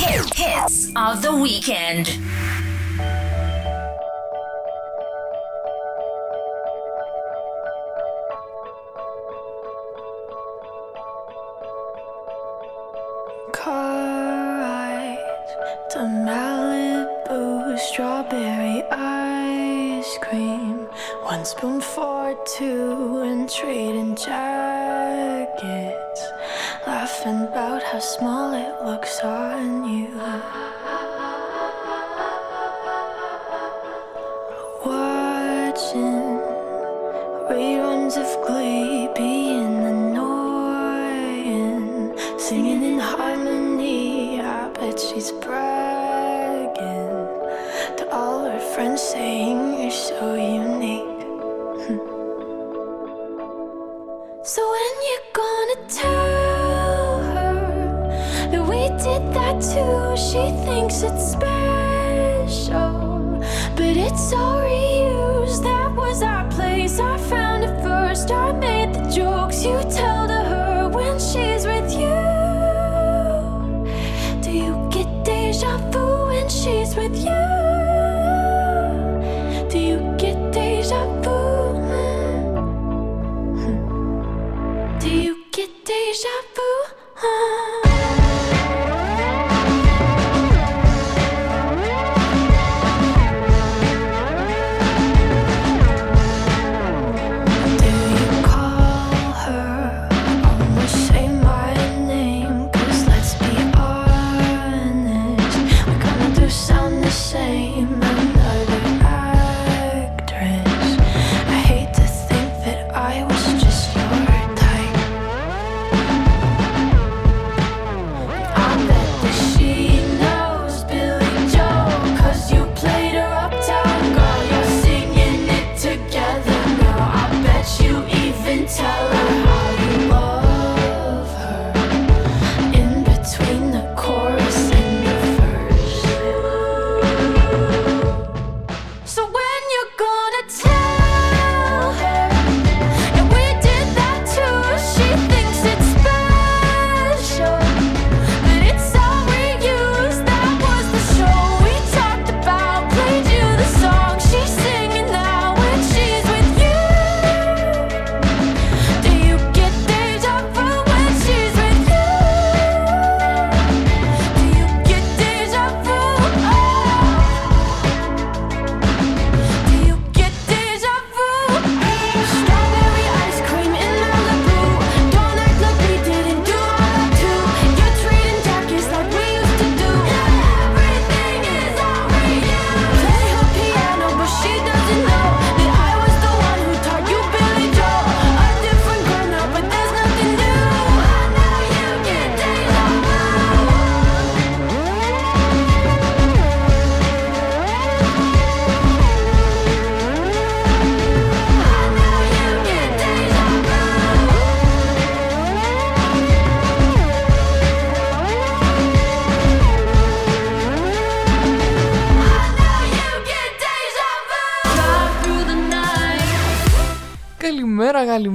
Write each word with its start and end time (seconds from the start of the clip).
Hits 0.00 0.90
of 0.96 1.20
the 1.20 1.36
weekend. 1.36 2.06
Car 13.52 14.58
ride 14.58 15.18
to 15.90 15.98
Malibu, 15.98 17.78
strawberry 17.78 18.82
ice 18.90 20.18
cream. 20.22 20.88
One 21.24 21.44
spoon 21.44 21.82
for 21.82 22.34
two 22.56 23.20
and 23.22 23.50
trading 23.50 24.16
jackets. 24.16 25.60
Laughing 26.86 27.42
about 27.42 27.69
how 27.90 27.98
small 27.98 28.54
it 28.54 28.84
looks 28.84 29.18
on 29.24 29.82
you. 29.82 31.09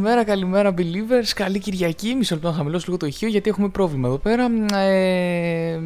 Καλημέρα, 0.05 0.31
καλημέρα, 0.35 0.71
καλημέρα, 0.71 1.05
believers. 1.23 1.31
Καλή 1.35 1.59
Κυριακή. 1.59 2.16
Μισό 2.16 2.33
λεπτό 2.35 2.49
να 2.49 2.55
χαμηλώσω 2.55 2.85
λίγο 2.88 2.97
το 2.97 3.05
ηχείο 3.05 3.27
γιατί 3.27 3.49
έχουμε 3.49 3.69
πρόβλημα 3.69 4.07
εδώ 4.07 4.17
πέρα. 4.17 4.45
Ε, 4.79 5.79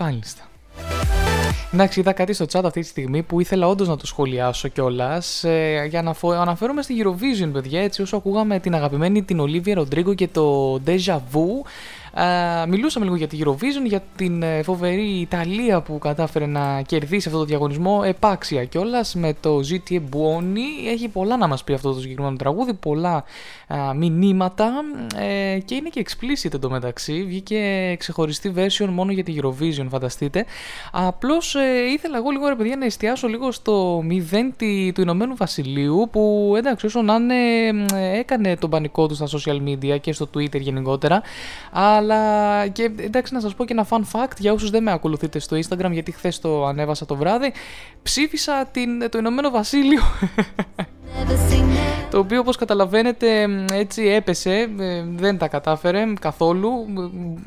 μάλιστα. 0.00 0.42
Εντάξει, 1.72 2.00
είδα 2.00 2.12
κάτι 2.12 2.32
στο 2.32 2.44
chat 2.52 2.64
αυτή 2.64 2.80
τη 2.80 2.86
στιγμή 2.86 3.22
που 3.22 3.40
ήθελα 3.40 3.68
όντως 3.68 3.88
να 3.88 3.96
το 3.96 4.06
σχολιάσω 4.06 4.68
κιόλας. 4.68 5.44
Ε, 5.44 5.86
για 5.88 6.02
να 6.02 6.12
φο- 6.12 6.30
αναφέρομαι 6.30 6.82
στη 6.82 6.94
Eurovision, 7.04 7.50
παιδιά. 7.52 7.80
Έτσι, 7.82 8.02
όσο 8.02 8.16
ακούγαμε 8.16 8.58
την 8.58 8.74
αγαπημένη 8.74 9.22
την 9.22 9.40
Ολίβια 9.40 9.74
Ροντρίγκο 9.74 10.14
και 10.14 10.28
το 10.28 10.74
Deja 10.86 11.14
Vu. 11.32 11.55
Α, 12.66 12.68
μιλούσαμε 12.68 13.04
λίγο 13.04 13.16
για 13.16 13.26
τη 13.28 13.38
Eurovision, 13.44 13.84
για 13.86 14.02
την 14.16 14.42
ε, 14.42 14.62
φοβερή 14.62 15.20
Ιταλία 15.20 15.80
που 15.80 15.98
κατάφερε 15.98 16.46
να 16.46 16.82
κερδίσει 16.82 17.28
αυτό 17.28 17.38
το 17.40 17.44
διαγωνισμό 17.46 18.02
επάξια 18.04 18.64
κιόλας 18.64 19.14
με 19.14 19.34
το 19.40 19.58
GTA 19.70 19.94
Buoni. 19.94 20.88
Έχει 20.92 21.08
πολλά 21.08 21.36
να 21.36 21.46
μας 21.46 21.64
πει 21.64 21.72
αυτό 21.72 21.92
το 21.94 22.00
συγκεκριμένο 22.00 22.36
τραγούδι, 22.36 22.74
πολλά 22.74 23.24
α, 23.68 23.94
μηνύματα 23.94 24.72
ε, 25.16 25.58
και 25.58 25.74
είναι 25.74 25.88
και 25.88 26.04
explicit 26.08 26.54
εντωμεταξύ. 26.54 27.24
Βγήκε 27.24 27.94
ξεχωριστή 27.98 28.52
version 28.56 28.88
μόνο 28.90 29.12
για 29.12 29.24
τη 29.24 29.36
Eurovision, 29.42 29.86
φανταστείτε. 29.88 30.44
Απλώς 30.92 31.54
ε, 31.54 31.60
ήθελα 31.92 32.16
εγώ 32.16 32.30
λίγο 32.30 32.48
ρε 32.48 32.54
παιδιά 32.54 32.76
να 32.76 32.84
εστιάσω 32.84 33.28
λίγο 33.28 33.52
στο 33.52 33.98
0 34.10 34.48
τη- 34.56 34.92
του 34.92 35.00
Ηνωμένου 35.00 35.36
Βασιλείου 35.36 36.08
που 36.12 36.54
εντάξει, 36.56 36.86
όσο 36.86 37.02
να 37.02 37.14
είναι, 37.14 37.34
μ, 37.72 37.84
ε, 37.94 38.18
έκανε 38.18 38.56
τον 38.56 38.70
πανικό 38.70 39.06
του 39.06 39.14
στα 39.14 39.26
social 39.26 39.58
media 39.68 40.00
και 40.00 40.12
στο 40.12 40.28
Twitter 40.34 40.60
γενικότερα. 40.60 41.22
Αλλά 41.72 42.55
και 42.72 42.90
εντάξει, 42.98 43.34
να 43.34 43.40
σας 43.40 43.54
πω 43.54 43.64
και 43.64 43.72
ένα 43.72 43.86
fun 43.90 44.00
fact 44.12 44.36
για 44.38 44.52
όσους 44.52 44.70
δεν 44.70 44.82
με 44.82 44.92
ακολουθείτε 44.92 45.38
στο 45.38 45.56
Instagram, 45.56 45.90
γιατί 45.90 46.12
χθες 46.12 46.38
το 46.38 46.66
ανέβασα 46.66 47.06
το 47.06 47.16
βράδυ. 47.16 47.52
Ψήφισα 48.02 48.68
την, 48.72 49.10
το 49.10 49.18
Ηνωμένο 49.18 49.50
Βασίλειο. 49.50 50.02
Το 52.16 52.22
οποίο 52.22 52.40
όπως 52.40 52.56
καταλαβαίνετε 52.56 53.46
μ, 53.46 53.64
έτσι 53.72 54.02
έπεσε, 54.02 54.70
ε, 54.78 55.04
δεν 55.16 55.38
τα 55.38 55.48
κατάφερε 55.48 56.04
καθόλου, 56.20 56.70
μ, 56.70 56.98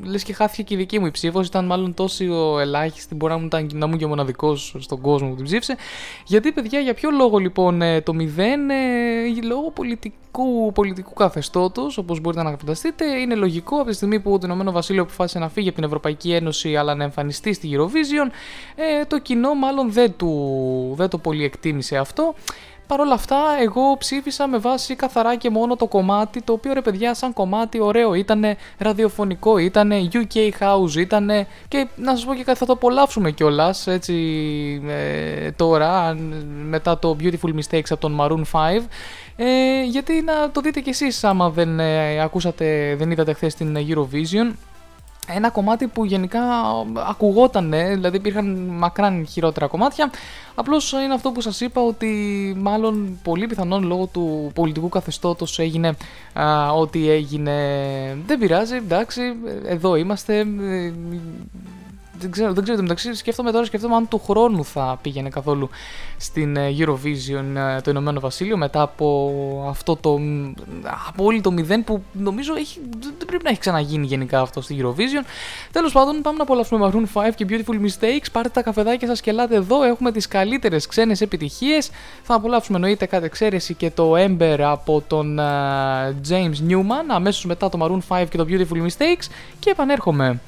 λες 0.03 0.23
και 0.23 0.33
χάθηκε 0.33 0.63
και 0.63 0.73
η 0.73 0.77
δική 0.77 0.99
μου 0.99 1.05
η 1.05 1.11
ψήφος, 1.11 1.47
ήταν 1.47 1.65
μάλλον 1.65 1.93
τόσο 1.93 2.59
ελάχιστη, 2.59 3.15
μπορεί 3.15 3.33
να, 3.33 3.39
μου 3.39 3.45
ήταν, 3.45 3.69
να 3.73 3.85
ήμουν 3.85 3.97
και 3.97 4.05
ο 4.05 4.07
μοναδικός 4.07 4.75
στον 4.79 5.01
κόσμο 5.01 5.29
που 5.29 5.35
την 5.35 5.45
ψήφισε. 5.45 5.75
Γιατί 6.25 6.51
παιδιά, 6.51 6.79
για 6.79 6.93
ποιο 6.93 7.09
λόγο 7.11 7.37
λοιπόν 7.37 7.81
ε, 7.81 8.01
το 8.01 8.13
0, 8.19 8.21
ε, 8.37 9.45
λόγω 9.47 9.71
πολιτικού, 9.71 10.71
πολιτικού 10.73 11.13
καθεστώτος, 11.13 11.97
όπως 11.97 12.19
μπορείτε 12.19 12.43
να 12.43 12.49
φανταστείτε, 12.49 13.05
είναι 13.05 13.35
λογικό 13.35 13.75
από 13.75 13.89
τη 13.89 13.95
στιγμή 13.95 14.19
που 14.19 14.37
το 14.37 14.41
Ηνωμένο 14.45 14.71
Βασίλειο 14.71 15.01
αποφάσισε 15.01 15.39
να 15.39 15.49
φύγει 15.49 15.67
από 15.67 15.77
την 15.77 15.85
Ευρωπαϊκή 15.85 16.31
Ένωση 16.31 16.75
αλλά 16.75 16.95
να 16.95 17.03
εμφανιστεί 17.03 17.53
στη 17.53 17.69
Eurovision, 17.73 18.31
ε, 18.75 19.05
το 19.05 19.19
κοινό 19.19 19.53
μάλλον 19.53 19.91
δεν, 19.91 20.13
του, 20.17 20.93
δεν 20.95 21.09
το 21.09 21.17
πολύ 21.17 21.43
εκτίμησε 21.43 21.97
αυτό. 21.97 22.33
Παρ' 22.89 22.99
όλα 22.99 23.13
αυτά, 23.13 23.37
εγώ 23.61 23.97
ψήφισα 23.97 24.47
με 24.47 24.57
βάση 24.57 24.95
καθαρά 24.95 25.35
και 25.35 25.49
μόνο 25.49 25.75
το 25.75 25.87
κομμάτι, 25.87 26.41
το 26.41 26.53
οποίο 26.53 26.73
ρε 26.73 26.81
παιδιά, 26.81 27.13
σαν 27.13 27.33
κομμάτι 27.33 27.79
ωραίο 27.79 28.13
ήταν, 28.13 28.43
ραδιοφωνικό 28.77 29.57
ήταν, 29.57 29.91
UK 30.11 30.35
House 30.59 30.95
ήταν 30.95 31.29
και 31.67 31.87
να 31.95 32.15
σας 32.15 32.25
πω 32.25 32.33
και 32.33 32.43
κάτι 32.43 32.57
θα 32.57 32.65
το 32.65 32.73
απολαύσουμε 32.73 33.31
κιόλας 33.31 33.87
έτσι 33.87 34.13
ε, 34.87 35.51
τώρα, 35.51 36.01
αν- 36.01 36.45
μετά 36.69 36.99
το 36.99 37.15
Beautiful 37.19 37.53
Mistakes 37.55 37.89
από 37.89 37.99
τον 37.99 38.17
Maroon 38.21 38.41
5. 38.51 38.87
Ε, 39.35 39.83
γιατί 39.83 40.21
να 40.21 40.51
το 40.51 40.61
δείτε 40.61 40.79
κι 40.79 40.89
εσείς 40.89 41.23
άμα 41.23 41.49
δεν 41.49 41.79
ε, 41.79 42.21
ακούσατε, 42.21 42.95
δεν 42.97 43.11
είδατε 43.11 43.33
χθες 43.33 43.55
την 43.55 43.77
Eurovision 43.77 44.53
ένα 45.27 45.49
κομμάτι 45.49 45.87
που 45.87 46.05
γενικά 46.05 46.41
ακουγόταν, 47.09 47.71
δηλαδή 47.71 48.17
υπήρχαν 48.17 48.45
μακράν 48.69 49.27
χειρότερα 49.27 49.67
κομμάτια. 49.67 50.11
Απλώς 50.55 50.91
είναι 50.91 51.13
αυτό 51.13 51.31
που 51.31 51.41
σας 51.41 51.61
είπα 51.61 51.81
ότι 51.81 52.07
μάλλον 52.57 53.19
πολύ 53.23 53.47
πιθανόν 53.47 53.83
λόγω 53.83 54.05
του 54.05 54.51
πολιτικού 54.53 54.89
καθεστώτος 54.89 55.59
έγινε 55.59 55.95
α, 56.33 56.71
ό,τι 56.71 57.09
έγινε. 57.09 57.53
Δεν 58.25 58.39
πειράζει, 58.39 58.75
εντάξει, 58.75 59.21
εδώ 59.65 59.95
είμαστε. 59.95 60.45
Ε, 62.19 62.21
δεν 62.21 62.31
ξέρω, 62.31 62.53
δεν 62.53 62.63
ξέρω, 62.63 62.81
μεταξύ 62.81 63.13
σκέφτομαι 63.13 63.51
τώρα, 63.51 63.65
σκέφτομαι 63.65 63.95
αν 63.95 64.07
του 64.07 64.21
χρόνου 64.27 64.65
θα 64.65 64.99
πήγαινε 65.01 65.29
καθόλου 65.29 65.69
στην 66.17 66.55
ε, 66.55 66.75
Eurovision 66.77 67.55
ε, 67.55 67.81
το 67.81 67.89
Ηνωμένο 67.89 68.19
Βασίλειο 68.19 68.57
μετά 68.57 68.81
από 68.81 69.65
αυτό 69.69 69.95
το 69.95 70.17
μ, 70.17 70.53
απόλυτο 71.07 71.51
μηδέν 71.51 71.83
που 71.83 72.03
νομίζω 72.13 72.55
έχει, 72.55 72.79
δεν 72.99 73.13
δεν 73.17 73.27
πρέπει 73.27 73.43
να 73.43 73.49
έχει 73.49 73.59
ξαναγίνει 73.59 74.05
γενικά 74.05 74.41
αυτό 74.41 74.61
στη 74.61 74.79
Eurovision. 74.81 75.25
Τέλος 75.71 75.91
πάντων, 75.91 76.21
πάμε 76.21 76.37
να 76.37 76.43
απολαύσουμε 76.43 76.91
Maroon 76.93 77.21
5 77.21 77.29
και 77.35 77.45
Beautiful 77.49 77.81
Mistakes. 77.85 78.25
Πάρτε 78.31 78.49
τα 78.49 78.61
καφεδάκια 78.61 79.07
σας 79.07 79.21
και 79.21 79.29
ελάτε 79.29 79.55
εδώ. 79.55 79.83
Έχουμε 79.83 80.11
τις 80.11 80.27
καλύτερες 80.27 80.87
ξένες 80.87 81.21
επιτυχίες. 81.21 81.89
Θα 82.23 82.33
απολαύσουμε 82.33 82.77
εννοείται 82.77 83.05
κατά 83.05 83.25
εξαίρεση 83.25 83.73
και 83.73 83.91
το 83.91 84.13
Ember 84.17 84.57
από 84.59 85.03
τον 85.07 85.39
ε, 85.39 85.43
James 86.29 86.69
Newman. 86.69 87.05
Αμέσως 87.07 87.45
μετά 87.45 87.69
το 87.69 88.01
Maroon 88.09 88.21
5 88.21 88.25
και 88.29 88.37
το 88.37 88.45
Beautiful 88.49 88.85
Mistakes. 88.85 89.27
Και 89.59 89.69
επανέρχομαι. 89.69 90.39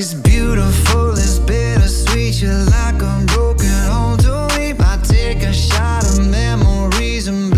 It's 0.00 0.14
beautiful, 0.14 1.10
it's 1.18 1.40
bittersweet. 1.40 2.40
You're 2.40 2.52
like 2.66 3.02
a 3.02 3.24
broken 3.34 3.66
home 3.90 4.16
to 4.18 4.46
me. 4.56 4.72
I 4.78 4.96
take 5.02 5.42
a 5.42 5.52
shot 5.52 6.04
of 6.04 6.24
memories 6.24 7.26
and 7.26 7.57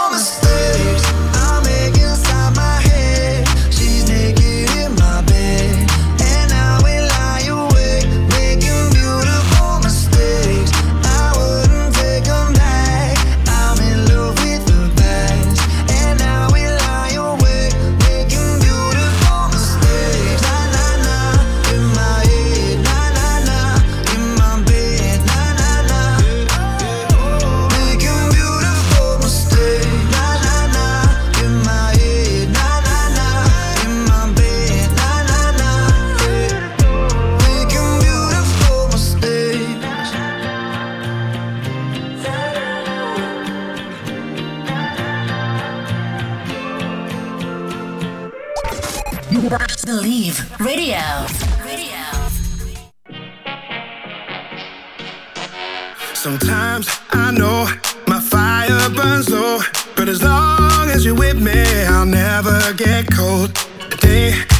me, 61.41 61.85
I'll 61.85 62.05
never 62.05 62.73
get 62.73 63.11
cold. 63.11 63.51
Day 63.99 64.50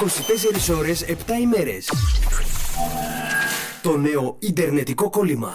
24 0.00 0.76
ώρες 0.78 1.04
7 1.08 1.12
ημέρες. 1.40 1.90
Το 3.82 3.96
νέο 3.96 4.36
Ιντερνετικό 4.38 5.10
κόλλημα. 5.10 5.54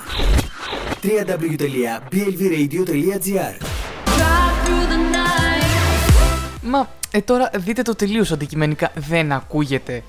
www.blvradio.gr 1.02 3.66
Μα 6.62 6.90
ε, 7.12 7.22
τώρα 7.22 7.50
δείτε 7.56 7.82
το 7.82 7.96
τελείως 7.96 8.32
αντικειμενικά. 8.32 8.92
Δεν 8.96 9.32
ακούγεται. 9.32 10.04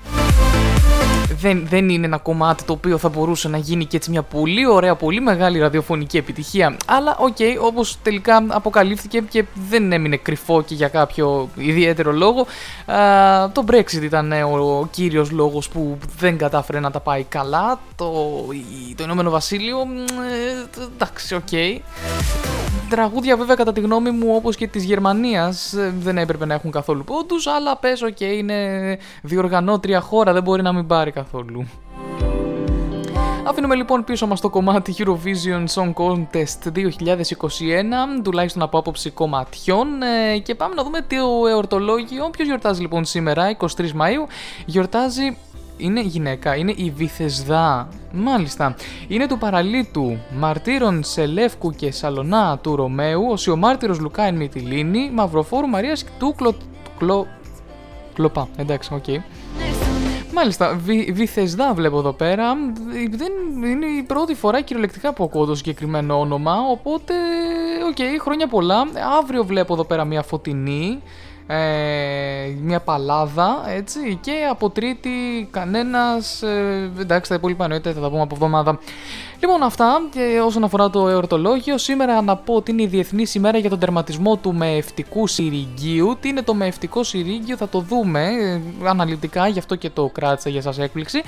Δεν, 1.39 1.65
δεν 1.69 1.89
είναι 1.89 2.05
ένα 2.05 2.17
κομμάτι 2.17 2.63
το 2.63 2.73
οποίο 2.73 2.97
θα 2.97 3.09
μπορούσε 3.09 3.47
να 3.47 3.57
γίνει 3.57 3.85
και 3.85 3.97
έτσι 3.97 4.09
μια 4.09 4.21
πολύ 4.21 4.67
ωραία, 4.67 4.95
πολύ 4.95 5.21
μεγάλη 5.21 5.59
ραδιοφωνική 5.59 6.17
επιτυχία. 6.17 6.77
Αλλά 6.85 7.17
οκ, 7.19 7.37
όπως 7.61 7.97
τελικά 8.03 8.45
αποκαλύφθηκε 8.47 9.21
και 9.29 9.43
δεν 9.69 9.91
έμεινε 9.91 10.17
κρυφό 10.17 10.61
και 10.61 10.75
για 10.75 10.87
κάποιο 10.87 11.49
ιδιαίτερο 11.55 12.11
λόγο. 12.11 12.45
Α, 12.85 13.51
το 13.51 13.63
Brexit 13.71 14.01
ήταν 14.01 14.31
ε, 14.31 14.43
ο 14.43 14.87
κύριος 14.91 15.31
λόγος 15.31 15.69
που 15.69 15.97
δεν 16.17 16.37
κατάφερε 16.37 16.79
να 16.79 16.91
τα 16.91 16.99
πάει 16.99 17.23
καλά. 17.23 17.79
Το, 17.95 18.11
η- 18.89 18.95
το 18.95 19.03
Ηνωμένο 19.03 19.29
Βασίλειο, 19.29 19.85
μ, 19.85 19.97
ε, 19.99 20.81
εντάξει, 20.95 21.35
οκ. 21.35 21.51
Τραγούδια 22.89 23.37
βέβαια 23.37 23.55
κατά 23.55 23.71
τη 23.71 23.81
γνώμη 23.81 24.11
μου 24.11 24.35
όπως 24.35 24.55
και 24.55 24.67
της 24.67 24.83
Γερμανίας 24.83 25.73
ε, 25.73 25.93
δεν 25.99 26.17
έπρεπε 26.17 26.45
να 26.45 26.53
έχουν 26.53 26.71
καθόλου 26.71 27.03
πόντους 27.03 27.47
αλλά 27.47 27.77
πες 27.77 28.01
οκ 28.01 28.19
είναι 28.19 28.97
διοργανώτρια 29.21 29.99
χώρα 29.99 30.33
δεν 30.33 30.43
μπορεί 30.43 30.61
να 30.61 30.73
μην 30.73 30.87
πάρει 30.87 31.11
καθόλου. 31.11 31.67
Αφήνουμε 33.47 33.75
λοιπόν 33.75 34.03
πίσω 34.03 34.27
μας 34.27 34.41
το 34.41 34.49
κομμάτι 34.49 34.95
Eurovision 34.97 35.65
Song 35.73 35.93
Contest 35.93 36.71
2021, 36.75 36.83
τουλάχιστον 38.23 38.61
από 38.61 38.77
άποψη 38.77 39.09
κομματιών 39.09 39.87
ε, 40.01 40.37
και 40.37 40.55
πάμε 40.55 40.75
να 40.75 40.83
δούμε 40.83 41.01
το 41.01 41.47
εορτολόγιο. 41.47 42.29
Ποιος 42.29 42.47
γιορτάζει 42.47 42.81
λοιπόν 42.81 43.05
σήμερα, 43.05 43.57
23 43.57 43.65
Μαΐου, 43.65 44.27
γιορτάζει 44.65 45.37
είναι 45.77 46.01
γυναίκα, 46.01 46.55
είναι 46.55 46.73
η 46.75 46.93
Βυθεσδά. 46.95 47.87
Μάλιστα. 48.11 48.75
Είναι 49.07 49.27
του 49.27 49.37
παραλύτου 49.37 50.17
μαρτύρων 50.37 51.03
Σελεύκου 51.03 51.71
και 51.71 51.91
Σαλονά 51.91 52.57
του 52.57 52.75
Ρωμαίου, 52.75 53.27
Οσιομάρτυρος 53.29 53.99
Λουκά 53.99 54.23
εν 54.23 54.35
Μυτιλίνη, 54.35 55.11
Μαυροφόρου 55.13 55.67
Μαρίας 55.67 56.05
του 56.19 56.33
Κλο... 56.37 56.55
Κλο... 56.97 57.27
Κλοπά. 58.13 58.47
Εντάξει, 58.57 58.93
οκ. 58.93 59.05
Μάλιστα, 60.33 60.75
Βυ, 60.83 61.11
Βυθεσδά 61.13 61.73
βλέπω 61.73 61.97
εδώ 61.97 62.13
πέρα. 62.13 62.53
Δεν 63.09 63.31
είναι 63.69 63.85
η 63.85 64.03
πρώτη 64.03 64.35
φορά 64.35 64.61
κυριολεκτικά 64.61 65.13
που 65.13 65.23
ακούω 65.23 65.45
το 65.45 65.55
συγκεκριμένο 65.55 66.19
όνομα. 66.19 66.53
Οπότε, 66.71 67.13
οκ, 67.89 68.21
χρόνια 68.21 68.47
πολλά. 68.47 68.83
Αύριο 69.19 69.43
βλέπω 69.43 69.73
εδώ 69.73 69.83
πέρα 69.83 70.05
μια 70.05 70.21
Φωτεινή. 70.21 71.01
Ε, 71.47 72.53
μια 72.61 72.79
παλάδα, 72.79 73.63
έτσι. 73.67 74.17
Και 74.21 74.47
από 74.49 74.69
Τρίτη 74.69 75.47
κανένας. 75.51 76.41
Ε, 76.41 76.91
εντάξει, 76.99 77.29
τα 77.29 77.35
υπόλοιπα 77.35 77.63
εννοείται, 77.63 77.91
θα 77.91 77.99
τα 77.99 78.09
πούμε 78.09 78.21
από 78.21 78.35
εβδομάδα. 78.35 78.79
Λοιπόν, 79.39 79.63
αυτά 79.63 80.01
και 80.11 80.41
όσον 80.45 80.63
αφορά 80.63 80.89
το 80.89 81.07
εορτολόγιο. 81.07 81.77
Σήμερα 81.77 82.21
να 82.21 82.35
πω 82.35 82.53
ότι 82.53 82.71
είναι 82.71 82.81
η 82.81 82.87
Διεθνής 82.87 83.35
ημέρα 83.35 83.57
για 83.57 83.69
τον 83.69 83.79
τερματισμό 83.79 84.35
του 84.35 84.53
μαιευτικού 84.53 85.27
συριγγίου. 85.27 86.17
Τι 86.19 86.29
είναι 86.29 86.41
το 86.41 86.53
μαιευτικό 86.53 87.03
συρίγγιο, 87.03 87.57
θα 87.57 87.69
το 87.69 87.79
δούμε 87.79 88.23
ε, 88.23 88.61
αναλυτικά, 88.87 89.47
γι' 89.47 89.59
αυτό 89.59 89.75
και 89.75 89.89
το 89.89 90.09
κράτησα 90.13 90.49
για 90.49 90.61
σας 90.61 90.79
έκπληξη. 90.79 91.21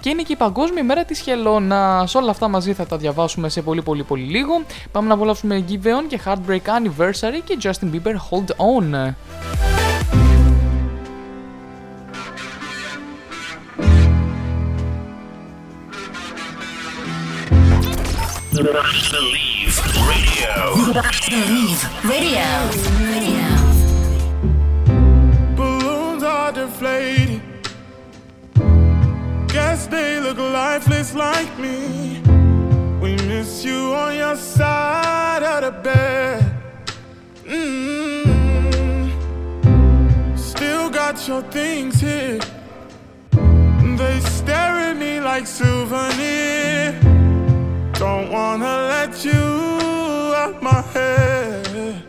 Και 0.00 0.08
είναι 0.08 0.22
και 0.22 0.32
η 0.32 0.36
Παγκόσμια 0.36 0.82
ημέρα 0.82 1.04
της 1.04 1.20
χελώνας. 1.20 2.14
Όλα 2.14 2.30
αυτά 2.30 2.48
μαζί 2.48 2.72
θα 2.72 2.86
τα 2.86 2.96
διαβάσουμε 2.96 3.48
σε 3.48 3.62
πολύ 3.62 3.82
πολύ 3.82 4.02
πολύ 4.02 4.24
λίγο. 4.24 4.62
Πάμε 4.92 5.08
να 5.08 5.14
απολαύσουμε 5.14 5.64
Giveon 5.68 6.04
και 6.08 6.20
Heartbreak 6.24 6.54
Anniversary 6.56 7.40
και 7.44 7.58
Justin 7.62 7.90
Bieber 7.94 8.14
Hold 8.30 8.48
On. 8.56 9.14
Believe 18.56 19.76
Radio. 20.08 20.76
Believe 21.28 21.82
Radio. 22.04 22.48
Radio. 23.12 23.48
Balloons 25.54 26.22
are 26.22 26.52
deflating. 26.52 27.42
Guess 29.48 29.88
they 29.88 30.20
look 30.20 30.38
lifeless 30.38 31.14
like 31.14 31.58
me. 31.58 32.22
We 32.98 33.16
miss 33.28 33.62
you 33.62 33.92
on 33.92 34.16
your 34.16 34.36
side 34.36 35.42
of 35.42 35.60
the 35.64 35.72
bed. 35.82 36.42
mm 37.44 38.26
Still 40.38 40.88
got 40.88 41.28
your 41.28 41.42
things 41.42 42.00
here. 42.00 42.40
They 43.98 44.20
stare 44.20 44.76
at 44.88 44.96
me 44.96 45.20
like 45.20 45.46
souvenir. 45.46 47.05
Don't 47.98 48.30
wanna 48.30 48.88
let 48.92 49.24
you 49.24 49.32
out 49.32 50.62
my 50.62 50.82
head. 50.92 52.02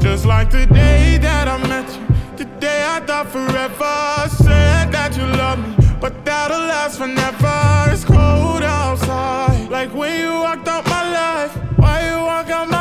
Just 0.00 0.26
like 0.26 0.50
the 0.50 0.66
day 0.66 1.18
that 1.18 1.46
I 1.46 1.56
met 1.68 1.88
you, 1.94 2.04
the 2.36 2.44
day 2.58 2.84
I 2.84 2.98
thought 3.06 3.28
forever. 3.28 4.28
Said 4.42 4.90
that 4.90 5.16
you 5.16 5.26
love 5.26 5.60
me, 5.60 5.76
but 6.00 6.24
that'll 6.24 6.58
last 6.58 6.98
forever. 6.98 7.92
It's 7.92 8.04
cold 8.04 8.64
outside, 8.64 9.68
like 9.70 9.94
when 9.94 10.20
you 10.20 10.32
walked 10.32 10.66
out 10.66 10.84
my 10.86 11.04
life. 11.20 11.52
Why 11.76 12.08
you 12.08 12.16
walk 12.24 12.50
out 12.50 12.68
my 12.68 12.75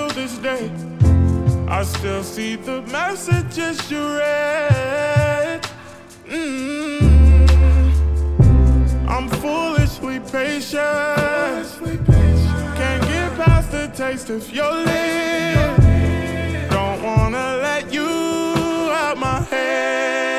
till 0.00 0.08
this 0.10 0.38
day. 0.38 0.70
I 1.68 1.82
still 1.84 2.22
see 2.22 2.56
the 2.56 2.82
messages 2.98 3.90
you 3.90 4.02
read. 4.18 5.60
Mm. 6.26 7.00
I'm 9.08 9.28
foolishly 9.40 10.20
patient. 10.20 11.66
Can't 12.78 13.02
get 13.12 13.28
past 13.42 13.70
the 13.72 13.90
taste 13.94 14.30
of 14.30 14.42
your 14.58 14.72
lips. 14.72 15.84
Don't 16.76 17.02
wanna 17.02 17.48
let 17.68 17.92
you 17.92 18.10
out 19.02 19.18
my 19.18 19.40
head. 19.50 20.29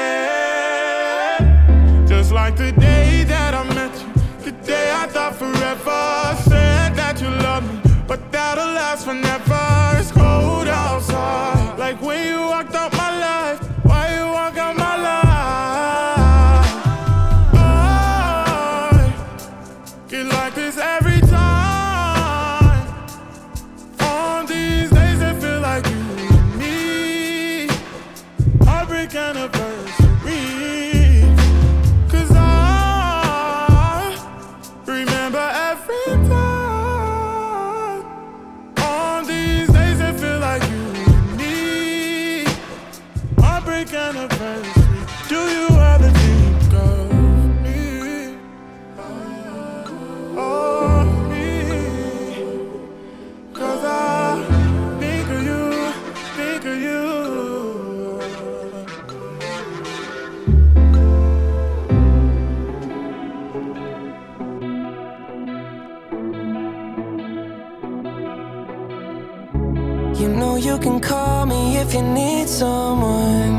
But 8.11 8.29
that'll 8.29 8.73
last 8.73 9.05
forever. 9.05 9.97
It's 9.97 10.11
cold 10.11 10.67
outside, 10.67 11.79
like 11.79 12.01
when 12.01 12.27
you 12.27 12.40
You 70.21 70.27
know 70.29 70.55
you 70.55 70.77
can 70.79 70.99
call 70.99 71.45
me 71.45 71.77
if 71.77 71.93
you 71.93 72.01
need 72.01 72.49
someone. 72.49 73.55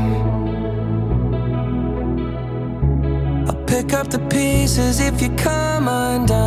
I'll 3.47 3.63
pick 3.65 3.93
up 3.93 4.09
the 4.09 4.19
pieces 4.29 4.99
if 4.99 5.21
you 5.21 5.29
come 5.35 5.87
undone. 5.87 6.42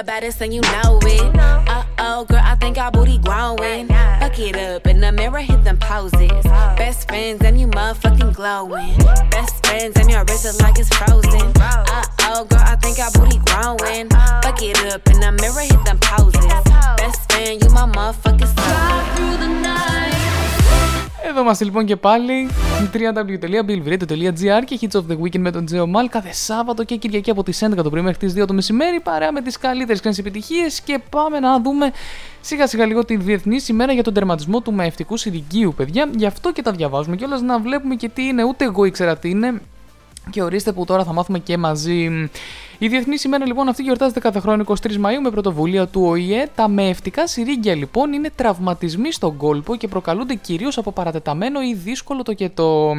The 0.00 0.04
baddest 0.04 0.40
and 0.40 0.54
you 0.54 0.62
know 0.62 0.99
είμαστε 21.60 21.64
λοιπόν 21.64 21.84
και 21.84 21.96
πάλι 21.96 22.48
www.billviradio.gr 22.92 24.64
και 24.64 24.78
Hits 24.80 25.00
of 25.00 25.02
the 25.10 25.18
Weekend 25.22 25.38
με 25.38 25.50
τον 25.50 25.64
Τζέο 25.64 25.86
Μάλ. 25.86 26.08
Κάθε 26.08 26.32
Σάββατο 26.32 26.84
και 26.84 26.96
Κυριακή 26.96 27.30
από 27.30 27.42
τις 27.42 27.64
11 27.64 27.74
το 27.82 27.90
πρωί 27.90 28.02
μέχρι 28.02 28.18
τις 28.18 28.42
2 28.42 28.46
το 28.46 28.52
μεσημέρι 28.52 29.00
παρέα 29.00 29.32
με 29.32 29.42
τις 29.42 29.58
καλύτερες 29.58 30.00
ξένες 30.00 30.18
επιτυχίες. 30.18 30.80
Και 30.80 31.00
πάμε 31.10 31.40
να 31.40 31.60
δούμε 31.60 31.90
σιγά 32.40 32.66
σιγά 32.66 32.86
λίγο 32.86 33.04
τη 33.04 33.16
Διεθνή 33.16 33.56
ημέρα 33.68 33.92
για 33.92 34.02
τον 34.02 34.14
τερματισμό 34.14 34.60
του 34.60 34.72
μαευτικού 34.72 35.16
συρικίου 35.16 35.74
παιδιά. 35.76 36.10
Γι' 36.16 36.26
αυτό 36.26 36.52
και 36.52 36.62
τα 36.62 36.72
διαβάζουμε 36.72 37.16
και 37.16 37.24
όλα 37.24 37.40
να 37.40 37.58
βλέπουμε 37.58 37.94
και 37.94 38.08
τι 38.08 38.22
είναι. 38.22 38.44
Ούτε 38.44 38.64
εγώ 38.64 38.84
ήξερα 38.84 39.16
τι 39.16 39.30
είναι. 39.30 39.60
Και 40.30 40.42
ορίστε 40.42 40.72
που 40.72 40.84
τώρα 40.84 41.04
θα 41.04 41.12
μάθουμε 41.12 41.38
και 41.38 41.56
μαζί. 41.56 42.30
Η 42.82 42.88
Διεθνή 42.88 43.16
ημέρα 43.24 43.46
λοιπόν 43.46 43.68
αυτή 43.68 43.82
γιορτάζεται 43.82 44.20
κάθε 44.20 44.40
χρόνο 44.40 44.64
23 44.66 44.96
Μαου 44.96 45.20
με 45.20 45.30
πρωτοβουλία 45.30 45.86
του 45.86 46.02
ΟΗΕ. 46.04 46.48
Τα 46.54 46.68
μεευτικά 46.68 47.26
συρίγγια 47.26 47.74
λοιπόν 47.74 48.12
είναι 48.12 48.30
τραυματισμοί 48.34 49.12
στον 49.12 49.36
κόλπο 49.36 49.76
και 49.76 49.88
προκαλούνται 49.88 50.34
κυρίως 50.34 50.78
από 50.78 50.92
παρατεταμένο 50.92 51.62
ή 51.62 51.74
δύσκολο 51.74 52.22
το 52.22 52.34
κετό. 52.34 52.92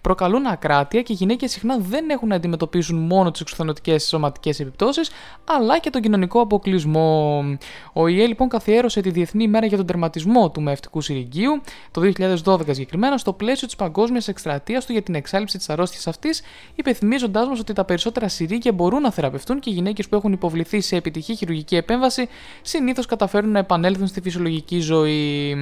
Προκαλούν 0.00 0.46
ακράτεια 0.46 1.02
και 1.02 1.12
οι 1.12 1.16
γυναίκες 1.16 1.50
συχνά 1.50 1.78
δεν 1.78 2.10
έχουν 2.10 2.28
να 2.28 2.34
αντιμετωπίσουν 2.34 2.98
μόνο 2.98 3.30
τις 3.30 3.40
εξουθενωτικέ 3.40 3.98
σωματικές 3.98 4.60
επιπτώσεις, 4.60 5.10
αλλά 5.44 5.78
και 5.78 5.90
τον 5.90 6.02
κοινωνικό 6.02 6.40
αποκλεισμό. 6.40 7.44
Ο 7.92 8.02
ΟΗΕ 8.02 8.26
λοιπόν 8.26 8.48
καθιέρωσε 8.48 9.00
τη 9.00 9.10
Διεθνή 9.10 9.44
ημέρα 9.44 9.66
για 9.66 9.76
τον 9.76 9.86
τερματισμό 9.86 10.50
του 10.50 10.60
μεευτικού 10.60 11.00
συριγγίου 11.00 11.60
το 11.90 12.12
2012 12.44 12.58
συγκεκριμένα 12.66 13.18
στο 13.18 13.32
πλαίσιο 13.32 13.66
της 13.66 13.76
παγκόσμιας 13.76 14.28
εκστρατείας 14.28 14.86
του 14.86 14.92
για 14.92 15.02
την 15.02 15.14
εξάλληψη 15.14 15.58
της 15.58 15.68
αρρώστιας 15.68 16.06
αυτής, 16.06 16.42
υπενθυμίζοντάς 16.74 17.48
μας 17.48 17.60
ότι 17.60 17.72
τα 17.72 17.84
περισσότερα 17.84 18.28
συρίγγια 18.28 18.72
μπορούν 18.72 19.00
να 19.00 19.10
θεραπευτούν 19.26 19.60
και 19.60 19.70
οι 19.70 19.72
γυναίκες 19.72 20.08
που 20.08 20.16
έχουν 20.16 20.32
υποβληθεί 20.32 20.80
σε 20.80 20.96
επιτυχή 20.96 21.34
χειρουργική 21.34 21.76
επέμβαση 21.76 22.28
συνήθως 22.62 23.06
καταφέρουν 23.06 23.50
να 23.50 23.58
επανέλθουν 23.58 24.06
στη 24.06 24.20
φυσιολογική 24.20 24.80
ζωή. 24.80 25.56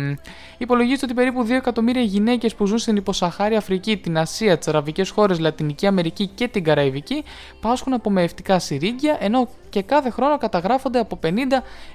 Υπολογίζεται 0.58 1.04
ότι 1.04 1.14
περίπου 1.14 1.46
2 1.46 1.50
εκατομμύρια 1.50 2.02
γυναίκες 2.02 2.54
που 2.54 2.66
ζουν 2.66 2.78
στην 2.78 2.96
υποσαχάρια 2.96 3.58
Αφρική, 3.58 3.96
την 3.96 4.18
Ασία, 4.18 4.58
τις 4.58 4.68
Αραβικές 4.68 5.10
χώρες, 5.10 5.38
Λατινική 5.38 5.86
Αμερική 5.86 6.26
και 6.26 6.48
την 6.48 6.64
Καραϊβική 6.64 7.24
πάσχουν 7.60 7.92
από 7.92 8.10
μεευτικά 8.10 8.58
συρίγγια, 8.58 9.16
ενώ 9.20 9.48
και 9.68 9.82
κάθε 9.82 10.10
χρόνο 10.10 10.38
καταγράφονται 10.38 10.98
από 10.98 11.18
50 11.22 11.28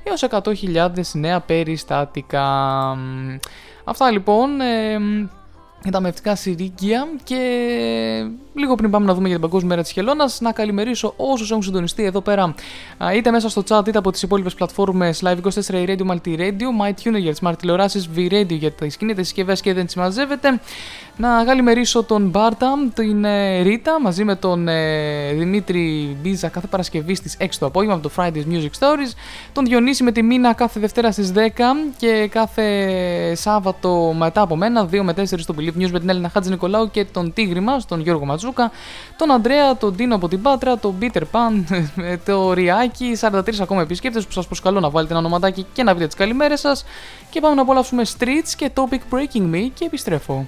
έως 0.03 0.25
100.000 0.29 0.89
νέα 1.13 1.39
περιστατικά. 1.39 2.97
Αυτά 3.83 4.11
λοιπόν. 4.11 4.61
Ε, 4.61 4.97
για 5.83 5.91
τα 5.91 5.99
μευτικά 5.99 6.35
συρίγγια 6.35 7.07
και 7.23 7.37
λίγο 8.59 8.75
πριν 8.75 8.91
πάμε 8.91 9.05
να 9.05 9.13
δούμε 9.13 9.27
για 9.27 9.37
την 9.37 9.45
Παγκόσμια 9.45 9.69
Μέρα 9.69 9.81
της 9.81 9.91
Χελώνας, 9.91 10.41
να 10.41 10.51
καλημερίσω 10.51 11.13
όσους 11.17 11.51
έχουν 11.51 11.63
συντονιστεί 11.63 12.03
εδώ 12.03 12.21
πέρα, 12.21 12.55
α, 12.97 13.13
είτε 13.13 13.31
μέσα 13.31 13.49
στο 13.49 13.63
chat 13.69 13.87
είτε 13.87 13.97
από 13.97 14.11
τις 14.11 14.21
υπόλοιπες 14.21 14.53
πλατφόρμες 14.53 15.21
Live24 15.25 15.85
Radio, 15.87 16.05
Multi 16.11 16.37
Radio, 16.37 16.67
MyTuner 16.81 17.19
για 17.19 17.33
τι 17.33 17.39
Smart 17.43 17.53
τηλεοράσει, 17.59 18.09
V-Radio 18.15 18.47
για 18.47 18.71
τις 18.71 18.97
κινητές 18.97 19.25
συσκευές 19.25 19.61
και 19.61 19.73
δεν 19.73 19.89
συμμαζεύεται. 19.89 20.59
Να 21.17 21.43
καλημερίσω 21.43 22.03
τον 22.03 22.29
Μπάρτα, 22.29 22.77
την 22.93 23.25
ε, 23.25 23.61
Ρίτα 23.61 24.01
μαζί 24.01 24.23
με 24.23 24.35
τον 24.35 24.67
ε, 24.67 25.33
Δημήτρη 25.33 26.17
Μπίζα 26.21 26.47
κάθε 26.47 26.67
Παρασκευή 26.67 27.15
στις 27.15 27.37
6 27.39 27.45
το 27.59 27.65
απόγευμα 27.65 27.95
από 27.95 28.09
το 28.09 28.11
Fridays 28.17 28.53
Music 28.53 28.79
Stories. 28.79 29.13
Τον 29.53 29.65
Διονύση 29.65 30.03
με 30.03 30.11
τη 30.11 30.21
Μίνα 30.23 30.53
κάθε 30.53 30.79
Δευτέρα 30.79 31.11
στις 31.11 31.31
10 31.35 31.39
και 31.97 32.27
κάθε 32.31 33.35
Σάββατο 33.35 34.15
μετά 34.17 34.41
από 34.41 34.55
μένα, 34.55 34.85
2 34.91 35.01
με 35.01 35.13
4 35.17 35.23
στο 35.25 35.55
Believe 35.57 35.81
News 35.81 35.89
με 35.91 35.99
την 35.99 36.09
Έλληνα 36.09 36.29
Χάτζη 36.29 36.49
Νικολάου 36.49 36.91
και 36.91 37.05
τον 37.05 37.33
Τίγρη 37.33 37.59
μα, 37.59 37.81
τον 37.87 38.01
Γιώργο 38.01 38.25
Ματζούκα, 38.49 38.71
τον 39.15 39.31
Αντρέα, 39.31 39.77
τον 39.77 39.95
Τίνο 39.95 40.15
από 40.15 40.27
την 40.27 40.41
Πάτρα, 40.41 40.77
τον 40.77 40.97
Πίτερ 40.97 41.25
Παν, 41.25 41.67
το 42.25 42.53
Ριάκι, 42.53 43.17
43 43.21 43.59
ακόμα 43.61 43.81
επισκέπτες 43.81 44.25
που 44.25 44.31
σας 44.31 44.45
προσκαλώ 44.45 44.79
να 44.79 44.89
βάλετε 44.89 45.13
ένα 45.13 45.21
ονοματάκι 45.21 45.65
και 45.73 45.83
να 45.83 45.93
βρείτε 45.93 46.07
τι 46.07 46.15
καλημέρε 46.15 46.55
σας. 46.55 46.85
Και 47.29 47.39
πάμε 47.39 47.55
να 47.55 47.61
απολαύσουμε 47.61 48.03
Streets 48.17 48.53
και 48.55 48.71
Topic 48.75 49.15
Breaking 49.15 49.55
Me 49.55 49.69
και 49.73 49.85
επιστρέφω. 49.85 50.47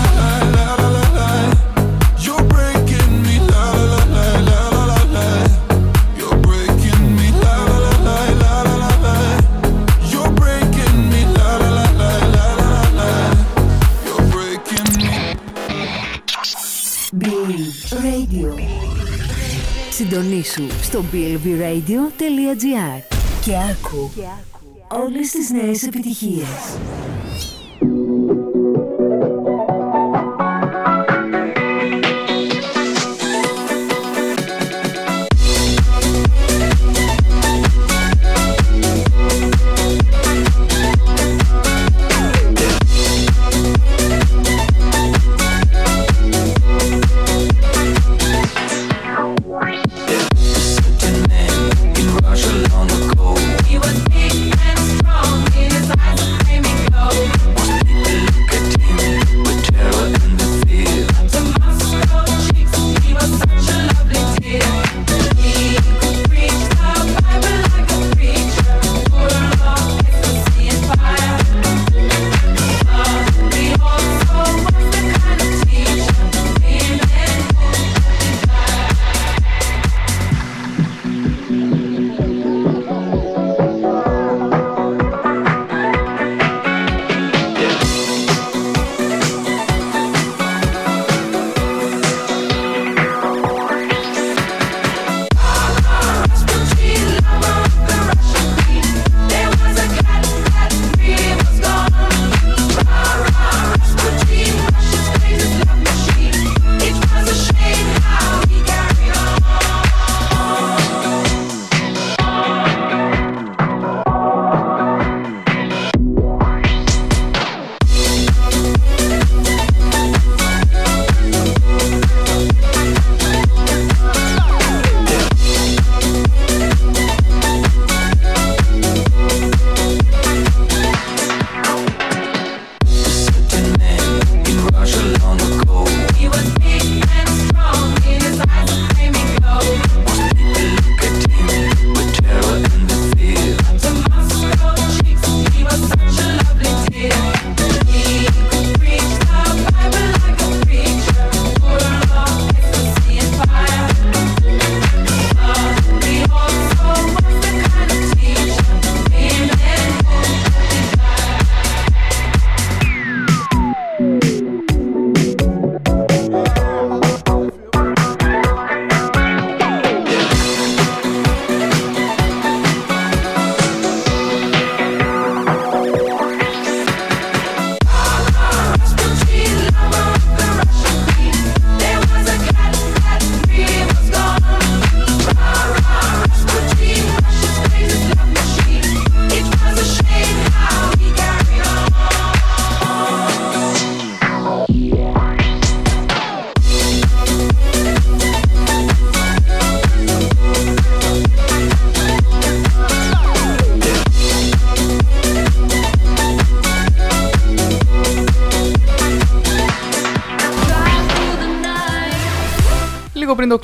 Συντονίσου 20.01 20.67
στο 20.81 21.03
blvradio.gr 21.13 23.01
και 23.45 23.51
άκου 23.71 24.11
όλες 24.87 25.31
τις 25.31 25.49
νέες 25.49 25.83
επιτυχίες. 25.83 26.77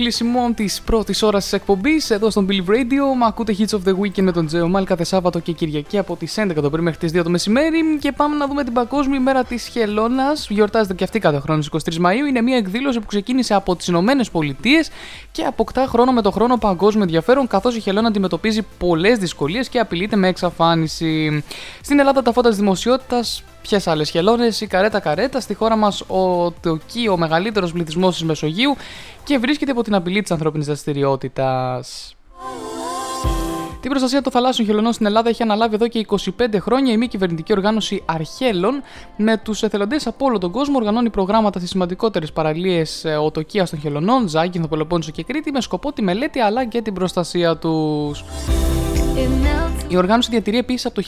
Λίγο 0.07 0.17
πριν 0.17 0.29
το 0.29 0.35
κλείσιμο 0.35 0.51
της 0.55 0.81
πρώτης 0.81 1.21
ώρας 1.21 1.43
της 1.43 1.53
εκπομπής, 1.53 2.09
εδώ 2.09 2.29
στον 2.29 2.47
Billy 2.49 2.69
Radio, 2.69 3.17
μα 3.17 3.25
ακούτε 3.25 3.55
Hits 3.59 3.69
of 3.69 3.89
the 3.89 3.93
Weekend 4.01 4.21
με 4.21 4.31
τον 4.31 4.45
Τζέο 4.45 4.67
Μάλ 4.67 4.83
κάθε 4.83 5.03
Σάββατο 5.03 5.39
και 5.39 5.51
Κυριακή 5.51 5.97
από 5.97 6.15
τις 6.15 6.37
11 6.37 6.61
το 6.61 6.69
πρωί 6.69 6.83
μέχρι 6.83 6.99
τις 6.99 7.11
2 7.11 7.23
το 7.23 7.29
μεσημέρι. 7.29 7.97
Και 7.99 8.11
πάμε 8.11 8.35
να 8.35 8.47
δούμε 8.47 8.63
την 8.63 8.73
Παγκόσμια 8.73 9.17
ημέρα 9.17 9.43
της 9.43 9.67
Χελώνας. 9.67 10.47
Γιορτάζεται 10.49 10.93
και 10.93 11.03
αυτή 11.03 11.19
κάθε 11.19 11.39
χρόνο 11.39 11.61
στις 11.61 11.95
23 11.95 11.97
Μαου. 11.99 12.25
Είναι 12.25 12.41
μια 12.41 12.57
εκδήλωση 12.57 12.99
που 12.99 13.05
ξεκίνησε 13.05 13.53
από 13.53 13.75
τις 13.75 13.87
Ηνωμένες 13.87 14.29
Πολιτείες 14.29 14.89
και 15.31 15.43
αποκτά 15.43 15.85
χρόνο 15.87 16.11
με 16.11 16.21
το 16.21 16.31
χρόνο 16.31 16.57
παγκόσμιο 16.57 17.03
ενδιαφέρον, 17.03 17.47
καθώς 17.47 17.75
η 17.75 17.79
Χελώνα 17.79 18.07
αντιμετωπίζει 18.07 18.65
πολλές 18.77 19.17
δυσκολίες 19.17 19.69
και 19.69 19.79
απειλείται 19.79 20.15
με 20.15 20.27
εξαφάνιση. 20.27 21.43
Στην 21.81 21.99
Ελλάδα 21.99 22.21
τα 22.21 22.31
φώτα 22.31 22.49
της 22.49 22.57
δημοσιότητας 22.57 23.43
Ποιες 23.67 23.87
άλλες 23.87 24.09
χελώνες, 24.09 24.61
η 24.61 24.67
καρέτα 24.67 24.99
καρέτα. 24.99 25.39
Στη 25.39 25.53
χώρα 25.53 25.75
μας 25.75 26.01
ο 26.01 26.51
Τοκί, 26.51 27.07
ο 27.07 27.17
μεγαλύτερος 27.17 27.71
πληθυσμός 27.71 28.13
της 28.13 28.23
Μεσογείου 28.23 28.75
και 29.23 29.37
βρίσκεται 29.37 29.71
υπό 29.71 29.81
την 29.81 29.95
απειλή 29.95 30.21
της 30.21 30.31
ανθρώπινης 30.31 30.65
δραστηριότητας. 30.65 32.15
Την 33.79 33.89
προστασία 33.89 34.21
των 34.21 34.31
θαλάσσιων 34.31 34.67
χελωνών 34.67 34.93
στην 34.93 35.05
Ελλάδα 35.05 35.29
έχει 35.29 35.43
αναλάβει 35.43 35.75
εδώ 35.75 35.87
και 35.87 36.05
25 36.07 36.59
χρόνια 36.59 36.93
η 36.93 36.97
μη 36.97 37.07
κυβερνητική 37.07 37.51
οργάνωση 37.51 38.03
Αρχέλων. 38.05 38.81
Με 39.17 39.37
τους 39.37 39.63
εθελοντές 39.63 40.07
από 40.07 40.25
όλο 40.25 40.37
τον 40.37 40.51
κόσμο 40.51 40.77
οργανώνει 40.77 41.09
προγράμματα 41.09 41.59
στις 41.59 41.71
σημαντικότερες 41.71 42.31
παραλίες 42.31 43.05
οτοκία 43.21 43.67
των 43.67 43.79
χελωνών, 43.79 44.27
Ζάκυνθο, 44.27 44.67
Πελοπόννησο 44.67 45.11
και 45.11 45.23
Κρήτη, 45.23 45.51
με 45.51 45.61
σκοπό 45.61 45.93
τη 45.93 46.01
μελέτη 46.01 46.39
αλλά 46.39 46.65
και 46.65 46.81
την 46.81 46.93
προστασία 46.93 47.57
τους. 47.57 48.23
Η 49.87 49.97
οργάνωση 49.97 50.29
διατηρεί 50.29 50.57
επίσης 50.57 50.85
από 50.85 51.01
το 51.01 51.07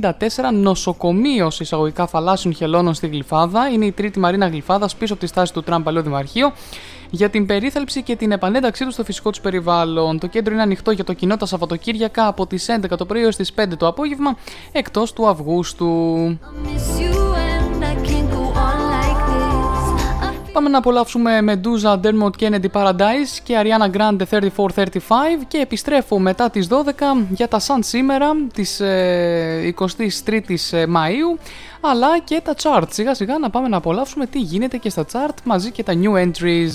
1994 0.00 0.10
νοσοκομείο 0.52 1.50
εισαγωγικά 1.60 2.06
θαλάσσιων 2.06 2.54
χελώνων 2.54 2.94
στη 2.94 3.06
Γλυφάδα. 3.06 3.68
Είναι 3.68 3.84
η 3.84 3.92
τρίτη 3.92 4.18
μαρίνα 4.18 4.46
Γλυφάδας 4.48 4.96
πίσω 4.96 5.12
από 5.12 5.22
τη 5.22 5.28
στάση 5.28 5.52
του 5.52 5.62
Τραμπ 5.62 5.84
Παλαιό 5.84 6.02
Δημαρχείο 6.02 6.52
για 7.10 7.30
την 7.30 7.46
περίθαλψη 7.46 8.02
και 8.02 8.16
την 8.16 8.32
επανένταξή 8.32 8.84
του 8.84 8.90
στο 8.90 9.04
φυσικό 9.04 9.30
τους 9.30 9.40
περιβάλλον. 9.40 10.18
Το 10.18 10.26
κέντρο 10.26 10.52
είναι 10.52 10.62
ανοιχτό 10.62 10.90
για 10.90 11.04
το 11.04 11.12
κοινό 11.12 11.36
τα 11.36 11.46
Σαββατοκύριακα 11.46 12.26
από 12.26 12.46
τις 12.46 12.66
11 12.68 12.96
το 12.96 13.06
πρωί 13.06 13.22
έως 13.22 13.36
τις 13.36 13.52
5 13.56 13.76
το 13.78 13.86
απόγευμα 13.86 14.36
εκτός 14.72 15.12
του 15.12 15.26
Αυγούστου. 15.28 16.38
Πάμε 20.54 20.68
να 20.68 20.78
απολαύσουμε 20.78 21.38
Medusa, 21.46 22.00
Dermot 22.00 22.30
Kennedy 22.40 22.70
Paradise 22.72 23.38
και 23.42 23.54
Ariana 23.62 23.90
Grande 23.96 24.22
3435 24.30 24.98
και 25.48 25.58
επιστρέφω 25.58 26.18
μετά 26.18 26.50
τις 26.50 26.68
12 26.70 26.74
για 27.30 27.48
τα 27.48 27.60
Sun 27.60 27.78
σήμερα 27.80 28.30
της 28.52 28.80
ε, 28.80 29.74
23ης 29.78 30.72
Μαΐου 30.72 31.38
αλλά 31.80 32.18
και 32.24 32.40
τα 32.44 32.54
chart. 32.62 32.86
Σιγά 32.90 33.14
σιγά 33.14 33.38
να 33.38 33.50
πάμε 33.50 33.68
να 33.68 33.76
απολαύσουμε 33.76 34.26
τι 34.26 34.38
γίνεται 34.38 34.76
και 34.76 34.90
στα 34.90 35.06
chart 35.12 35.34
μαζί 35.44 35.70
και 35.70 35.82
τα 35.82 35.92
new 36.02 36.12
entries. 36.12 36.72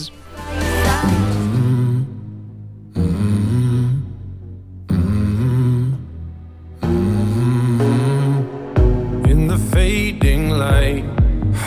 In 9.31 9.47
the 9.47 9.59
fading 9.71 10.45
light, 10.63 11.18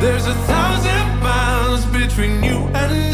There's 0.00 0.26
a 0.26 0.34
thousand 0.34 1.20
miles 1.20 1.84
between 1.86 2.42
you 2.42 2.58
and 2.74 3.13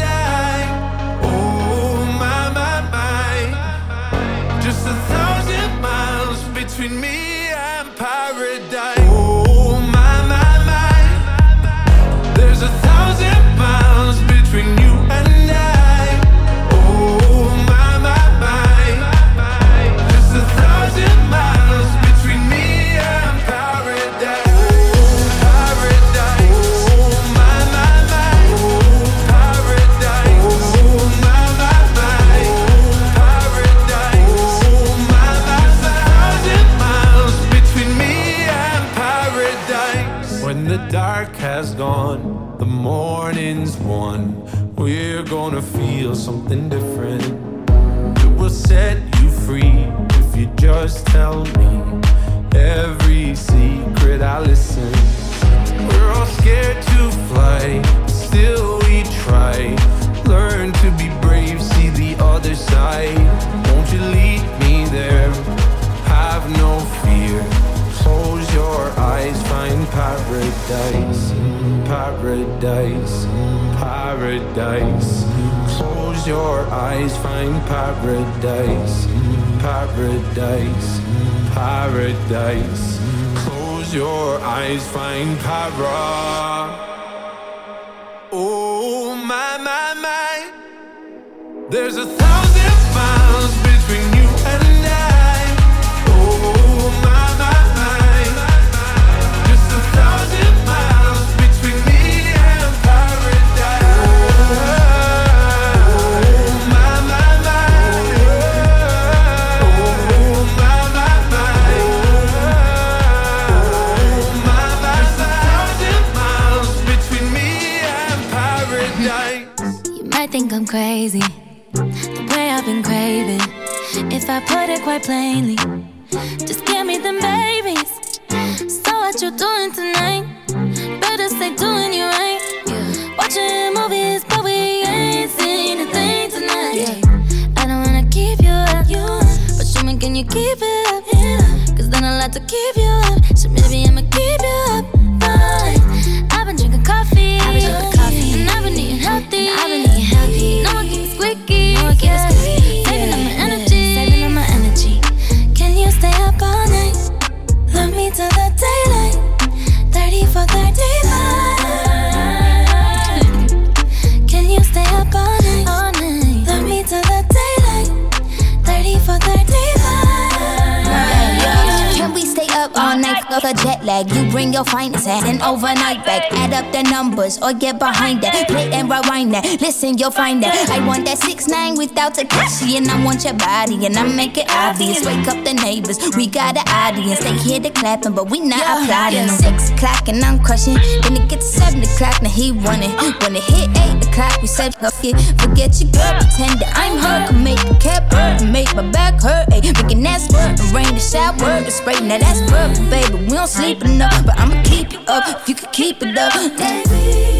you'll 180.01 180.09
find 180.09 180.41
that. 180.41 180.69
I 180.73 180.81
want 180.85 181.05
that 181.05 181.19
six 181.19 181.47
nine 181.47 181.77
without 181.77 182.15
Takashi, 182.15 182.75
and 182.77 182.89
I 182.89 182.97
want 183.05 183.23
your 183.23 183.35
body, 183.37 183.85
and 183.85 183.95
I 183.95 184.03
make 184.03 184.35
it 184.35 184.49
obvious. 184.49 185.05
Wake 185.05 185.27
up 185.29 185.37
the 185.45 185.53
neighbors, 185.53 186.01
we 186.17 186.25
got 186.25 186.57
an 186.57 186.65
audience. 186.67 187.19
They 187.21 187.37
hear 187.37 187.59
the 187.59 187.69
clapping, 187.69 188.13
but 188.17 188.29
we 188.31 188.39
not 188.39 188.65
applauding. 188.65 189.29
Yeah. 189.29 189.37
Six 189.45 189.69
o'clock 189.69 190.09
and 190.09 190.23
I'm 190.25 190.41
crushing. 190.41 190.73
Then 191.05 191.21
it 191.21 191.29
gets 191.29 191.45
seven 191.45 191.83
o'clock, 191.85 192.17
now 192.23 192.29
he 192.33 192.51
running. 192.51 192.89
When 193.21 193.35
it 193.37 193.45
hit 193.45 193.69
eight 193.77 194.01
o'clock, 194.09 194.41
we 194.41 194.47
said 194.47 194.73
fuck 194.73 194.97
it. 195.05 195.13
Forget 195.39 195.77
your 195.77 195.93
girl, 195.93 196.13
pretend 196.17 196.57
that 196.65 196.73
I'm 196.73 196.97
her. 196.97 197.19
Can 197.29 197.43
make 197.43 197.61
the 197.69 197.77
cap 197.77 198.11
hurt, 198.11 198.41
make 198.49 198.73
my 198.75 198.89
back 198.89 199.21
hurt. 199.21 199.49
Ayy, 199.53 199.69
making 199.77 200.01
that 200.01 200.21
squirt 200.25 200.57
rain 200.73 200.89
the 200.97 200.99
shower, 200.99 201.61
the 201.61 201.69
spray. 201.69 202.01
Now 202.01 202.17
that's 202.17 202.41
perfect, 202.49 202.89
baby. 202.89 203.21
We 203.29 203.37
don't 203.37 203.47
sleep 203.47 203.85
enough, 203.85 204.25
but 204.25 204.33
I'ma 204.39 204.63
keep 204.63 204.93
you 204.93 204.99
up 205.05 205.29
if 205.29 205.47
you 205.47 205.53
can 205.55 205.69
keep 205.71 206.01
it 206.01 206.17
up. 206.17 206.33
Baby, 206.57 207.37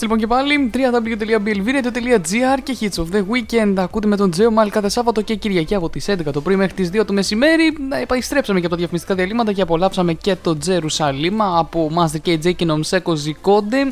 Είμαστε 0.04 0.16
λοιπόν 0.16 0.18
και 0.18 0.28
πάλι 0.28 0.70
www.blvradio.gr 0.74 2.60
και 2.64 2.78
Hits 2.80 3.04
of 3.04 3.16
the 3.16 3.24
Weekend. 3.32 3.74
Ακούτε 3.78 4.08
με 4.08 4.16
τον 4.16 4.32
Τζέο 4.32 4.51
Μάλ 4.51 4.70
κάθε 4.70 4.89
Σάββατο 4.89 5.22
και 5.22 5.36
Κυριακή 5.36 5.76
από 5.76 5.89
τις 5.89 6.10
11 6.10 6.16
το 6.34 6.41
πρωί 6.41 6.56
μέχρι 6.56 6.74
τις 6.74 6.89
2 6.93 7.06
το 7.06 7.14
μεσημέρι. 7.14 7.78
Να 7.89 7.97
επιστρέψαμε 7.97 8.60
και 8.60 8.66
από 8.66 8.74
τα 8.74 8.80
διαφημιστικά 8.80 9.16
διαλείμματα 9.16 9.54
και 9.54 9.62
απολαύσαμε 9.62 10.14
και 10.14 10.36
το 10.41 10.58
Jerusalema 10.58 11.58
από 11.58 11.91
Master 11.95 12.30
KJ 12.30 12.56
και 12.56 12.66
Nomcebo 12.66 13.16
Zikode. 13.16 13.91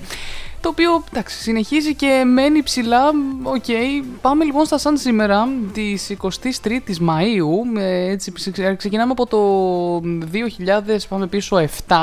Το 0.62 0.70
οποίο 0.70 1.04
εντάξει, 1.12 1.42
συνεχίζει 1.42 1.96
και 1.96 2.24
μένει 2.26 2.64
ψηλά. 2.64 3.02
Οκ, 3.44 3.64
πάμε 4.22 4.44
λοιπόν 4.44 4.66
στα 4.66 4.78
σαν 4.78 4.98
σήμερα 4.98 5.48
της 5.74 6.16
23ης 6.22 6.98
Μαΐου. 7.00 7.64
Έτσι, 8.10 8.32
ξε- 8.32 8.76
ξεκινάμε 8.78 9.12
από 9.12 9.26
το 9.26 9.40
2000, 10.32 11.06
πάμε 11.10 11.28
πίσω 11.28 11.58
7 11.88 11.96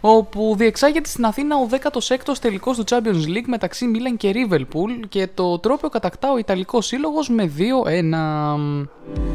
όπου 0.00 0.54
διεξάγεται 0.56 1.08
στην 1.08 1.24
Αθήνα 1.24 1.56
ο 1.56 1.68
16ος 1.70 2.38
τελικός 2.40 2.76
του 2.76 2.84
Champions 2.88 3.36
League 3.36 3.46
μεταξύ 3.46 3.86
Μίλαν 3.86 4.16
και 4.16 4.32
Liverpool 4.34 5.06
και 5.08 5.28
το 5.34 5.58
τρόπιο 5.58 5.88
κατακτά 5.88 6.32
ο 6.32 6.38
Ιταλικός 6.38 6.86
Σύλλογος 6.86 7.28
με 7.28 7.52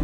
2-1. 0.00 0.03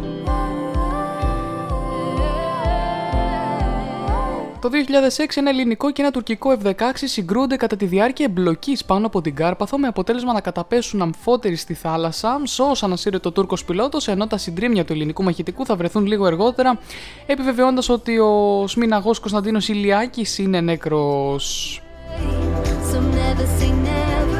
Το 4.61 4.69
2006 5.17 5.25
ένα 5.35 5.49
ελληνικό 5.49 5.91
και 5.91 6.01
ένα 6.01 6.11
τουρκικό 6.11 6.57
F-16 6.63 6.71
συγκρούνται 6.93 7.55
κατά 7.55 7.75
τη 7.75 7.85
διάρκεια 7.85 8.25
εμπλοκής 8.25 8.85
πάνω 8.85 9.05
από 9.05 9.21
την 9.21 9.35
Κάρπαθο 9.35 9.77
με 9.77 9.87
αποτέλεσμα 9.87 10.33
να 10.33 10.41
καταπέσουν 10.41 11.01
αμφότεροι 11.01 11.55
στη 11.55 11.73
θάλασσα. 11.73 12.41
Σώσαν 12.45 12.93
ασύρετο 12.93 13.29
ο 13.29 13.31
Τούρκος 13.31 13.65
πιλότος, 13.65 14.07
ενώ 14.07 14.27
τα 14.27 14.37
συντρίμια 14.37 14.85
του 14.85 14.93
ελληνικού 14.93 15.23
μαχητικού 15.23 15.65
θα 15.65 15.75
βρεθούν 15.75 16.05
λίγο 16.05 16.25
αργότερα, 16.25 16.79
επιβεβαιώντα 17.25 17.81
ότι 17.87 18.17
ο 18.17 18.63
Σμιναγό 18.67 19.11
Κωνσταντίνος 19.19 19.67
Ηλιάκης 19.67 20.37
είναι 20.37 20.61
νεκρό. 20.61 21.39
Some 22.91 23.07
never 23.15 24.30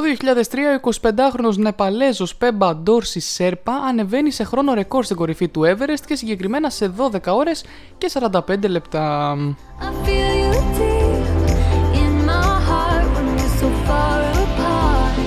Το 0.00 0.06
2003 0.50 0.56
ο 0.84 0.90
25χρονος 1.02 1.56
Νεπαλέζος 1.56 2.36
Πέμπα 2.36 2.76
Ντόρση 2.76 3.20
Σέρπα 3.20 3.72
ανεβαίνει 3.72 4.30
σε 4.30 4.44
χρόνο 4.44 4.74
ρεκόρ 4.74 5.04
στην 5.04 5.16
κορυφή 5.16 5.48
του 5.48 5.62
Everest 5.62 6.04
και 6.06 6.14
συγκεκριμένα 6.14 6.70
σε 6.70 6.92
12 6.96 7.18
ώρες 7.26 7.64
και 7.98 8.10
45 8.12 8.68
λεπτά. 8.68 9.36
I 9.80 10.06
feel 10.06 10.34
you 10.42 10.52
deep 10.76 11.20
in 12.02 12.12
my 12.28 12.50
heart 12.68 13.06
when 13.14 13.26
we're 13.36 13.60
so 13.60 13.68
far 13.86 14.20
apart. 14.44 15.20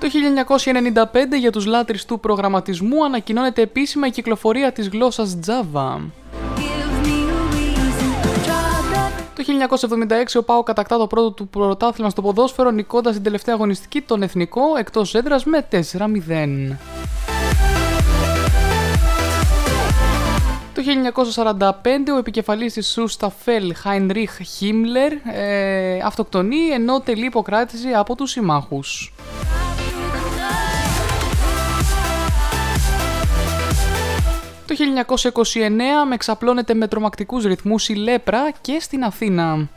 Το 0.00 0.08
1995 1.32 1.38
για 1.38 1.52
τους 1.52 1.66
λάτρεις 1.66 2.04
του 2.04 2.20
προγραμματισμού 2.20 3.04
ανακοινώνεται 3.04 3.62
επίσημα 3.62 4.06
η 4.06 4.10
κυκλοφορία 4.10 4.72
της 4.72 4.88
γλώσσας 4.88 5.38
Java. 5.46 6.00
Το 9.34 9.44
1976 9.46 10.38
ο 10.38 10.42
Πάο 10.42 10.62
κατακτά 10.62 10.98
το 10.98 11.06
πρώτο 11.06 11.30
του 11.30 11.48
πρωτάθλημα 11.48 12.10
στο 12.10 12.22
ποδόσφαιρο 12.22 12.70
νικώντας 12.70 13.14
την 13.14 13.22
τελευταία 13.22 13.54
αγωνιστική 13.54 14.00
τον 14.00 14.22
εθνικό 14.22 14.62
εκτός 14.78 15.14
έδρας 15.14 15.44
με 15.44 15.68
4-0. 15.70 15.78
Το 20.74 20.82
1945 21.34 21.70
ο 22.14 22.18
επικεφαλής 22.18 22.72
της 22.72 22.88
Σούσταφέλ 22.88 23.74
Χάινριχ 23.74 24.38
Χίμλερ 24.56 25.12
ε, 25.12 25.98
αυτοκτονεί 26.04 26.66
ενώ 26.72 27.00
τελεί 27.00 27.26
υποκράτηση 27.26 27.88
από 27.88 28.14
τους 28.14 28.30
συμμάχους. 28.30 29.12
Το 34.66 34.74
1929 34.74 36.06
με 36.08 36.14
εξαπλώνεται 36.14 36.74
με 36.74 36.88
τρομακτικούς 36.88 37.44
ρυθμούς 37.44 37.88
η 37.88 37.94
Λέπρα 37.94 38.50
και 38.60 38.78
στην 38.80 39.04
Αθήνα. 39.04 39.68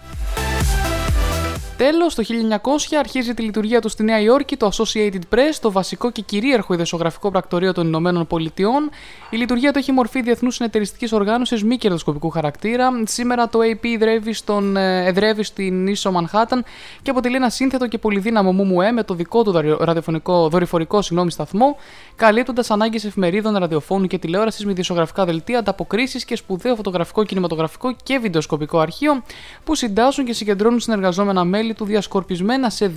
Τέλος, 1.78 2.16
το 2.16 2.24
1900 2.24 2.96
αρχίζει 3.00 3.34
τη 3.34 3.42
λειτουργία 3.42 3.82
του 3.82 3.90
στη 3.90 4.04
Νέα 4.04 4.20
Υόρκη 4.20 4.58
το 4.58 4.70
Associated 4.74 5.36
Press, 5.36 5.56
το 5.62 5.72
βασικό 5.72 6.12
και 6.12 6.22
κυρίαρχο 6.22 6.74
ιδεσογραφικό 6.74 7.32
πρακτορείο 7.32 7.74
των 7.74 7.88
Ηνωμένων 7.88 8.28
Πολιτειών. 8.28 8.90
Η 9.30 9.38
λειτουργία 9.38 9.72
του 9.72 9.80
έχει 9.80 9.92
μορφή 9.92 10.22
διεθνούς 10.22 10.56
συνεταιριστικής 10.56 11.12
οργάνωσης 11.12 11.64
μη 11.64 11.78
κερδοσκοπικού 11.78 12.30
χαρακτήρα. 12.30 12.90
Σήμερα 13.06 13.50
το 13.50 13.60
AP 13.60 13.88
εδρεύει, 13.94 14.34
στον, 14.34 14.78
ε, 14.78 15.06
εδρεύει 15.06 15.44
στην 15.44 15.88
ίσο 15.88 16.12
Μανχάταν 16.12 16.64
και 17.02 17.10
αποτελεί 17.10 17.36
ένα 17.36 17.50
σύνθετο 17.50 17.88
και 17.88 17.98
πολυδύναμο 17.98 18.52
ΜΜΕ 18.52 18.92
με 18.92 19.04
το 19.04 19.14
δικό 19.14 19.44
του 19.44 19.52
δαρι- 19.52 19.82
ραδιοφωνικό, 19.82 20.50
δορυφορικό 20.50 21.02
συγγνώμη, 21.02 21.32
σταθμό, 21.32 21.78
καλύπτοντας 22.16 22.72
ανάγκες 22.72 23.06
εφημερίδων, 23.06 23.58
ραδιοφώνου 23.58 24.08
και 24.08 24.18
τηλεόρασης 24.18 24.66
με 24.66 24.72
ειδησογραφικά 24.72 25.26
δελτία, 25.26 25.60
ανταποκρίσεις 25.60 26.26
και 26.26 26.36
σπουδαίο 26.36 26.76
φωτογραφικό, 26.76 27.24
κινηματογραφικό 27.24 27.96
και 28.04 28.18
βιντεοσκοπικό 28.18 28.80
αρχείο 28.80 29.24
που 29.64 29.76
συντάσσουν 29.76 30.26
και 30.26 30.34
συγκεντρώνουν 30.34 30.80
συνεργαζόμενα 30.80 31.44
μέλη 31.44 31.66
του 31.74 31.86
διασκορπισμένα 31.86 32.70
σε 32.70 32.92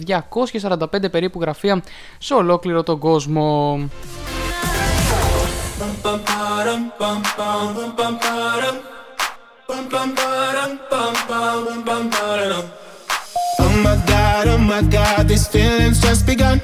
245 0.60 1.10
περίπου 1.10 1.40
γραφεία 1.40 1.82
σε 2.18 2.34
ολόκληρο 2.34 2.82
τον 2.82 2.98
κόσμο. 2.98 3.78
Oh 13.58 13.72
my 13.84 13.96
god, 14.06 14.48
oh 14.48 14.58
my 14.58 14.82
god, 14.82 15.28
these 15.28 15.46
feelings 15.46 16.00
just 16.00 16.26
begun. 16.26 16.60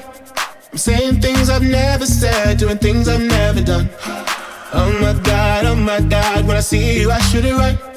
I'm 0.71 0.77
saying 0.77 1.21
things 1.21 1.49
I've 1.49 1.63
never 1.63 2.05
said, 2.05 2.57
doing 2.57 2.77
things 2.77 3.07
I've 3.07 3.21
never 3.21 3.61
done. 3.61 3.89
Oh 4.73 4.91
my 5.01 5.13
god, 5.23 5.65
oh 5.65 5.75
my 5.75 6.01
god, 6.01 6.45
when 6.47 6.57
I 6.57 6.59
see 6.59 6.99
you, 6.99 7.11
I 7.11 7.19
shoot 7.19 7.45
it 7.45 7.53
right. 7.53 7.96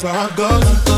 that's 0.00 0.04
where 0.04 0.14
I 0.14 0.36
go. 0.36 0.97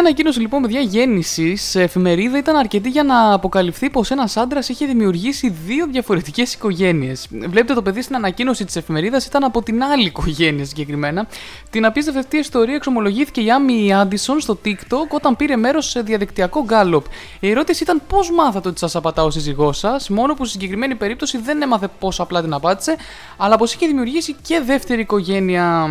ανακοίνωση 0.00 0.40
λοιπόν, 0.40 0.62
παιδιά, 0.62 0.80
γέννησης 0.80 1.62
σε 1.62 1.82
εφημερίδα 1.82 2.38
ήταν 2.38 2.56
αρκετή 2.56 2.88
για 2.88 3.02
να 3.02 3.32
αποκαλυφθεί 3.32 3.90
πως 3.90 4.10
ένας 4.10 4.36
άντρας 4.36 4.68
είχε 4.68 4.86
δημιουργήσει 4.86 5.48
δύο 5.66 5.86
διαφορετικές 5.86 6.54
οικογένειες. 6.54 7.26
Βλέπετε, 7.30 7.74
το 7.74 7.82
παιδί 7.82 8.02
στην 8.02 8.14
ανακοίνωση 8.14 8.64
της 8.64 8.76
εφημερίδας 8.76 9.26
ήταν 9.26 9.44
από 9.44 9.62
την 9.62 9.82
άλλη 9.82 10.04
οικογένεια 10.04 10.64
συγκεκριμένα. 10.64 11.26
Την 11.70 11.84
απίστευτη 11.84 12.20
αυτή 12.20 12.36
ιστορία 12.36 12.74
εξομολογήθηκε 12.74 13.40
η 13.40 13.50
Άμι 13.50 13.94
Άντισον 13.94 14.40
στο 14.40 14.58
TikTok 14.64 15.08
όταν 15.10 15.36
πήρε 15.36 15.56
μέρος 15.56 15.90
σε 15.90 16.00
διαδικτυακό 16.00 16.64
γκάλοπ. 16.64 17.04
Η 17.40 17.50
ερώτηση 17.50 17.82
ήταν 17.82 18.02
πώς 18.08 18.30
μάθατε 18.30 18.68
ότι 18.68 18.78
σας 18.78 18.96
απατά 18.96 19.24
ο 19.24 19.30
σύζυγός 19.30 19.78
σας, 19.78 20.08
μόνο 20.08 20.34
που 20.34 20.44
στη 20.44 20.52
συγκεκριμένη 20.52 20.94
περίπτωση 20.94 21.38
δεν 21.38 21.62
έμαθε 21.62 21.88
πώς 21.98 22.20
απλά 22.20 22.42
την 22.42 22.52
απάτησε, 22.52 22.96
αλλά 23.36 23.56
πως 23.56 23.74
είχε 23.74 23.86
δημιουργήσει 23.86 24.36
και 24.42 24.60
δεύτερη 24.66 25.00
οικογένεια. 25.00 25.88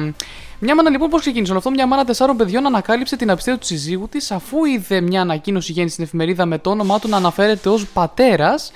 Μια 0.61 0.75
μάνα 0.75 0.89
λοιπόν 0.89 1.09
πώς 1.09 1.21
ξεκίνησε 1.21 1.51
όλο 1.51 1.59
αυτό; 1.59 1.71
Μια 1.71 1.87
μάνα 1.87 2.05
τεσσάρων 2.05 2.37
παιδιών 2.37 2.65
ανακάλυψε 2.65 3.15
την 3.15 3.31
απιστία 3.31 3.57
του 3.57 3.65
συζύγου 3.65 4.07
της 4.09 4.31
αφού 4.31 4.65
είδε 4.65 5.01
μια 5.01 5.21
ανακοίνωση 5.21 5.71
γέννηση 5.71 5.93
στην 5.93 6.05
εφημερίδα 6.05 6.45
με 6.45 6.57
το 6.57 6.69
όνομά 6.69 6.99
του 6.99 7.09
να 7.09 7.17
αναφέρεται 7.17 7.69
ως 7.69 7.87
πατέρας. 7.87 8.71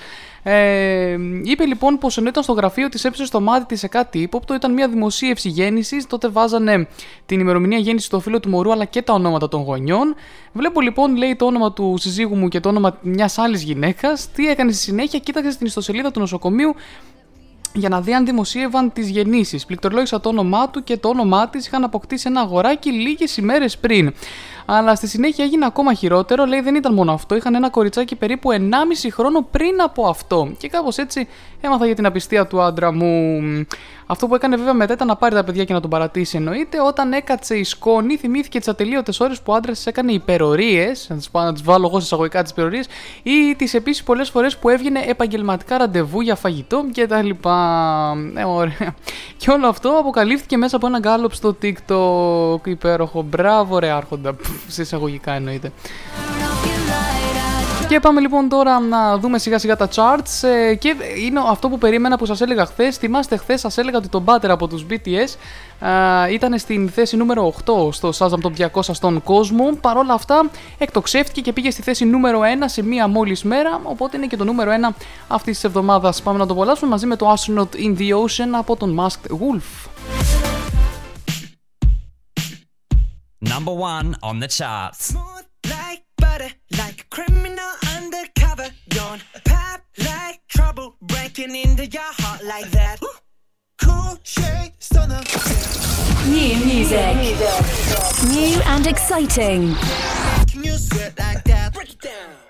Ε, 0.46 1.16
είπε 1.42 1.64
λοιπόν 1.64 1.98
πως 1.98 2.18
ενώ 2.18 2.28
ήταν 2.28 2.42
στο 2.42 2.52
γραφείο 2.52 2.88
της 2.88 3.04
έψησε 3.04 3.24
στο 3.24 3.40
μάτι 3.40 3.64
της 3.64 3.78
σε 3.78 3.88
κάτι 3.88 4.18
ύποπτο, 4.18 4.54
ήταν 4.54 4.72
μια 4.72 4.88
δημοσίευση 4.88 5.48
γέννησης. 5.48 6.06
Τότε 6.06 6.28
βάζανε 6.28 6.88
την 7.26 7.40
ημερομηνία 7.40 7.78
γέννησης 7.78 8.06
στο 8.06 8.20
φίλο 8.20 8.40
του 8.40 8.48
μωρού 8.48 8.72
αλλά 8.72 8.84
και 8.84 9.02
τα 9.02 9.12
ονόματα 9.12 9.48
των 9.48 9.62
γονιών. 9.62 10.14
Βλέπω 10.52 10.80
λοιπόν, 10.80 11.16
λέει 11.16 11.36
το 11.36 11.44
όνομα 11.46 11.72
του 11.72 11.94
συζύγου 11.98 12.36
μου 12.36 12.48
και 12.48 12.60
το 12.60 12.68
όνομα 12.68 12.98
μιας 13.00 13.38
άλλης 13.38 13.62
γυναίκας. 13.62 14.30
Τι 14.32 14.48
έκανε 14.48 14.72
στη 14.72 14.82
συνέχεια, 14.82 15.18
κοίταξε 15.18 15.50
στην 15.50 15.66
ιστοσελίδα 15.66 16.10
του 16.10 16.20
νοσοκομείου 16.20 16.74
για 17.74 17.88
να 17.88 18.00
δει 18.00 18.14
αν 18.14 18.24
δημοσίευαν 18.24 18.92
τις 18.92 19.08
γεννήσεις. 19.08 19.66
Πληκτρολόγησα 19.66 20.20
το 20.20 20.28
όνομά 20.28 20.68
του 20.68 20.84
και 20.84 20.96
το 20.96 21.08
όνομά 21.08 21.48
της 21.48 21.66
είχαν 21.66 21.84
αποκτήσει 21.84 22.24
ένα 22.28 22.40
αγοράκι 22.40 22.90
λίγες 22.90 23.36
ημέρες 23.36 23.78
πριν. 23.78 24.14
Αλλά 24.66 24.94
στη 24.94 25.08
συνέχεια 25.08 25.44
έγινε 25.44 25.66
ακόμα 25.66 25.94
χειρότερο. 25.94 26.44
Λέει 26.44 26.60
δεν 26.60 26.74
ήταν 26.74 26.94
μόνο 26.94 27.12
αυτό. 27.12 27.36
Είχαν 27.36 27.54
ένα 27.54 27.70
κοριτσάκι 27.70 28.16
περίπου 28.16 28.50
1,5 28.52 28.58
χρόνο 29.12 29.46
πριν 29.50 29.82
από 29.82 30.06
αυτό. 30.06 30.52
Και 30.58 30.68
κάπως 30.68 30.96
έτσι 30.96 31.28
έμαθα 31.60 31.86
για 31.86 31.94
την 31.94 32.06
απιστία 32.06 32.46
του 32.46 32.62
άντρα 32.62 32.92
μου. 32.92 33.40
Αυτό 34.06 34.26
που 34.26 34.34
έκανε 34.34 34.56
βέβαια 34.56 34.74
μετά 34.74 34.92
ήταν 34.92 35.06
να 35.06 35.16
πάρει 35.16 35.34
τα 35.34 35.44
παιδιά 35.44 35.64
και 35.64 35.72
να 35.72 35.80
τον 35.80 35.90
παρατήσει 35.90 36.36
εννοείται. 36.36 36.80
Όταν 36.80 37.12
έκατσε 37.12 37.56
η 37.56 37.64
σκόνη, 37.64 38.16
θυμήθηκε 38.16 38.58
τις 38.58 38.68
ατελείωτες 38.68 39.20
ώρες 39.20 39.40
που 39.40 39.52
ο 39.52 39.54
άντρας 39.54 39.76
της 39.76 39.86
έκανε 39.86 40.12
υπερορίες. 40.12 41.06
Να 41.08 41.16
τις 41.16 41.30
να 41.32 41.52
τις 41.52 41.62
βάλω 41.62 41.86
εγώ 41.86 41.98
σε 41.98 42.04
εισαγωγικά 42.04 42.42
τις 42.42 42.50
υπερορίες. 42.50 42.86
Ή 43.22 43.54
τις 43.56 43.74
επίσης 43.74 44.02
πολλές 44.02 44.28
φορές 44.28 44.56
που 44.58 44.68
έβγαινε 44.68 45.00
επαγγελματικά 45.06 45.78
ραντεβού 45.78 46.20
για 46.20 46.34
φαγητό 46.34 46.84
κτλ. 46.94 47.30
Ε, 48.34 48.44
ωραία. 48.44 48.94
Και 49.36 49.50
όλο 49.50 49.66
αυτό 49.66 49.88
αποκαλύφθηκε 49.88 50.56
μέσα 50.56 50.76
από 50.76 50.86
ένα 50.86 50.98
γκάλωπ 50.98 51.32
στο 51.32 51.56
TikTok. 51.62 52.66
Υπέροχο. 52.66 53.22
Μπράβο, 53.22 53.78
ρε 53.78 53.90
Άρχοντα. 53.90 54.36
Πφ, 54.66 54.72
Σε 54.72 54.82
εισαγωγικά 54.82 55.32
εννοείται. 55.32 55.72
Και 57.88 58.00
πάμε 58.00 58.20
λοιπόν 58.20 58.48
τώρα 58.48 58.80
να 58.80 59.18
δούμε 59.18 59.38
σιγά 59.38 59.58
σιγά 59.58 59.76
τα 59.76 59.88
charts 59.94 60.48
ε, 60.48 60.74
και 60.74 60.94
είναι 61.24 61.40
αυτό 61.48 61.68
που 61.68 61.78
περίμενα 61.78 62.18
που 62.18 62.26
σας 62.26 62.40
έλεγα 62.40 62.66
χθες. 62.66 62.96
Θυμάστε 62.96 63.36
χθες 63.36 63.60
σας 63.60 63.78
έλεγα 63.78 63.98
ότι 63.98 64.08
το 64.08 64.22
Butter 64.26 64.48
από 64.48 64.68
τους 64.68 64.86
BTS 64.90 65.36
α, 65.86 66.28
ήταν 66.28 66.58
στην 66.58 66.88
θέση 66.88 67.16
νούμερο 67.16 67.54
8 67.64 67.92
στο 67.92 68.10
Shazam 68.18 68.38
Top 68.42 68.68
200 68.72 68.80
στον 68.82 69.22
κόσμο. 69.22 69.70
Παρ' 69.80 69.96
όλα 69.96 70.14
αυτά 70.14 70.50
εκτοξεύτηκε 70.78 71.40
και 71.40 71.52
πήγε 71.52 71.70
στη 71.70 71.82
θέση 71.82 72.04
νούμερο 72.04 72.40
1 72.40 72.44
σε 72.64 72.82
μία 72.82 73.08
μόλις 73.08 73.42
μέρα, 73.42 73.80
οπότε 73.82 74.16
είναι 74.16 74.26
και 74.26 74.36
το 74.36 74.44
νούμερο 74.44 74.70
1 74.90 74.94
αυτής 75.28 75.54
της 75.54 75.64
εβδομάδας. 75.64 76.22
Πάμε 76.22 76.38
να 76.38 76.46
το 76.46 76.52
απολαύσουμε 76.52 76.90
μαζί 76.90 77.06
με 77.06 77.16
το 77.16 77.32
Astronaut 77.32 77.76
in 77.76 77.98
the 77.98 78.10
Ocean 78.10 78.48
από 78.52 78.76
τον 78.76 79.00
Masked 79.00 79.30
Wolf. 79.30 80.53
Number 83.44 83.74
one 83.74 84.16
on 84.22 84.40
the 84.40 84.48
charts. 84.48 85.14
like 85.68 86.02
butter, 86.16 86.50
like 86.78 87.02
a 87.02 87.04
criminal 87.10 87.72
undercover. 87.96 88.68
Don't 88.88 89.22
pop 89.44 89.82
like 89.98 90.40
trouble, 90.48 90.96
breaking 91.02 91.54
into 91.54 91.86
your 91.86 92.02
heart 92.02 92.42
like 92.44 92.70
that. 92.70 92.98
Cool 93.80 94.18
shade 94.22 94.72
stunner. 94.78 95.20
New 96.26 96.56
music. 96.64 97.16
New 98.32 98.60
and 98.64 98.86
exciting. 98.86 99.74
Can 100.50 100.64
you 100.64 100.76
sweat 100.78 101.18
like 101.18 101.44
that? 101.44 101.74
Break 101.74 101.90
it 101.90 102.00
down. 102.00 102.43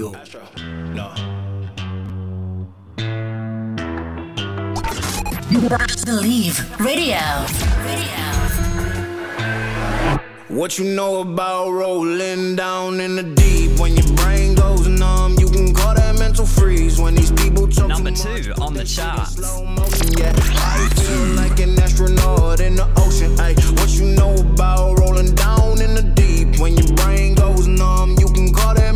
Believe 0.00 0.16
Radio. 6.06 6.06
Believe 6.06 6.58
Radio. 7.84 8.16
What 10.48 10.78
you 10.78 10.86
know 10.96 11.20
about 11.20 11.70
rolling 11.72 12.56
down 12.56 13.00
in 13.00 13.16
the 13.16 13.22
deep? 13.22 13.78
When 13.78 13.94
your 13.94 14.10
brain 14.16 14.54
goes 14.54 14.88
numb, 14.88 15.36
you 15.38 15.50
can 15.50 15.74
call 15.74 15.94
that 15.94 16.18
mental 16.18 16.46
freeze 16.46 16.98
when 16.98 17.14
these 17.14 17.32
people 17.32 17.68
talk 17.68 17.88
Number 17.88 18.10
too 18.10 18.28
much. 18.30 18.44
two 18.44 18.52
on 18.54 18.72
the 18.72 18.84
chart. 18.84 19.28
Yeah, 20.18 20.32
I 20.34 20.88
feel 20.96 21.26
like 21.36 21.60
an 21.60 21.78
astronaut 21.78 22.60
in 22.60 22.76
the 22.76 22.88
ocean. 22.96 23.38
Ay, 23.38 23.52
what 23.78 23.90
you 23.90 24.06
know 24.16 24.34
about 24.36 24.98
rolling 24.98 25.34
down 25.34 25.82
in 25.82 25.94
the 25.94 26.02
deep? 26.14 26.58
When 26.58 26.74
your 26.78 26.90
brain 26.96 27.34
goes 27.34 27.66
numb, 27.66 28.16
you 28.18 28.28
can 28.32 28.50
call 28.54 28.74
that 28.74 28.79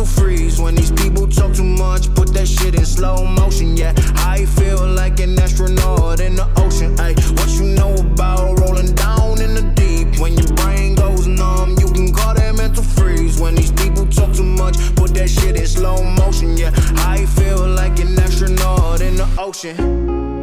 mental 0.00 0.22
freeze. 0.22 0.58
When 0.58 0.74
these 0.74 0.92
people 0.92 1.26
talk 1.28 1.52
too 1.54 1.64
much, 1.64 2.12
put 2.14 2.32
that 2.32 2.48
shit 2.48 2.74
in 2.74 2.86
slow 2.86 3.26
motion. 3.26 3.76
Yeah, 3.76 3.92
I 4.16 4.46
feel 4.46 4.86
like 4.86 5.20
an 5.20 5.38
astronaut 5.38 6.20
in 6.20 6.36
the 6.36 6.48
ocean. 6.56 6.98
Ay, 6.98 7.14
what 7.36 7.50
you 7.58 7.74
know 7.74 7.94
about 7.94 8.58
rolling 8.60 8.94
down 8.94 9.42
in 9.42 9.54
the 9.54 9.62
deep? 9.74 10.18
When 10.18 10.38
your 10.38 10.48
brain 10.54 10.94
goes 10.94 11.26
numb, 11.26 11.76
you 11.78 11.92
can 11.92 12.14
call 12.14 12.34
that 12.34 12.54
mental 12.54 12.82
freeze. 12.82 13.38
When 13.38 13.54
these 13.54 13.72
people 13.72 14.06
talk 14.06 14.32
too 14.32 14.42
much, 14.44 14.76
put 14.96 15.12
that 15.14 15.28
shit 15.28 15.56
in 15.56 15.66
slow 15.66 16.02
motion. 16.02 16.56
Yeah, 16.56 16.72
I 17.14 17.26
feel 17.26 17.68
like 17.68 17.98
an 18.00 18.18
astronaut 18.18 19.02
in 19.02 19.16
the 19.16 19.28
ocean. 19.38 20.39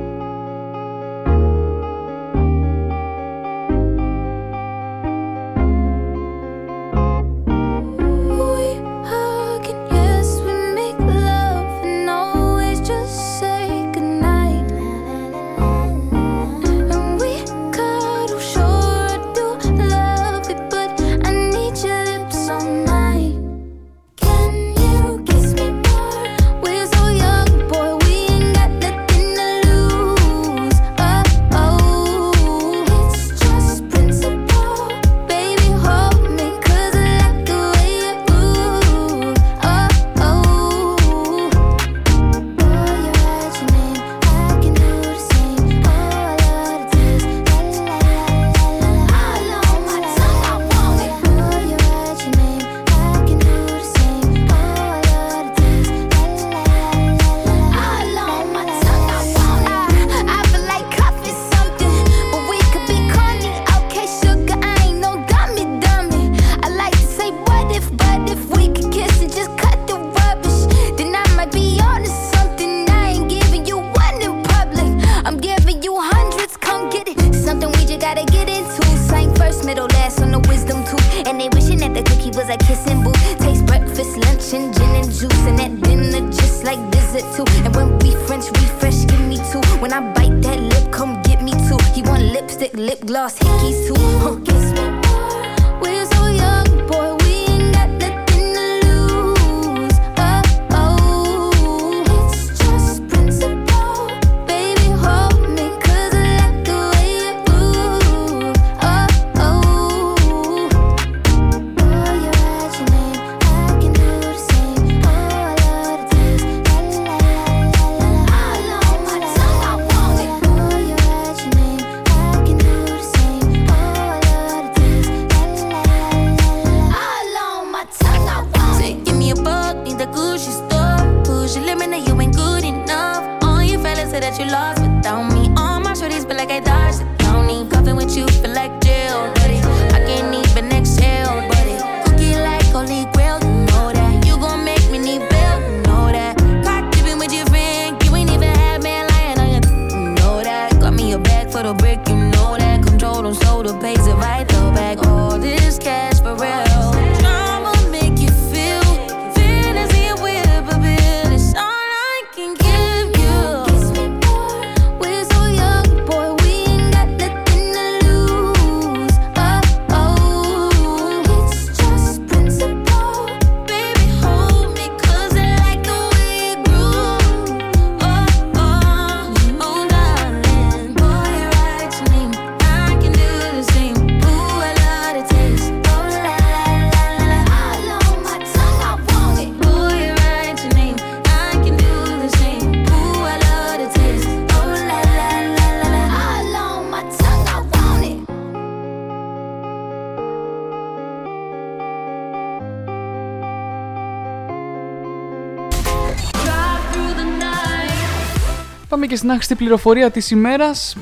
Και 209.07 209.15
στην 209.15 209.29
άχρηστη 209.29 209.55
πληροφορία 209.55 210.11
της 210.11 210.31
ημέρας. 210.31 210.95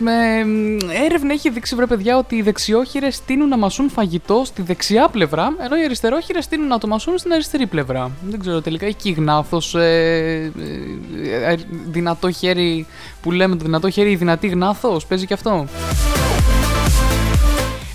Έρευνα 1.05 1.33
έχει 1.33 1.49
δείξει, 1.49 1.75
βρε 1.75 1.85
παιδιά, 1.85 2.17
ότι 2.17 2.35
οι 2.35 2.41
δεξιόχειρες 2.41 3.21
τείνουν 3.25 3.49
να 3.49 3.57
μασούν 3.57 3.89
φαγητό 3.89 4.41
στη 4.45 4.61
δεξιά 4.61 5.07
πλευρά, 5.07 5.55
ενώ 5.59 5.77
οι 5.77 5.83
αριστερόχειρες 5.83 6.47
τείνουν 6.47 6.67
να 6.67 6.77
το 6.77 6.87
μασούν 6.87 7.17
στην 7.17 7.33
αριστερή 7.33 7.67
πλευρά. 7.67 8.11
Δεν 8.29 8.39
ξέρω 8.39 8.61
τελικά, 8.61 8.85
έχει 8.85 9.11
γνάθος. 9.11 9.75
Ε, 9.75 10.51
ε, 11.23 11.51
ε, 11.51 11.55
δυνατό 11.87 12.31
χέρι 12.31 12.87
που 13.21 13.31
λέμε 13.31 13.55
το 13.55 13.63
δυνατό 13.63 13.89
χέρι, 13.89 14.11
η 14.11 14.15
δυνατή 14.15 14.47
γνάθος. 14.47 15.05
Παίζει 15.05 15.25
και 15.25 15.33
αυτό. 15.33 15.65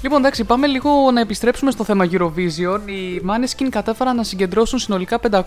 Λοιπόν, 0.02 0.18
εντάξει, 0.18 0.44
πάμε 0.44 0.66
λίγο 0.66 1.10
να 1.10 1.20
επιστρέψουμε 1.20 1.70
στο 1.70 1.84
θέμα 1.84 2.08
Eurovision. 2.10 2.80
Οι 2.84 3.22
Maneskin 3.26 3.66
κατάφεραν 3.70 4.16
να 4.16 4.22
συγκεντρώσουν 4.22 4.78
συνολικά 4.78 5.20
524 5.30 5.44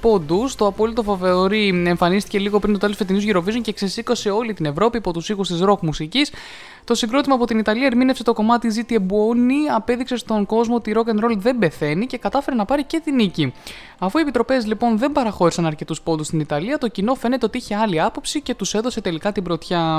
πόντους. 0.00 0.54
Το 0.54 0.66
απόλυτο 0.66 1.02
φαβορή 1.02 1.82
εμφανίστηκε 1.86 2.38
λίγο 2.38 2.58
πριν 2.58 2.72
το 2.72 2.78
τέλος 2.78 2.96
φετινού 2.96 3.20
Eurovision 3.20 3.60
και 3.62 3.72
ξεσήκωσε 3.72 4.30
όλη 4.30 4.54
την 4.54 4.64
Ευρώπη 4.64 4.96
υπό 4.96 5.12
τους 5.12 5.28
ήχους 5.28 5.48
της 5.48 5.60
rock 5.64 5.78
μουσικής. 5.80 6.30
Το 6.84 6.94
συγκρότημα 6.94 7.34
από 7.34 7.46
την 7.46 7.58
Ιταλία 7.58 7.86
ερμήνευσε 7.86 8.22
το 8.22 8.32
κομμάτι 8.32 8.68
Ziti 8.76 8.94
Buoni, 8.94 9.74
απέδειξε 9.74 10.16
στον 10.16 10.46
κόσμο 10.46 10.74
ότι 10.74 10.92
rock 10.96 11.10
and 11.10 11.24
roll 11.24 11.36
δεν 11.36 11.58
πεθαίνει 11.58 12.06
και 12.06 12.18
κατάφερε 12.18 12.56
να 12.56 12.64
πάρει 12.64 12.84
και 12.84 13.00
την 13.04 13.14
νίκη. 13.14 13.52
Αφού 13.98 14.18
οι 14.18 14.20
επιτροπές 14.20 14.66
λοιπόν 14.66 14.98
δεν 14.98 15.12
παραχώρησαν 15.12 15.66
αρκετούς 15.66 16.00
πόντους 16.00 16.26
στην 16.26 16.40
Ιταλία, 16.40 16.78
το 16.78 16.88
κοινό 16.88 17.14
φαίνεται 17.14 17.46
ότι 17.46 17.58
είχε 17.58 17.76
άλλη 17.76 18.00
άποψη 18.00 18.40
και 18.40 18.54
τους 18.54 18.74
έδωσε 18.74 19.00
τελικά 19.00 19.32
την 19.32 19.42
πρωτιά. 19.42 19.98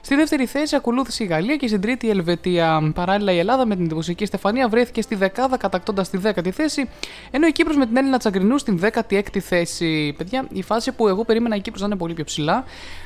Στη 0.00 0.14
δεύτερη 0.14 0.46
θέση 0.46 0.76
ακολούθησε 0.76 1.24
η 1.24 1.26
Γαλλία 1.26 1.56
και 1.56 1.66
στην 1.66 1.80
τρίτη 1.80 2.06
η 2.06 2.10
Ελβετία. 2.10 2.92
Παράλληλα, 2.94 3.32
η 3.32 3.38
Ελλάδα 3.38 3.66
με 3.66 3.74
την 3.74 3.84
εντυπωσιακή 3.84 4.26
Στεφανία 4.26 4.68
βρέθηκε 4.68 5.02
στη 5.02 5.14
δεκάδα 5.14 5.56
κατακτώντας 5.56 6.10
τη 6.10 6.16
δέκατη 6.16 6.50
θέση, 6.50 6.88
ενώ 7.30 7.46
η 7.46 7.52
Κύπρος 7.52 7.76
με 7.76 7.86
την 7.86 7.96
Έλληνα 7.96 8.18
Τσαγκρινού 8.18 8.58
στην 8.58 8.80
16η 8.82 9.38
θέση. 9.38 10.14
Παιδιά, 10.16 10.46
η 10.52 10.62
φάση 10.62 10.92
που 10.92 11.08
εγώ 11.08 11.24
περίμενα 11.24 11.56
η 11.56 11.60
Κύπρος 11.60 11.80
να 11.80 11.86
είναι 11.86 11.96
πολύ 11.96 12.14
πιο 12.14 12.24
ψηλά. 12.24 12.64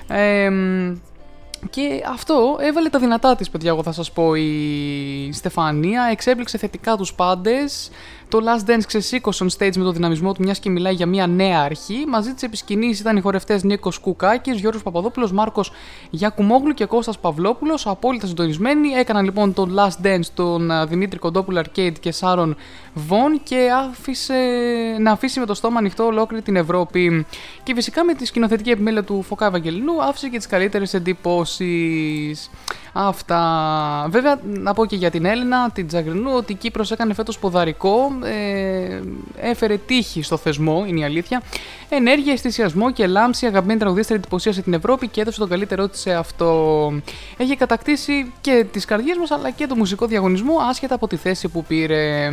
Ε, 0.09 0.51
και 1.71 2.03
αυτό 2.09 2.57
έβαλε 2.61 2.89
τα 2.89 2.99
δυνατά 2.99 3.37
της, 3.37 3.51
παιδιά, 3.51 3.71
εγώ 3.71 3.83
θα 3.83 3.93
σας 3.93 4.13
πω, 4.13 4.35
η 4.35 5.31
Στεφανία. 5.33 6.03
Εξέπληξε 6.11 6.59
θετικά 6.59 6.97
τους 6.97 7.15
πάντες. 7.15 7.91
Το 8.33 8.39
Last 8.45 8.71
Dance 8.71 8.83
ξεσήκωσε 8.87 9.45
on 9.45 9.59
stage 9.59 9.77
με 9.77 9.85
το 9.85 9.93
δυναμισμό 9.93 10.33
του, 10.33 10.43
μιας 10.43 10.59
και 10.59 10.71
μιλάει 10.71 10.95
για 10.95 11.07
μια 11.07 11.27
νέα 11.27 11.61
αρχή. 11.61 12.05
Μαζί 12.09 12.33
της 12.33 12.43
επισκηνής 12.43 13.01
ήταν 13.01 13.17
οι 13.17 13.21
χορευτές 13.21 13.63
Νίκος 13.63 13.99
Κουκάκης, 13.99 14.61
Γιώργος 14.61 14.83
Παπαδόπουλος, 14.83 15.33
Μάρκος 15.33 15.73
Γιακουμόγλου 16.11 16.75
και 16.75 16.85
Κώστας 16.85 17.19
Παυλόπουλος. 17.19 17.87
Απόλυτα 17.87 18.27
συντονισμένοι. 18.27 18.89
Έκαναν 18.89 19.25
λοιπόν 19.25 19.53
το 19.55 19.69
Last 19.77 20.07
Dance 20.07 20.27
τον 20.35 20.71
α, 20.71 20.87
Δημήτρη 20.87 21.19
Κοντόπουλο 21.19 21.63
Arcade 21.65 21.99
και 22.01 22.13
Σάρον 22.13 22.57
Βον 22.95 23.43
και 23.43 23.71
άφησε 23.91 24.35
να 25.01 25.11
αφήσει 25.11 25.41
με 25.41 25.47
το 25.47 25.55
στόμα 25.55 25.79
ανοιχτό 25.79 26.05
ολόκληρη 26.05 26.43
την 26.43 26.57
Ευρώπη. 26.57 27.27
Και 27.63 27.75
φυσικά 27.75 28.05
με 28.05 28.15
τη 28.15 28.27
σκηνοθετική 28.27 28.71
επιμέλεια 28.71 29.05
του 29.05 29.23
Φωκά 29.23 29.47
Ευαγγελινού 29.47 30.03
άφησε 30.03 30.29
και 30.29 30.37
τις 30.37 30.47
καλύτερες 30.47 30.95
εντυπώσεις. 30.95 32.51
Αυτά. 32.95 34.07
Βέβαια, 34.11 34.41
να 34.43 34.75
πω 34.75 34.87
και 34.87 34.97
για 34.97 35.11
την 35.11 35.25
Έλληνα, 35.25 35.71
την 35.71 35.87
Τζαγκρινού, 35.87 36.31
ότι 36.37 36.53
η 36.53 36.55
Κύπρος 36.55 36.91
έκανε 36.91 37.15
φέτος 37.15 37.39
ποδαρικό, 37.39 38.11
ε, 38.25 39.03
έφερε 39.37 39.77
τύχη 39.77 40.23
στο 40.23 40.37
θεσμό, 40.37 40.85
είναι 40.87 41.01
η 41.01 41.05
αλήθεια. 41.05 41.43
Ενέργεια, 41.89 42.33
αισθησιασμό 42.33 42.93
και 42.93 43.07
λάμψη, 43.07 43.47
αγαπημένη 43.47 43.79
τραγουδίστρια 43.79 44.17
εντυπωσίασε 44.17 44.63
την 44.63 44.73
Ευρώπη 44.73 45.09
και 45.09 45.21
έδωσε 45.21 45.39
τον 45.39 45.49
καλύτερό 45.49 45.89
της 45.89 46.01
σε 46.01 46.13
αυτό. 46.13 46.93
Έχει 47.37 47.57
κατακτήσει 47.57 48.33
και 48.41 48.67
τις 48.73 48.85
καρδιές 48.85 49.17
μας, 49.17 49.31
αλλά 49.31 49.51
και 49.51 49.67
το 49.67 49.75
μουσικό 49.75 50.07
διαγωνισμό, 50.07 50.57
άσχετα 50.71 50.95
από 50.95 51.07
τη 51.07 51.17
θέση 51.17 51.49
που 51.49 51.65
πήρε. 51.65 52.31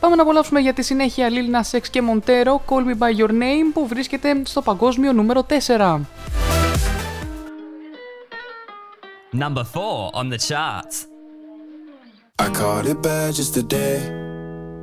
Πάμε 0.00 0.16
να 0.16 0.22
απολαύσουμε 0.22 0.60
για 0.60 0.72
τη 0.72 0.82
συνέχεια 0.82 1.28
Λίλνα 1.28 1.62
Σεξ 1.62 1.90
και 1.90 2.02
Μοντέρο, 2.02 2.62
Call 2.68 2.82
Me 2.82 2.98
By 2.98 3.20
Your 3.20 3.30
Name, 3.30 3.72
που 3.72 3.86
βρίσκεται 3.86 4.42
στο 4.44 4.62
παγκόσμιο 4.62 5.12
νούμερο 5.12 5.46
4. 5.66 6.00
Number 9.32 9.64
four 9.74 10.10
on 10.14 10.30
the 10.30 10.38
charts. 10.38 11.06
I 12.38 12.48
caught 12.50 12.86
it 12.86 13.02
bad 13.02 13.34
just 13.34 13.52
today. 13.52 14.27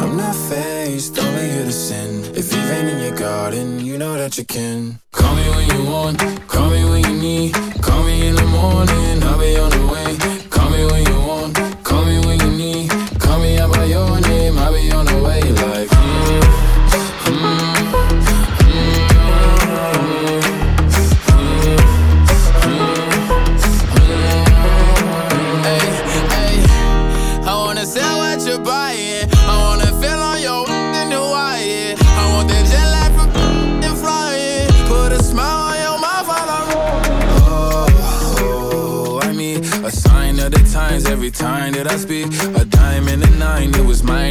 I'm 0.00 0.16
not 0.16 0.34
faced, 0.34 1.18
only 1.18 1.50
here 1.50 1.64
to 1.64 1.72
sin. 1.72 2.24
If 2.34 2.50
you 2.54 2.60
rain 2.70 2.86
in 2.86 3.00
your 3.00 3.16
garden, 3.16 3.80
you 3.84 3.98
know 3.98 4.14
that 4.16 4.38
you 4.38 4.44
can. 4.46 4.98
Call 5.12 5.34
me 5.36 5.46
when 5.50 5.68
you 5.74 5.90
want, 5.90 6.18
call 6.48 6.70
me 6.70 6.84
when 6.88 7.04
you 7.04 7.16
need. 7.20 7.54
Call 7.82 8.02
me 8.04 8.28
in 8.28 8.34
the 8.34 8.46
morning, 8.46 9.22
I'll 9.22 9.38
be 9.38 9.58
on 9.58 9.70
the 9.70 9.86
way. 9.92 10.09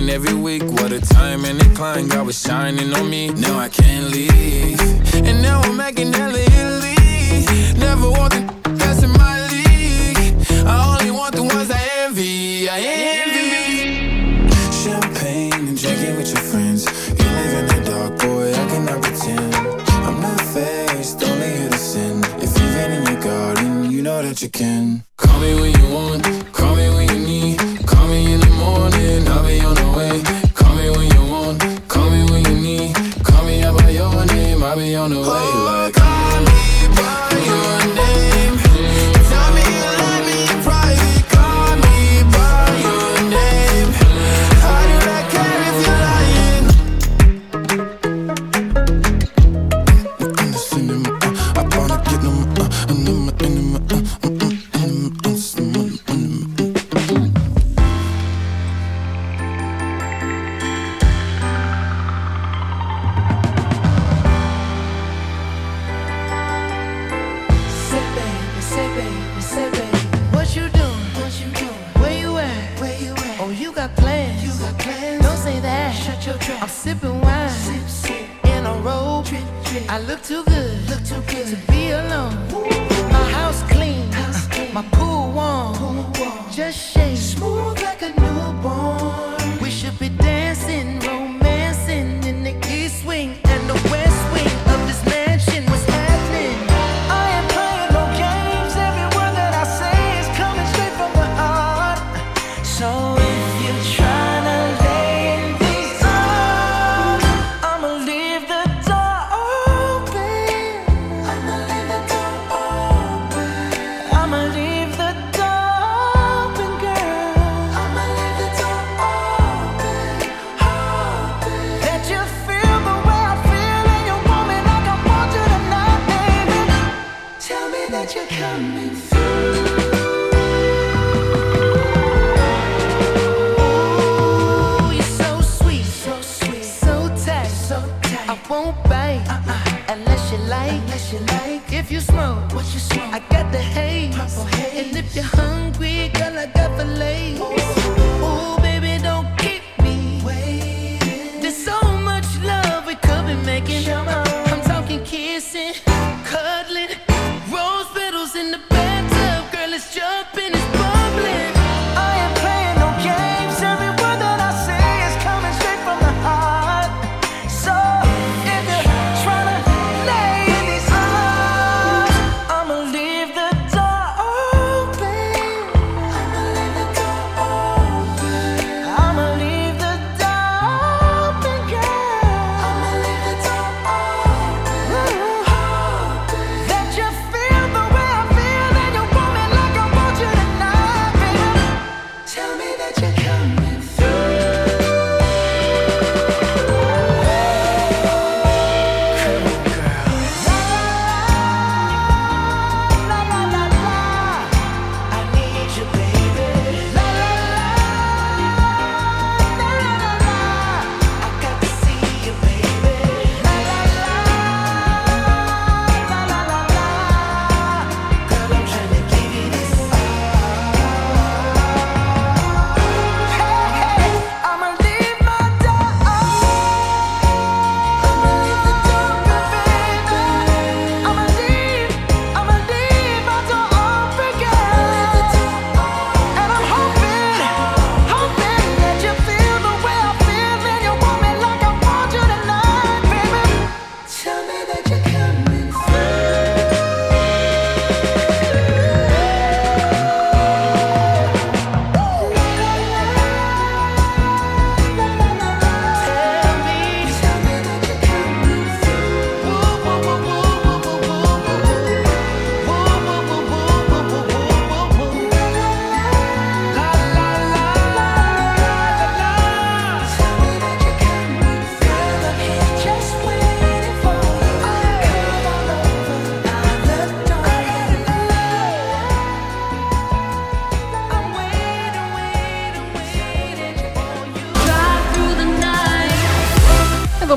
Mine 0.10 0.16
every 0.16 0.34
week. 0.34 0.64
What 0.64 0.92
a 0.92 1.00
time 1.00 1.46
and 1.46 1.62
a 1.62 1.76
climb, 1.76 2.08
God 2.08 2.26
was 2.26 2.42
shining 2.42 2.94
on 2.94 3.10
me. 3.10 3.30
Now 3.30 3.60
I 3.60 3.70
can't 3.70 4.12
leave, 4.12 4.80
and 5.14 5.42
now 5.42 5.62
I'm 5.62 5.78
making 5.78 6.14
hella 6.14 6.40
Italy. 6.40 6.96
Never 7.78 8.10
want 8.10 8.34
the 8.34 8.42
that's 8.78 9.04
in 9.04 9.12
my 9.12 9.36
league. 9.52 10.36
I 10.66 10.98
only 11.00 11.12
want 11.12 11.36
the 11.36 11.44
ones 11.44 11.70
I 11.72 11.82
envy. 12.06 12.70
I 12.70 12.80
envy. 12.80 14.50
Champagne 14.84 15.54
and 15.54 15.78
drinking 15.78 16.16
with 16.18 16.32
your 16.34 16.44
friends. 16.52 16.86
You 17.10 17.26
live 17.40 17.54
in 17.60 17.66
the 17.68 17.80
dark, 17.90 18.20
boy. 18.20 18.52
I 18.52 18.68
cannot 18.72 19.02
pretend. 19.02 19.56
I'm 20.08 20.22
not 20.22 20.42
faced, 20.42 21.24
only 21.24 21.52
here 21.58 21.70
to 21.70 21.78
sin. 21.78 22.24
If 22.46 22.58
you've 22.58 22.74
been 22.78 22.92
in 22.98 23.04
your 23.06 23.22
garden, 23.22 23.92
you 23.92 24.02
know 24.02 24.22
that 24.22 24.42
you 24.42 24.50
can. 24.50 25.04
Call 25.18 25.40
me 25.40 25.54
when 25.56 25.72
you 25.74 25.79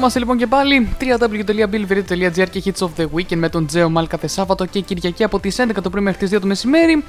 είμαστε 0.03 0.21
λοιπόν 0.21 0.37
και 0.37 0.47
πάλι 0.47 0.89
www.billverit.gr 1.01 2.49
και 2.51 2.63
Hits 2.65 2.87
of 2.87 2.91
the 3.01 3.07
Weekend 3.15 3.37
με 3.37 3.49
τον 3.49 3.67
Τζέο 3.67 3.91
Μάλ 3.91 4.07
κάθε 4.07 4.27
Σάββατο 4.27 4.67
και 4.67 4.81
Κυριακή 4.81 5.25
από 5.25 5.41
τις 5.41 5.57
11 5.61 5.71
το 5.83 5.91
πρωί 5.91 6.03
μέχρι 6.03 6.27
τις 6.27 6.39
2 6.39 6.41
το 6.41 6.47
μεσημέρι 6.47 7.05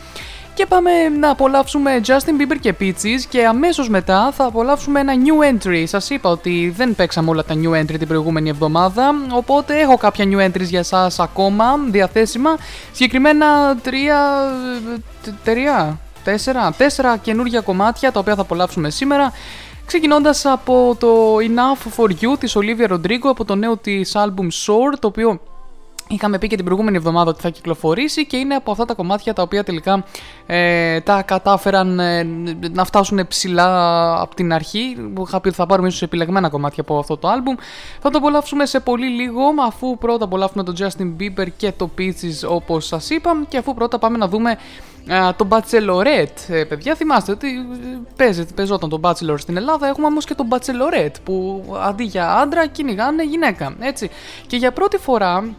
και 0.54 0.66
πάμε 0.66 1.10
να 1.10 1.30
απολαύσουμε 1.30 2.02
Justin 2.06 2.42
Bieber 2.42 2.58
και 2.60 2.76
Peaches 2.80 3.22
και 3.30 3.46
αμέσως 3.46 3.90
μετά 3.90 4.32
θα 4.32 4.46
απολαύσουμε 4.46 5.00
ένα 5.00 5.14
new 5.14 5.54
entry. 5.54 5.84
Σας 5.86 6.10
είπα 6.10 6.30
ότι 6.30 6.74
δεν 6.76 6.96
παίξαμε 6.96 7.30
όλα 7.30 7.44
τα 7.44 7.56
new 7.64 7.82
entry 7.82 7.98
την 8.00 8.08
προηγούμενη 8.08 8.50
εβδομάδα 8.50 9.16
οπότε 9.32 9.80
έχω 9.80 9.98
κάποια 9.98 10.26
new 10.26 10.48
entries 10.48 10.68
για 10.70 10.80
εσάς 10.80 11.20
ακόμα 11.20 11.66
διαθέσιμα 11.90 12.58
συγκεκριμένα 12.92 13.78
τρία... 13.78 14.18
τρία... 15.44 16.00
Τέσσερα, 16.24 16.74
τέσσερα 16.78 17.18
καινούργια 17.18 17.62
κομμάτια 17.62 18.12
τα 18.12 18.20
οποία 18.20 18.36
θα 18.36 18.42
απολαύσουμε 18.42 18.90
σήμερα. 18.90 19.32
Ξεκινώντας 19.86 20.46
από 20.46 20.96
το 21.00 21.36
Enough 21.36 22.02
for 22.02 22.10
You 22.10 22.40
της 22.40 22.58
Olivia 22.58 22.92
Rodrigo 22.92 23.24
από 23.24 23.46
το 23.46 23.56
νέο 23.56 23.78
της 23.78 24.12
album 24.16 24.48
Soar, 24.66 24.94
το 25.00 25.08
οποίο 25.08 25.40
Είχαμε 26.08 26.38
πει 26.38 26.48
και 26.48 26.56
την 26.56 26.66
προηγούμενη 26.66 26.98
εβδομάδα 26.98 27.30
ότι 27.30 27.42
θα 27.42 27.50
κυκλοφορήσει 27.50 28.26
και 28.26 28.38
είναι 28.38 28.56
από 28.56 28.72
αυτά 28.72 28.86
τα 28.86 28.94
κομμάτια 28.94 29.34
τα 29.34 29.42
οποία 29.42 29.64
τελικά 29.64 30.04
ε, 30.46 31.02
τα 31.02 31.22
κατάφεραν 31.22 32.00
ε, 32.00 32.24
να 32.72 32.86
φτάσουν 32.86 33.28
ψηλά 33.28 34.22
από 34.22 34.36
την 34.36 34.54
αρχή. 34.54 34.98
Είχα 35.26 35.42
πει 35.42 35.48
ότι 35.48 35.58
θα 35.58 35.66
πάρουμε 35.66 35.88
ίσως 35.88 36.02
επιλεγμένα 36.02 36.50
κομμάτια 36.50 36.82
από 36.82 37.00
αυτό 37.00 37.18
το 37.18 37.28
άλμπουμ. 37.28 37.56
Θα 38.02 38.10
το 38.10 38.18
απολαύσουμε 38.18 38.66
σε 38.66 38.80
πολύ 38.80 39.08
λίγο, 39.08 39.42
αφού 39.68 39.98
πρώτα 39.98 40.26
απολαύσουμε 40.26 40.64
τον 40.64 40.76
Justin 40.78 41.22
Bieber 41.22 41.48
και 41.58 41.72
το 41.78 41.90
Peaches 41.98 42.50
όπως 42.50 42.86
σας 42.86 43.10
είπα 43.10 43.46
και 43.48 43.58
αφού 43.58 43.74
πρώτα 43.74 44.00
πάμε 44.00 44.18
να 44.18 44.28
δούμε 44.28 44.58
ε, 45.08 45.34
το 45.36 45.48
Bachelorette. 45.50 46.50
Ε, 46.54 46.64
παιδιά, 46.64 46.96
θυμάστε 46.96 47.32
ότι 47.32 47.48
ε, 47.48 47.98
παίζεται, 48.16 48.54
παίζονταν 48.54 48.90
το 48.90 49.00
Bachelor 49.04 49.36
στην 49.38 49.58
Ελλάδα, 49.58 49.88
έχουμε 49.88 50.06
όμως 50.06 50.26
και 50.26 50.36
το 50.36 50.48
Bachelorette 50.50 51.16
που 51.24 51.64
αντί 51.84 52.04
για 52.04 52.34
άντρα 52.34 52.68
κυνηγάνε 52.68 53.24
γυναίκα, 53.24 53.76
έτσι. 53.80 54.10
Και 54.48 54.58
για 54.58 54.72
πρώτη 54.72 54.98
φορά 54.98 55.56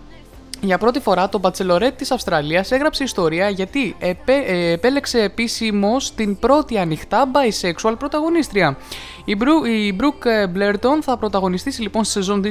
για 0.65 0.79
πρώτη 0.79 1.01
φορά 1.01 1.29
το 1.29 1.41
Bachelorette 1.43 1.93
της 1.97 2.11
Αυστραλίας 2.11 2.71
έγραψε 2.71 3.05
ιστορία 3.05 3.49
γιατί 3.49 3.97
επέ, 3.99 4.33
ε, 4.47 4.73
επέλεξε 4.73 5.23
επίσημος 5.23 6.15
την 6.15 6.39
πρώτη 6.39 6.79
ανοιχτά 6.79 7.31
bisexual 7.33 7.95
πρωταγωνίστρια. 7.99 8.77
Η, 9.25 9.37
Μπρου, 9.37 9.65
η 9.65 9.97
Brooke 10.01 10.57
Blairton 10.57 10.99
θα 11.01 11.16
πρωταγωνιστήσει 11.16 11.83
λοιπόν 11.83 12.05
στη 12.05 12.12
σεζόν 12.12 12.43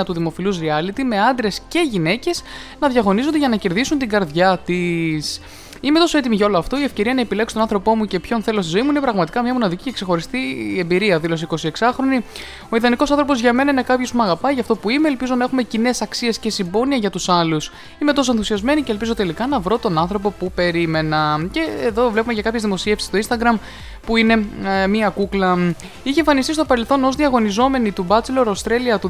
2021 0.00 0.04
του 0.04 0.12
δημοφιλούς 0.12 0.58
reality 0.58 1.02
με 1.04 1.20
άντρες 1.20 1.60
και 1.68 1.86
γυναίκες 1.90 2.42
να 2.80 2.88
διαγωνίζονται 2.88 3.38
για 3.38 3.48
να 3.48 3.56
κερδίσουν 3.56 3.98
την 3.98 4.08
καρδιά 4.08 4.58
της. 4.64 5.40
Είμαι 5.84 5.98
τόσο 5.98 6.18
έτοιμη 6.18 6.36
για 6.36 6.46
όλο 6.46 6.58
αυτό. 6.58 6.78
Η 6.78 6.82
ευκαιρία 6.82 7.14
να 7.14 7.20
επιλέξω 7.20 7.54
τον 7.54 7.62
άνθρωπό 7.62 7.96
μου 7.96 8.04
και 8.04 8.20
ποιον 8.20 8.42
θέλω 8.42 8.62
στη 8.62 8.70
ζωή 8.70 8.82
μου 8.82 8.90
είναι 8.90 9.00
πραγματικά 9.00 9.42
μια 9.42 9.52
μοναδική 9.52 9.82
και 9.82 9.92
ξεχωριστή 9.92 10.38
εμπειρία, 10.78 11.18
δήλωσε 11.18 11.46
26χρονη. 11.50 12.22
Ο 12.68 12.76
ιδανικός 12.76 13.10
άνθρωπος 13.10 13.40
για 13.40 13.52
μένα 13.52 13.70
είναι 13.70 13.82
κάποιος 13.82 14.10
που 14.10 14.16
με 14.16 14.22
αγαπάει 14.22 14.52
για 14.52 14.62
αυτό 14.62 14.76
που 14.76 14.90
είμαι. 14.90 15.08
Ελπίζω 15.08 15.34
να 15.34 15.44
έχουμε 15.44 15.62
κοινές 15.62 16.02
αξίες 16.02 16.38
και 16.38 16.50
συμπόνια 16.50 16.96
για 16.96 17.10
τους 17.10 17.28
άλλους. 17.28 17.72
Είμαι 17.98 18.12
τόσο 18.12 18.30
ενθουσιασμένη 18.30 18.82
και 18.82 18.92
ελπίζω 18.92 19.14
τελικά 19.14 19.46
να 19.46 19.60
βρω 19.60 19.78
τον 19.78 19.98
άνθρωπο 19.98 20.30
που 20.30 20.52
περίμενα. 20.52 21.48
Και 21.50 21.60
εδώ 21.82 22.10
βλέπουμε 22.10 22.32
για 22.32 22.42
κάποιες 22.42 22.62
δημοσίευσεις 22.62 23.08
στο 23.08 23.36
Instagram 23.36 23.58
που 24.06 24.16
είναι 24.16 24.46
ε, 24.82 24.86
μία 24.86 25.08
κούκλα. 25.08 25.74
Είχε 26.02 26.18
εμφανιστεί 26.18 26.52
στο 26.52 26.64
παρελθόν 26.64 27.04
ως 27.04 27.16
διαγωνιζόμενη 27.16 27.92
του 27.92 28.06
Bachelor 28.08 28.46
Australia 28.46 29.00
του 29.00 29.08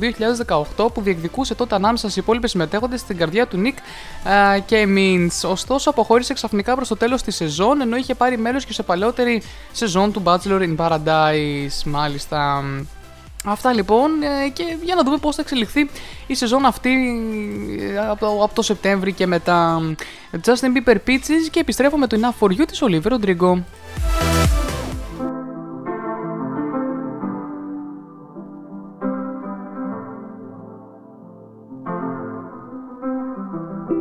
2018 0.77 0.93
που 0.95 1.01
διεκδικούσε 1.01 1.55
τότε 1.55 1.75
ανάμεσα 1.75 2.09
στις 2.09 2.23
υπόλοιπες 2.23 2.51
συμμετέχοντες 2.51 3.01
στην 3.01 3.17
καρδιά 3.17 3.47
του 3.47 3.63
Nick 3.65 3.79
ε, 4.57 4.61
και 4.61 4.87
Mintz. 4.97 5.51
Ωστόσο, 5.51 5.91
αποχώρησε 5.91 6.35
ξαφνικά 6.35 6.75
προς 6.75 6.89
το 6.89 6.97
τέλος 6.97 7.23
της 7.23 7.37
σεζόν 7.37 7.81
ενώ 7.81 7.97
είχε 7.97 8.15
πάρει 8.15 8.39
μέρο 8.39 8.59
και 8.59 8.73
σε 8.73 8.83
παλαιότερη 8.83 9.43
σεζόν 9.73 10.13
του 10.13 10.23
Bachelor 10.25 10.61
in 10.61 10.77
Paradise. 10.77 11.83
Μάλιστα. 11.85 12.65
Αυτά 13.47 13.73
λοιπόν 13.73 14.11
ε, 14.23 14.49
και 14.49 14.77
για 14.83 14.95
να 14.95 15.03
δούμε 15.03 15.17
πώς 15.17 15.35
θα 15.35 15.43
εξελιχθεί 15.43 15.91
η 16.27 16.35
σεζόν 16.35 16.65
αυτή 16.65 16.91
ε, 17.81 17.99
από 17.99 18.21
το, 18.21 18.43
από 18.43 18.55
το 18.55 18.63
Σεπτέμβρη 18.63 19.13
και 19.13 19.27
μετά. 19.27 19.81
Justin 20.45 20.89
Bieber 20.89 20.97
Peaches 21.07 21.49
και 21.51 21.61
επιστρέφω 21.61 21.97
με 21.97 22.07
το 22.07 22.19
Enough 22.21 22.45
For 22.45 22.51
You 22.51 22.65
της 22.67 22.83
Olivia 22.83 23.13
Rodrigo. 23.13 23.63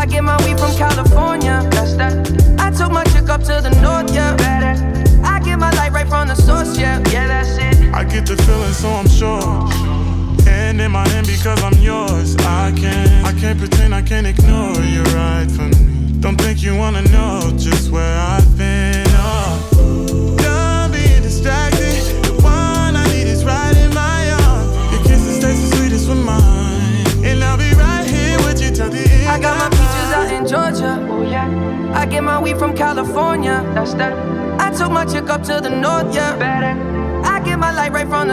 I 0.00 0.06
get 0.06 0.24
my 0.24 0.34
weed 0.46 0.58
from 0.58 0.74
California. 0.76 1.60
That's 1.72 1.92
that. 1.96 2.14
I 2.58 2.70
took 2.70 2.90
my 2.90 3.04
chick 3.12 3.28
up 3.28 3.42
to 3.42 3.60
the 3.60 3.68
north. 3.82 4.14
Yeah, 4.14 4.34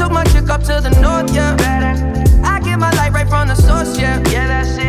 Took 0.00 0.12
my 0.12 0.24
chick 0.24 0.48
up 0.48 0.62
to 0.62 0.80
the 0.80 0.88
north, 1.02 1.30
yeah. 1.34 1.54
I 2.42 2.58
get 2.60 2.78
my 2.78 2.90
light 2.92 3.12
right 3.12 3.28
from 3.28 3.48
the 3.48 3.54
source, 3.54 3.98
yeah, 3.98 4.16
yeah, 4.30 4.46
that's 4.46 4.79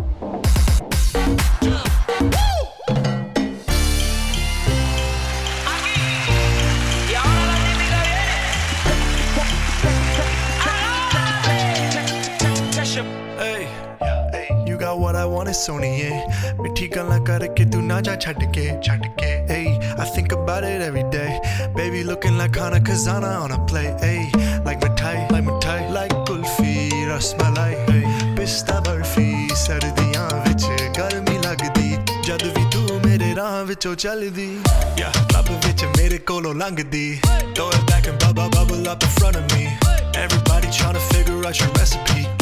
got 15.52 15.52
what 15.52 15.52
I 15.52 15.52
want 15.52 15.52
is 15.52 15.56
Sony, 15.56 15.98
yeah. 16.00 16.62
ਮਿੱਠੀ 16.62 16.88
ਗੱਲਾਂ 16.96 17.18
ਕਰਕੇ 17.24 17.64
ਤੂੰ 17.64 17.86
ਨਾ 17.86 18.00
ਜਾ 18.00 18.16
ਛੱਡ 18.16 18.44
ਕੇ 18.52 18.70
ਛੱਡ 18.82 19.06
ਕੇ 19.18 19.26
Hey, 19.48 19.68
I 20.02 20.04
think 20.14 20.32
about 20.36 20.64
it 20.70 20.82
every 20.86 21.04
day. 21.12 21.30
Baby 21.76 22.00
looking 22.08 22.36
like 22.40 22.56
Hana 22.62 22.80
Kazana 22.88 23.30
on 23.44 23.52
a 23.52 23.58
play. 23.70 23.86
Hey, 24.02 24.18
like 24.66 24.80
mithai, 24.82 25.14
like 25.32 25.46
mithai, 25.46 25.78
like 25.94 26.12
kulfi, 26.30 26.74
rasmalai. 27.10 27.70
Hey, 27.88 28.02
pista 28.36 28.76
barfi, 28.88 29.28
ਸਰਦੀਆਂ 29.62 30.28
ਵਿੱਚ 30.46 30.64
ਗਰਮੀ 30.98 31.38
ਲੱਗਦੀ 31.44 31.96
ਜਦ 32.26 32.42
ਵੀ 32.56 32.64
ਤੂੰ 32.72 33.00
ਮੇਰੇ 33.06 33.34
ਰਾਹ 33.36 33.64
ਵਿੱਚੋਂ 33.64 33.94
ਚੱਲਦੀ 33.94 34.48
Yeah, 35.00 35.18
ਲੱਭ 35.34 35.50
ਵਿੱਚ 35.66 35.84
ਮੇਰੇ 35.96 36.18
ਕੋਲੋਂ 36.18 36.54
ਲੰਘਦੀ 36.54 37.20
Throw 37.24 37.68
it 37.76 37.86
back 37.90 38.08
and 38.10 38.18
bubble 38.24 38.50
bubble 38.56 38.88
up 38.92 39.06
in 39.08 39.16
front 39.16 39.40
of 39.40 39.44
me 39.54 39.64
Everybody 40.24 40.70
trying 40.78 40.98
to 41.00 41.04
figure 41.14 41.40
out 41.48 41.60
your 41.62 41.72
recipe 41.80 42.20
I'm 42.24 42.41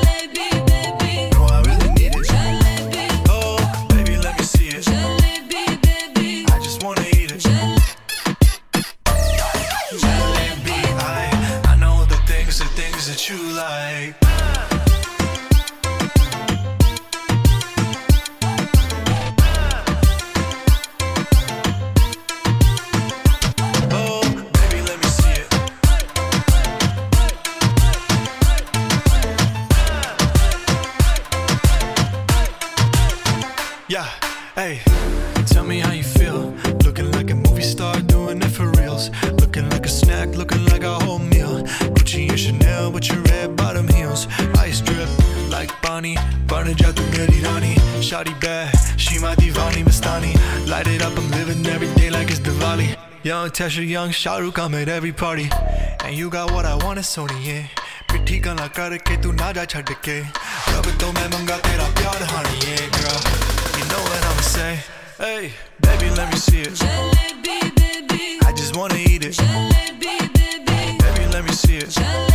Shawty 48.10 48.38
bad, 48.40 48.74
she 48.98 49.18
my 49.18 49.34
divani 49.36 49.82
Mastani. 49.84 50.32
Light 50.68 50.86
it 50.86 51.02
up, 51.02 51.16
I'm 51.16 51.30
living 51.30 51.66
every 51.66 51.92
day 51.94 52.10
like 52.10 52.30
it's 52.30 52.40
Diwali. 52.40 52.96
Young 53.22 53.50
Tesha, 53.50 53.86
young 53.88 54.10
Shahrukh, 54.10 54.58
I'm 54.58 54.74
at 54.74 54.88
every 54.88 55.12
party. 55.12 55.48
And 56.04 56.14
you 56.14 56.30
got 56.30 56.52
what 56.52 56.64
I 56.64 56.74
want, 56.76 56.98
it's 56.98 57.16
Sony, 57.16 57.44
yeah. 57.44 57.66
ਮਿੱਠੀ 58.16 58.38
ਗੱਲਾਂ 58.44 58.68
ਕਰਕੇ 58.76 59.16
ਤੂੰ 59.22 59.34
ਨਾ 59.36 59.52
ਜਾ 59.52 59.64
ਛੱਡ 59.72 59.92
ਕੇ 60.02 60.14
ਰੱਬ 60.74 60.86
ਤੋਂ 61.00 61.12
ਮੈਂ 61.12 61.28
ਮੰਗਾ 61.28 61.56
ਤੇਰਾ 61.66 61.88
ਪਿਆਰ 61.98 62.22
ਹਾਣੀ 62.32 62.60
yeah 62.66 62.86
girl 62.96 63.18
you 63.78 63.84
know 63.90 64.00
what 64.06 64.24
I'ma 64.30 64.44
say 64.52 64.70
hey 65.18 65.42
baby 65.86 66.08
let 66.20 66.32
me 66.32 66.38
see 66.46 66.62
it 66.62 66.74
I 68.48 68.54
just 68.62 68.80
wanna 68.80 68.98
eat 69.10 69.28
it 69.28 69.36
baby 71.04 71.28
let 71.36 71.44
me 71.50 71.54
see 71.62 71.78
it 71.84 72.00
no 72.00 72.29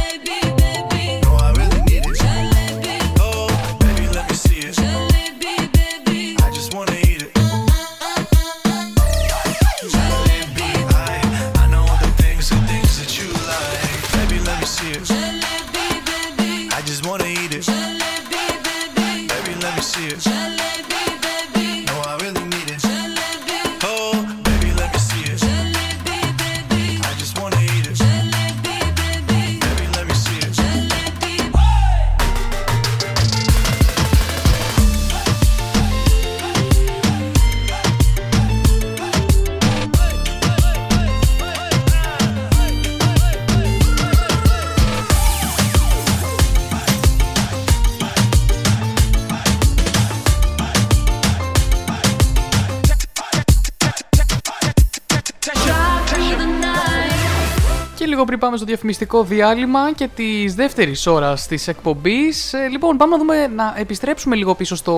Πριν 58.27 58.39
πάμε 58.39 58.57
στο 58.57 58.67
διαφημιστικό 58.67 59.25
διάλειμμα 59.25 59.93
και 59.93 60.09
της 60.15 60.55
δεύτερης 60.55 61.07
ώρας 61.07 61.47
της 61.47 61.69
εκπομπής. 61.69 62.55
λοιπόν, 62.71 62.97
πάμε 62.97 63.13
να 63.13 63.19
δούμε 63.19 63.47
να 63.47 63.75
επιστρέψουμε 63.77 64.37
λίγο 64.37 64.55
πίσω 64.55 64.77
στο 64.77 64.97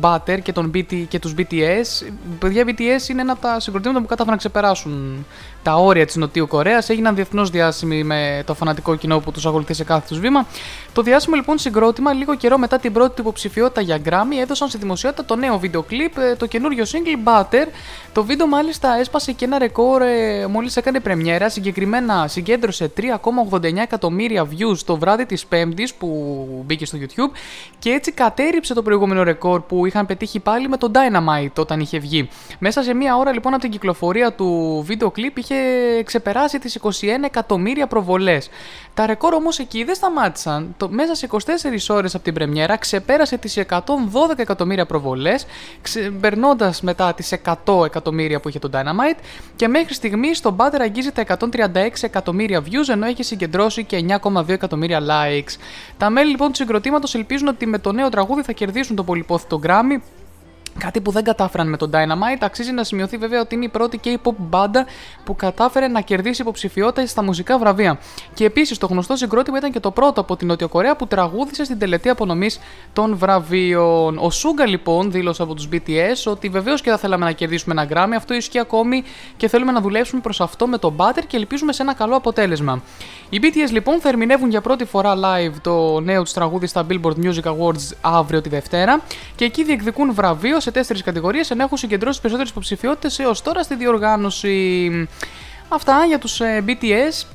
Butter 0.00 0.38
και, 0.42 0.52
τον 0.52 0.70
BT, 0.74 1.04
και 1.08 1.18
τους 1.18 1.34
BTS. 1.38 2.06
Παιδιά, 2.38 2.64
BTS 2.66 3.08
είναι 3.08 3.20
ένα 3.20 3.32
από 3.32 3.40
τα 3.40 3.60
συγκροτήματα 3.60 4.00
που 4.00 4.06
κατάφεραν 4.06 4.30
να 4.32 4.36
ξεπεράσουν 4.36 5.26
τα 5.66 5.74
όρια 5.74 6.06
της 6.06 6.16
Νοτιού 6.16 6.46
Κορέας. 6.46 6.88
Έγιναν 6.88 7.14
διεθνώς 7.14 7.50
διάσημοι 7.50 8.04
με 8.04 8.42
το 8.46 8.54
φανατικό 8.54 8.96
κοινό 8.96 9.18
που 9.18 9.30
τους 9.32 9.46
ακολουθεί 9.46 9.74
σε 9.74 9.84
κάθε 9.84 10.06
τους 10.08 10.18
βήμα. 10.18 10.46
Το 10.92 11.02
διάσημο 11.02 11.36
λοιπόν 11.36 11.58
συγκρότημα, 11.58 12.12
λίγο 12.12 12.36
καιρό 12.36 12.58
μετά 12.58 12.78
την 12.78 12.92
πρώτη 12.92 13.14
του 13.14 13.20
υποψηφιότητα 13.20 13.80
για 13.80 13.98
Grammy, 14.04 14.40
έδωσαν 14.40 14.68
στη 14.68 14.78
δημοσιότητα 14.78 15.24
το 15.24 15.36
νέο 15.36 15.58
βίντεο 15.58 15.82
κλιπ, 15.82 16.12
το 16.38 16.46
καινούριο 16.46 16.84
single 16.84 17.28
Butter. 17.28 17.66
Το 18.12 18.24
βίντεο 18.24 18.46
μάλιστα 18.46 18.96
έσπασε 18.98 19.32
και 19.32 19.44
ένα 19.44 19.58
ρεκόρ 19.58 20.02
ε, 20.02 20.46
μόλις 20.46 20.76
έκανε 20.76 21.00
πρεμιέρα. 21.00 21.48
Συγκεκριμένα 21.48 22.28
συγκέντρωσε 22.28 22.92
3,89 23.52 23.76
εκατομμύρια 23.76 24.48
views 24.50 24.78
το 24.84 24.96
βράδυ 24.96 25.26
της 25.26 25.46
Πέμπτης 25.46 25.94
που 25.94 26.08
μπήκε 26.66 26.86
στο 26.86 26.98
YouTube 27.00 27.36
και 27.78 27.90
έτσι 27.90 28.12
κατέριψε 28.12 28.74
το 28.74 28.82
προηγούμενο 28.82 29.22
ρεκόρ 29.22 29.60
που 29.60 29.86
είχαν 29.86 30.06
πετύχει 30.06 30.40
πάλι 30.40 30.68
με 30.68 30.76
το 30.76 30.90
Dynamite 30.94 31.54
όταν 31.58 31.80
είχε 31.80 31.98
βγει. 31.98 32.28
Μέσα 32.58 32.82
σε 32.82 32.94
μία 32.94 33.16
ώρα 33.16 33.32
λοιπόν 33.32 33.52
από 33.52 33.62
την 33.62 33.70
κυκλοφορία 33.70 34.32
του 34.32 34.82
βίντεο 34.86 35.10
κλιπ 35.10 35.38
είχε 35.38 35.55
ξεπεράσει 36.04 36.58
τις 36.58 36.78
21 36.82 36.90
εκατομμύρια 37.24 37.86
προβολές. 37.86 38.48
Τα 38.94 39.06
ρεκόρ 39.06 39.34
όμως 39.34 39.58
εκεί 39.58 39.84
δεν 39.84 39.94
σταμάτησαν. 39.94 40.74
Το, 40.76 40.88
μέσα 40.90 41.14
σε 41.14 41.28
24 41.30 41.38
ώρες 41.88 42.14
από 42.14 42.24
την 42.24 42.34
πρεμιέρα 42.34 42.76
ξεπέρασε 42.76 43.36
τις 43.36 43.58
112 43.68 43.82
εκατομμύρια 44.36 44.86
προβολές, 44.86 45.46
ξεπερνώντα 45.82 46.74
μετά 46.82 47.14
τις 47.14 47.34
100 47.64 47.84
εκατομμύρια 47.84 48.40
που 48.40 48.48
είχε 48.48 48.58
το 48.58 48.70
Dynamite 48.72 49.18
και 49.56 49.68
μέχρι 49.68 49.94
στιγμή 49.94 50.34
στο 50.34 50.56
Butter 50.58 50.78
αγγίζει 50.80 51.12
τα 51.12 51.24
136 51.38 51.46
εκατομμύρια 52.00 52.62
views 52.62 52.88
ενώ 52.88 53.06
έχει 53.06 53.22
συγκεντρώσει 53.22 53.84
και 53.84 54.04
9,2 54.22 54.48
εκατομμύρια 54.48 55.00
likes. 55.00 55.56
Τα 55.98 56.10
μέλη 56.10 56.30
λοιπόν 56.30 56.48
του 56.48 56.56
συγκροτήματος 56.56 57.14
ελπίζουν 57.14 57.48
ότι 57.48 57.66
με 57.66 57.78
το 57.78 57.92
νέο 57.92 58.08
τραγούδι 58.08 58.42
θα 58.42 58.52
κερδίσουν 58.52 58.96
το 58.96 59.04
πολυπόθητο 59.04 59.60
Grammy 59.66 60.00
Κάτι 60.78 61.00
που 61.00 61.10
δεν 61.10 61.24
κατάφεραν 61.24 61.68
με 61.68 61.76
τον 61.76 61.90
Dynamite. 61.92 62.38
Αξίζει 62.40 62.72
να 62.72 62.84
σημειωθεί 62.84 63.16
βέβαια 63.16 63.40
ότι 63.40 63.54
είναι 63.54 63.64
η 63.64 63.68
πρώτη 63.68 64.00
K-pop 64.04 64.32
μπάντα 64.36 64.86
που 65.24 65.36
κατάφερε 65.36 65.88
να 65.88 66.00
κερδίσει 66.00 66.42
υποψηφιότητα 66.42 67.06
στα 67.06 67.22
μουσικά 67.22 67.58
βραβεία. 67.58 67.98
Και 68.34 68.44
επίσης 68.44 68.78
το 68.78 68.86
γνωστό 68.86 69.16
συγκρότημα 69.16 69.58
ήταν 69.58 69.72
και 69.72 69.80
το 69.80 69.90
πρώτο 69.90 70.20
από 70.20 70.36
την 70.36 70.46
Νότια 70.46 70.66
Κορέα 70.66 70.96
που 70.96 71.06
τραγούδισε 71.06 71.64
στην 71.64 71.78
τελετή 71.78 72.08
απονομής 72.08 72.60
των 72.92 73.16
βραβείων. 73.16 74.18
Ο 74.18 74.30
Σούγκα 74.30 74.66
λοιπόν 74.66 75.10
δήλωσε 75.10 75.42
από 75.42 75.54
τους 75.54 75.68
BTS 75.72 76.30
ότι 76.30 76.48
βεβαίως 76.48 76.80
και 76.80 76.90
θα 76.90 76.98
θέλαμε 76.98 77.24
να 77.24 77.32
κερδίσουμε 77.32 77.82
ένα 77.82 77.88
Grammy. 77.92 78.14
Αυτό 78.16 78.34
ισχύει 78.34 78.58
ακόμη 78.58 79.04
και 79.36 79.48
θέλουμε 79.48 79.72
να 79.72 79.80
δουλέψουμε 79.80 80.20
προς 80.20 80.40
αυτό 80.40 80.66
με 80.66 80.78
τον 80.78 80.96
Butter 80.96 81.22
και 81.26 81.36
ελπίζουμε 81.36 81.72
σε 81.72 81.82
ένα 81.82 81.94
καλό 81.94 82.16
αποτέλεσμα. 82.16 82.82
Οι 83.28 83.38
BTS 83.42 83.70
λοιπόν 83.70 84.00
θα 84.00 84.08
ερμηνεύουν 84.08 84.50
για 84.50 84.60
πρώτη 84.60 84.84
φορά 84.84 85.14
live 85.16 85.54
το 85.62 86.00
νέο 86.00 86.22
τους 86.22 86.32
τραγούδι 86.32 86.66
στα 86.66 86.86
Billboard 86.90 87.24
Music 87.24 87.42
Awards 87.42 87.96
αύριο 88.00 88.40
τη 88.40 88.48
Δευτέρα 88.48 89.00
και 89.36 89.44
εκεί 89.44 89.64
διεκδικούν 89.64 90.14
βραβείο 90.14 90.60
σε 90.66 90.72
τέσσερις 90.72 91.02
κατηγορίες 91.02 91.50
ενώ 91.50 91.62
έχουν 91.62 91.76
συγκεντρώσει 91.76 92.20
περισσότερες 92.20 92.50
υποψηφιότητες 92.50 93.18
έως 93.18 93.42
τώρα 93.42 93.62
στη 93.62 93.74
διοργάνωση. 93.74 94.90
Αυτά 95.68 96.04
για 96.08 96.18
τους 96.18 96.40
BTS. 96.66 97.26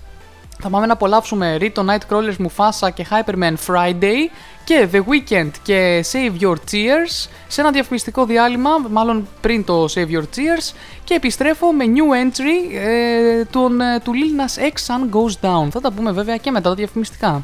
Θα 0.63 0.69
πάμε 0.69 0.85
να 0.85 0.93
απολαύσουμε 0.93 1.57
Rito 1.59 1.85
Nightcrawlers 1.85 2.35
Mufasa 2.45 2.89
και 2.93 3.05
Hyperman 3.09 3.53
Friday 3.67 4.29
και 4.63 4.87
The 4.91 4.97
Weeknd 4.97 5.49
και 5.63 6.05
Save 6.11 6.43
Your 6.43 6.55
Tears 6.71 7.29
σε 7.47 7.61
ένα 7.61 7.71
διαφημιστικό 7.71 8.25
διάλειμμα, 8.25 8.69
μάλλον 8.89 9.27
πριν 9.41 9.63
το 9.63 9.85
Save 9.93 10.07
Your 10.07 10.23
Tears 10.35 10.75
και 11.03 11.13
επιστρέφω 11.13 11.71
με 11.71 11.85
new 11.87 12.25
entry 12.25 12.75
ε, 12.75 13.45
τον, 13.45 13.81
ε, 13.81 13.99
του 14.03 14.11
Lil 14.11 14.41
Nas 14.41 14.63
X 14.63 14.73
Sun 14.87 15.01
Goes 15.15 15.35
Down. 15.47 15.69
Θα 15.71 15.81
τα 15.81 15.91
πούμε 15.91 16.11
βέβαια 16.11 16.37
και 16.37 16.51
μετά 16.51 16.69
τα 16.69 16.75
διαφημιστικά. 16.75 17.43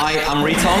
Hi, 0.00 0.14
I'm 0.30 0.42
Riton. 0.46 0.80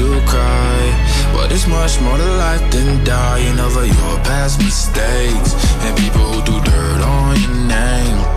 to 0.00 0.20
cry, 0.26 1.30
but 1.34 1.52
it's 1.52 1.66
much 1.66 2.00
more 2.00 2.16
to 2.16 2.30
life 2.44 2.64
than 2.72 3.04
dying 3.04 3.58
over 3.60 3.84
your 3.84 4.16
past 4.24 4.58
mistakes 4.58 5.52
and 5.84 5.96
people 5.98 6.24
who 6.32 6.40
do 6.42 6.70
dirt 6.70 7.02
on 7.02 7.38
your 7.40 7.56
name. 7.68 8.29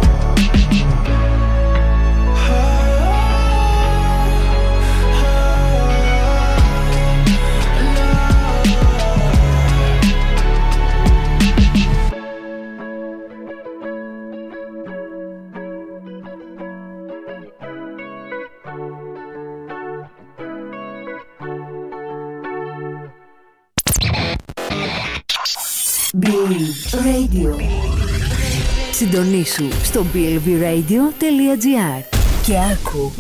Συντονίσου 29.04 29.68
στο 29.84 30.06
belleviradio.gr 30.14 32.04
και 32.46 32.54
άκου 32.72 33.12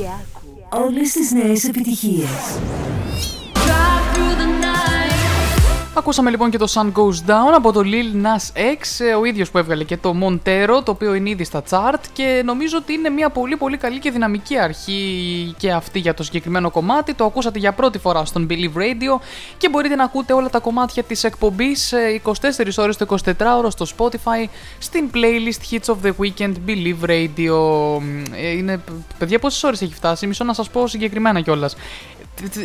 όλες 0.69 1.11
τις 1.11 1.31
νέες 1.31 1.63
επιτυχίες. 1.63 2.59
Ακούσαμε 5.95 6.29
λοιπόν 6.29 6.49
και 6.49 6.57
το 6.57 6.67
Sun 6.73 6.91
Goes 6.91 7.29
Down 7.29 7.53
από 7.55 7.71
το 7.71 7.81
Lil 7.83 8.25
Nas 8.25 8.59
X, 8.59 9.05
ε, 9.05 9.13
ο 9.13 9.25
ίδιος 9.25 9.51
που 9.51 9.57
έβγαλε 9.57 9.83
και 9.83 9.97
το 9.97 10.15
Montero, 10.21 10.83
το 10.83 10.91
οποίο 10.91 11.13
είναι 11.13 11.29
ήδη 11.29 11.43
στα 11.43 11.63
chart 11.69 11.99
και 12.13 12.41
νομίζω 12.45 12.77
ότι 12.77 12.93
είναι 12.93 13.09
μια 13.09 13.29
πολύ 13.29 13.57
πολύ 13.57 13.77
καλή 13.77 13.99
και 13.99 14.11
δυναμική 14.11 14.57
αρχή 14.57 15.53
και 15.57 15.71
αυτή 15.71 15.99
για 15.99 16.13
το 16.13 16.23
συγκεκριμένο 16.23 16.71
κομμάτι. 16.71 17.13
Το 17.13 17.25
ακούσατε 17.25 17.59
για 17.59 17.71
πρώτη 17.71 17.97
φορά 17.97 18.25
στον 18.25 18.47
Believe 18.49 18.77
Radio 18.77 19.21
και 19.57 19.69
μπορείτε 19.69 19.95
να 19.95 20.03
ακούτε 20.03 20.33
όλα 20.33 20.49
τα 20.49 20.59
κομμάτια 20.59 21.03
της 21.03 21.23
εκπομπής 21.23 21.91
ε, 21.91 22.21
24 22.23 22.31
ώρες 22.77 22.97
το 22.97 23.05
24ωρο 23.09 23.67
στο 23.67 23.85
Spotify 23.97 24.47
στην 24.77 25.09
playlist 25.13 25.73
Hits 25.73 25.93
of 25.93 25.97
the 26.03 26.11
Weekend 26.19 26.53
Believe 26.67 27.09
Radio. 27.09 27.55
Ε, 28.35 28.49
Είναι, 28.49 28.83
παιδιά 29.17 29.39
πόσες 29.39 29.63
ώρες 29.63 29.81
έχει 29.81 29.93
φτάσει, 29.93 30.27
μισό 30.27 30.43
να 30.43 30.53
σας 30.53 30.69
πω 30.69 30.87
συγκεκριμένα 30.87 31.41
κιόλας. 31.41 31.75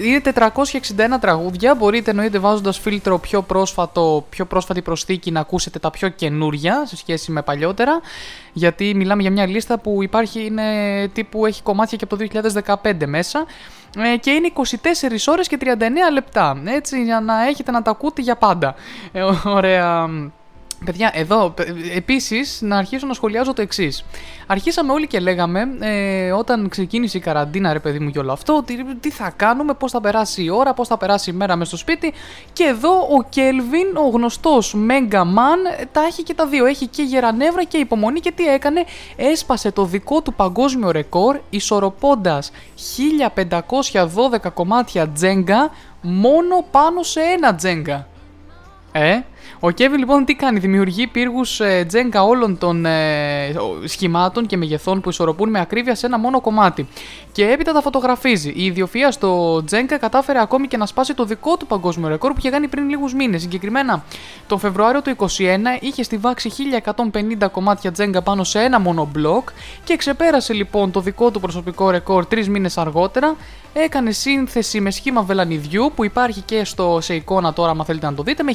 Είναι 0.04 0.20
461 0.24 1.20
τραγούδια. 1.20 1.74
Μπορείτε 1.74 2.10
εννοείται 2.10 2.38
βάζοντας 2.38 2.78
φίλτρο 2.78 3.18
πιο, 3.18 3.42
πρόσφατο, 3.42 4.26
πιο 4.30 4.44
πρόσφατη 4.44 4.82
προσθήκη 4.82 5.30
να 5.30 5.40
ακούσετε 5.40 5.78
τα 5.78 5.90
πιο 5.90 6.08
καινούρια 6.08 6.86
σε 6.86 6.96
σχέση 6.96 7.32
με 7.32 7.42
παλιότερα. 7.42 8.00
Γιατί 8.52 8.94
μιλάμε 8.94 9.22
για 9.22 9.30
μια 9.30 9.46
λίστα 9.46 9.78
που 9.78 10.02
υπάρχει, 10.02 10.44
είναι 10.44 10.64
τύπου 11.08 11.46
έχει 11.46 11.62
κομμάτια 11.62 11.96
και 11.96 12.04
από 12.04 12.16
το 12.16 12.26
2015 12.82 13.06
μέσα. 13.06 13.46
Ε, 13.96 14.16
και 14.16 14.30
είναι 14.30 14.52
24 14.54 14.62
ώρες 15.26 15.48
και 15.48 15.58
39 15.60 15.64
λεπτά. 16.12 16.62
Έτσι, 16.64 17.02
για 17.02 17.20
να 17.20 17.46
έχετε 17.46 17.70
να 17.70 17.82
τα 17.82 17.90
ακούτε 17.90 18.22
για 18.22 18.36
πάντα. 18.36 18.74
Ε, 19.12 19.22
ωραία. 19.44 20.08
Παιδιά, 20.84 21.10
εδώ 21.14 21.54
επίσης 21.94 22.58
να 22.62 22.76
αρχίσω 22.76 23.06
να 23.06 23.14
σχολιάζω 23.14 23.52
το 23.52 23.62
εξής. 23.62 24.04
Αρχίσαμε 24.46 24.92
όλοι 24.92 25.06
και 25.06 25.20
λέγαμε 25.20 25.68
ε, 25.80 26.32
όταν 26.32 26.68
ξεκίνησε 26.68 27.18
η 27.18 27.20
καραντίνα, 27.20 27.72
ρε 27.72 27.78
παιδί 27.78 27.98
μου, 27.98 28.10
και 28.10 28.18
όλο 28.18 28.32
αυτό, 28.32 28.56
ότι 28.56 28.84
τι 29.00 29.10
θα 29.10 29.32
κάνουμε, 29.36 29.74
πώς 29.74 29.90
θα 29.90 30.00
περάσει 30.00 30.42
η 30.42 30.50
ώρα, 30.50 30.74
πώς 30.74 30.88
θα 30.88 30.96
περάσει 30.96 31.30
η 31.30 31.32
μέρα 31.32 31.56
μες 31.56 31.66
στο 31.66 31.76
σπίτι. 31.76 32.12
Και 32.52 32.64
εδώ 32.64 32.90
ο 32.90 33.26
Κέλβιν, 33.28 33.96
ο 33.96 34.08
γνωστός 34.08 34.76
Mega 34.88 35.20
Man, 35.20 35.86
τα 35.92 36.02
έχει 36.02 36.22
και 36.22 36.34
τα 36.34 36.46
δύο. 36.46 36.66
Έχει 36.66 36.86
και 36.86 37.02
γερανεύρα 37.02 37.64
και 37.64 37.78
υπομονή. 37.78 38.20
Και 38.20 38.32
τι 38.32 38.46
έκανε, 38.46 38.84
έσπασε 39.16 39.72
το 39.72 39.84
δικό 39.84 40.22
του 40.22 40.34
παγκόσμιο 40.34 40.90
ρεκόρ, 40.90 41.38
ισορροπώντας 41.50 42.50
1512 44.42 44.52
κομμάτια 44.54 45.08
τζέγκα 45.08 45.70
μόνο 46.00 46.64
πάνω 46.70 47.02
σε 47.02 47.20
ένα 47.20 47.54
τζέγκα. 47.54 48.06
Ε, 48.92 49.20
ο 49.60 49.70
Κέβιν 49.70 49.98
λοιπόν 49.98 50.24
τι 50.24 50.34
κάνει, 50.34 50.58
δημιουργεί 50.58 51.06
πύργους 51.06 51.60
ε, 51.60 51.84
τζέγκα 51.88 52.22
όλων 52.22 52.58
των 52.58 52.86
ε, 52.86 53.54
σχημάτων 53.84 54.46
και 54.46 54.56
μεγεθών 54.56 55.00
που 55.00 55.08
ισορροπούν 55.08 55.50
με 55.50 55.60
ακρίβεια 55.60 55.94
σε 55.94 56.06
ένα 56.06 56.18
μόνο 56.18 56.40
κομμάτι. 56.40 56.88
Και 57.32 57.44
έπειτα 57.44 57.72
τα 57.72 57.80
φωτογραφίζει. 57.80 58.52
Η 58.56 58.64
ιδιοφία 58.64 59.10
στο 59.10 59.62
τζέγκα 59.64 59.98
κατάφερε 59.98 60.40
ακόμη 60.40 60.68
και 60.68 60.76
να 60.76 60.86
σπάσει 60.86 61.14
το 61.14 61.24
δικό 61.24 61.56
του 61.56 61.66
παγκόσμιο 61.66 62.08
ρεκόρ 62.08 62.32
που 62.32 62.38
είχε 62.38 62.50
κάνει 62.50 62.68
πριν 62.68 62.88
λίγους 62.88 63.14
μήνες. 63.14 63.40
Συγκεκριμένα, 63.40 64.04
τον 64.46 64.58
Φεβρουάριο 64.58 65.02
του 65.02 65.16
2021 65.18 65.26
είχε 65.80 66.02
στιβάξει 66.02 66.50
1150 67.42 67.50
κομμάτια 67.50 67.92
τζέγκα 67.92 68.22
πάνω 68.22 68.44
σε 68.44 68.60
ένα 68.60 68.80
μόνο 68.80 69.08
μπλοκ 69.12 69.48
και 69.84 69.96
ξεπέρασε 69.96 70.52
λοιπόν 70.52 70.90
το 70.90 71.00
δικό 71.00 71.30
του 71.30 71.40
προσωπικό 71.40 71.90
ρεκόρ 71.90 72.26
τρεις 72.26 72.48
μήνες 72.48 72.78
αργότερα. 72.78 73.36
Έκανε 73.72 74.10
σύνθεση 74.10 74.80
με 74.80 74.90
σχήμα 74.90 75.22
βελανιδιού 75.22 75.92
που 75.94 76.04
υπάρχει 76.04 76.40
και 76.40 76.64
στο, 76.64 76.98
σε 77.00 77.14
εικόνα 77.14 77.52
τώρα, 77.52 77.70
αν 77.70 77.84
θέλετε 77.84 78.06
να 78.06 78.14
το 78.14 78.22
δείτε, 78.22 78.42
με 78.42 78.52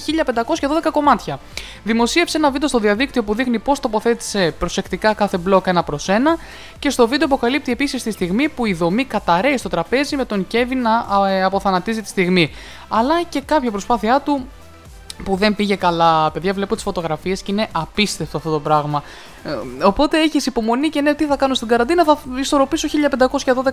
1512 0.83 0.83
12 0.84 0.90
κομμάτια. 0.92 1.40
Δημοσίευσε 1.84 2.38
ένα 2.38 2.52
βίντεο 2.52 2.68
στο 2.68 2.80
διαδίκτυο 2.80 3.24
που 3.24 3.34
δείχνει 3.36 3.60
πώς 3.60 3.80
τοποθέτησε 3.80 4.54
προσεκτικά 4.60 5.14
κάθε 5.14 5.38
μπλοκ 5.38 5.68
ένα 5.68 5.84
προς 5.84 6.10
ένα 6.10 6.38
και 6.80 6.90
στο 6.90 7.08
βίντεο 7.08 7.28
αποκαλύπτει 7.28 7.72
επίσης 7.72 8.04
τη 8.04 8.12
στιγμή 8.12 8.50
που 8.50 8.66
η 8.66 8.74
δομή 8.74 9.06
καταραίει 9.06 9.58
στο 9.58 9.70
τραπέζι 9.70 10.16
με 10.16 10.26
τον 10.26 10.48
Κέβιν 10.48 10.82
να 10.82 10.96
α, 10.96 11.30
ε, 11.30 11.44
αποθανατίζει 11.44 12.02
τη 12.02 12.08
στιγμή. 12.08 12.52
Αλλά 12.88 13.24
και 13.24 13.42
κάποια 13.42 13.72
προσπάθειά 13.72 14.20
του 14.20 14.48
που 15.24 15.36
δεν 15.36 15.56
πήγε 15.56 15.76
καλά. 15.76 16.32
Παιδιά, 16.32 16.54
βλέπω 16.54 16.76
τις 16.76 16.84
φωτογραφίες 16.84 17.42
και 17.42 17.52
είναι 17.52 17.68
απίστευτο 17.72 18.38
αυτό 18.38 18.52
το 18.52 18.60
πράγμα. 18.60 19.04
Ε, 19.44 19.86
οπότε 19.86 20.18
έχεις 20.20 20.46
υπομονή 20.46 20.90
και 20.90 21.02
ναι, 21.02 21.14
τι 21.14 21.26
θα 21.26 21.36
κάνω 21.36 21.54
στην 21.54 21.68
καραντίνα, 21.68 22.04
θα 22.04 22.20
ισορροπήσω 22.40 22.88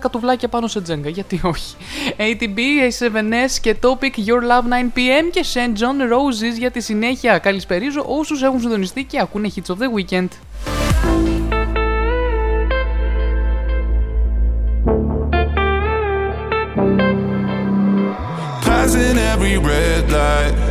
1512 0.01 0.11
τουβλάκια 0.11 0.47
πάνω 0.47 0.67
σε 0.67 0.81
τζέγκα. 0.81 1.09
Γιατί 1.09 1.41
όχι. 1.43 1.75
ATB, 2.17 2.57
A7S 2.57 3.51
και 3.61 3.75
Topic 3.81 4.15
Your 4.25 4.41
Love 4.49 4.73
9pm 4.73 5.29
και 5.31 5.45
St. 5.53 5.79
John 5.79 6.13
Roses 6.13 6.57
για 6.57 6.71
τη 6.71 6.79
συνέχεια. 6.79 7.37
Καλησπερίζω 7.37 8.03
όσους 8.07 8.43
έχουν 8.43 8.59
συντονιστεί 8.59 9.03
και 9.03 9.19
ακούνε 9.19 9.51
Hits 9.55 9.73
of 9.73 9.77
the 9.77 9.89
Weekend. 9.95 10.27
Passing 18.65 19.17
every 19.17 19.57
red 19.57 20.09
light. 20.09 20.70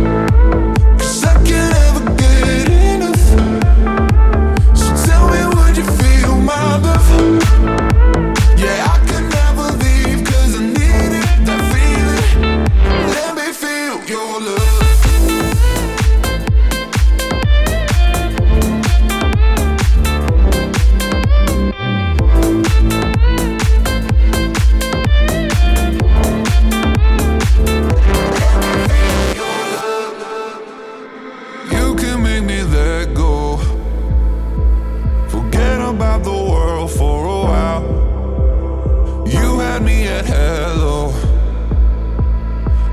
At 40.21 40.27
hello. 40.27 41.09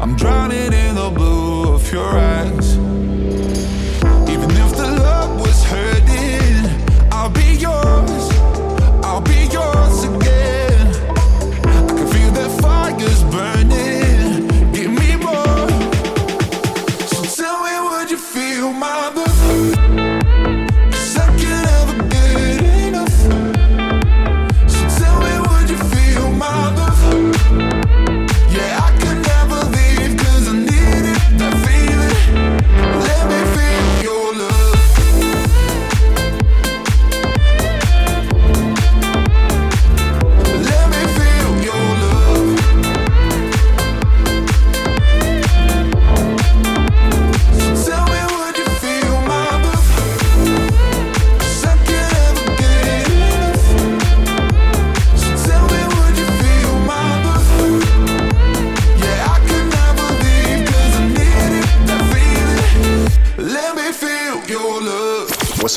I'm 0.00 0.16
drowning 0.16 0.72
in 0.72 0.94
the 0.94 1.10
blue 1.14 1.74
of 1.74 1.92
your 1.92 2.16
eyes. 2.16 2.77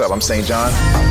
Up? 0.02 0.11
I'm 0.11 0.22
St. 0.22 0.45
John. 0.45 1.11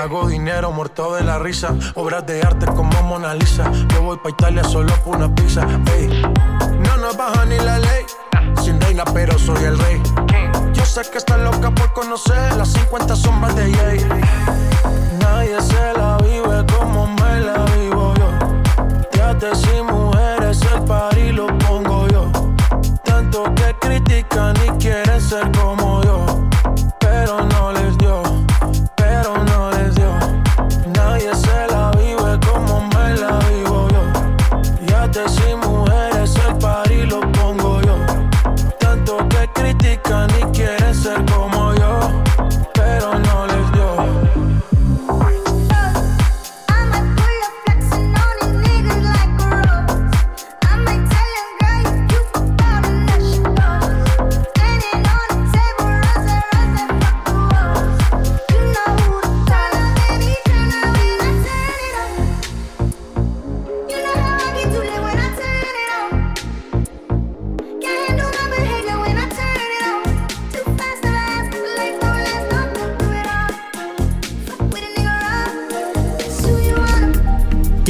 Hago 0.00 0.28
dinero 0.28 0.72
muerto 0.72 1.14
de 1.14 1.22
la 1.22 1.38
risa. 1.38 1.74
Obras 1.94 2.24
de 2.24 2.40
arte 2.40 2.64
como 2.64 2.90
Mona 3.02 3.34
Lisa. 3.34 3.70
Yo 3.92 4.00
voy 4.02 4.16
pa' 4.16 4.30
Italia 4.30 4.64
solo 4.64 4.94
por 5.04 5.16
una 5.16 5.34
pizza. 5.34 5.66
Ey. 5.94 6.22
No 6.78 6.96
nos 6.96 7.18
baja 7.18 7.44
ni 7.44 7.58
la 7.58 7.78
ley. 7.78 8.06
Sin 8.64 8.80
reina, 8.80 9.04
pero 9.12 9.38
soy 9.38 9.62
el 9.62 9.78
rey. 9.78 10.00
Yo 10.72 10.86
sé 10.86 11.02
que 11.12 11.18
está 11.18 11.36
loca 11.36 11.70
por 11.74 11.92
conocer 11.92 12.56
las 12.56 12.72
50 12.72 13.14
sombras 13.14 13.54
de 13.54 13.74
Jay. 13.74 13.98
Nadie 15.20 15.60
se 15.60 15.92
la 15.92 16.16
vive 16.16 16.64
como 16.78 17.06
me 17.06 17.40
la 17.40 17.62
vivo 17.66 17.79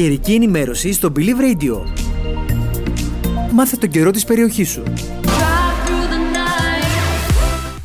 Καιρική 0.01 0.33
ενημέρωση 0.35 0.93
στο 0.93 1.13
Believe 1.17 1.21
Radio. 1.21 1.83
Μάθε 3.53 3.77
τον 3.77 3.89
καιρό 3.89 4.11
της 4.11 4.25
περιοχής 4.25 4.69
σου. 4.69 4.83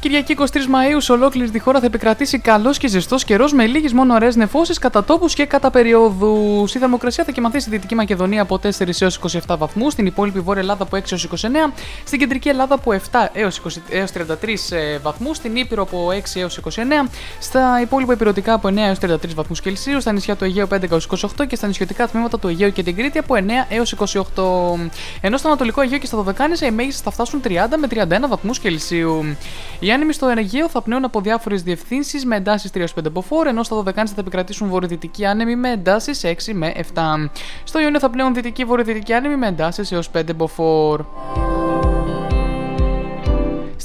Κυριακή 0.06 0.36
23 0.40 0.44
Μαου 0.70 1.02
σε 1.02 1.12
ολόκληρη 1.12 1.50
τη 1.50 1.60
χώρα 1.60 1.80
θα 1.80 1.86
επικρατήσει 1.86 2.40
καλός 2.40 2.78
και 2.78 2.88
ζεστός 2.88 3.24
καιρός 3.24 3.54
με 3.54 3.66
λίγες 3.66 3.94
μόνο 3.94 4.14
ωραίες 4.14 4.36
νεφώσεις 4.36 4.78
κατά 4.80 5.04
τόπους 5.04 5.34
και 5.34 5.46
κατά 5.46 5.72
περιόδους. 5.72 6.76
Η 6.76 6.80
θερμοκρασία 6.80 7.24
θα 7.24 7.32
κοιμαθεί 7.32 7.60
στη 7.60 7.70
Δυτική 7.70 7.96
Μακεδονία 7.96 8.42
από 8.42 8.60
4 8.64 8.70
έως 9.00 9.20
27 9.48 9.56
βαθμούς, 9.58 9.94
στην 9.94 10.06
υπόλοιπη 10.06 10.40
Βόρεια 10.40 10.62
Ελλάδα 10.62 10.84
από 10.84 10.98
6 10.98 11.02
έως 11.12 11.24
29, 11.24 11.74
στην 12.06 12.20
Κεντρική 12.20 12.50
Ελλάδα 12.50 12.76
από 12.76 12.92
7 13.12 13.30
έως 13.34 13.62
33 14.14 15.00
βαθμούς, 15.02 15.38
στην 15.38 15.56
Ήπειρο 15.56 15.82
από 15.82 16.08
6 16.12 16.40
έως 16.40 16.60
29, 16.60 17.10
στα 17.40 17.82
υπόλοιπα 17.82 18.14
υπηρετικά 18.14 18.54
από 18.54 18.68
9 18.68 18.78
έως 18.78 18.98
33 19.00 19.18
βαθμούς 19.36 19.62
Κελσίου, 19.62 20.02
στα 20.02 20.12
νησιά 20.12 20.36
του 20.36 20.44
Αιγαίου 20.44 20.68
5 20.74 20.92
έως 20.92 21.08
28 21.40 21.48
και 21.48 21.56
στα 21.56 21.68
νησιωτικά 21.68 22.08
τμήματα 22.08 22.40
του 22.40 22.48
Αιγαίου 22.48 22.72
και 22.72 22.84
την 22.84 22.96
Κρήτη 22.96 23.18
από 23.18 23.36
9 23.38 23.42
έως 23.70 23.96
28. 24.36 24.44
Ενώ 25.22 25.38
στο 25.38 25.48
Ανατολικό 25.48 25.82
Αιγαίο 25.82 25.98
και 25.98 26.06
στα 26.06 26.18
Δωδεκάνησα 26.18 26.66
οι 26.66 26.72
μέγιστε 26.72 27.02
θα 27.04 27.12
φτάσουν 27.12 27.42
30 27.44 27.52
με 27.78 27.88
31 27.90 28.28
βαθμούς 28.28 28.60
Κελσίου. 28.60 29.36
Οι 29.80 29.94
άνεμοι 29.96 30.14
στο 30.14 30.28
Αιγαίο 30.28 30.70
θα 30.70 30.82
πνέουν 30.82 31.06
από 31.06 31.22
διάφορες 31.22 31.64
διευθύνσεις 31.64 32.26
με 32.26 32.36
εντάσεις 32.36 32.72
3-5 32.74 32.86
μποφόρ, 33.12 33.48
ενώ 33.48 33.64
στα 33.64 33.76
Δωδεκάνησα 33.76 34.14
θα 34.16 34.22
επικρατήσουν 34.22 34.70
βορειοδυτικοί 34.70 35.26
άνεμοι 35.26 35.56
με 35.56 35.72
εντάσεις 35.72 36.22
6 36.24 36.54
με 36.54 36.74
7. 36.94 37.30
Στο 37.64 37.80
Ιόνιο 37.80 38.00
θα 38.00 38.10
πνέουν 38.10 38.34
δυτικοί 38.34 38.66
βορειοδυτικοί 38.66 39.14
άνεμοι 39.14 39.36
με 39.36 39.48
εντάσεις 39.48 39.92
έως 39.92 40.10
5 40.12 40.36
μποφόρ. 40.36 41.02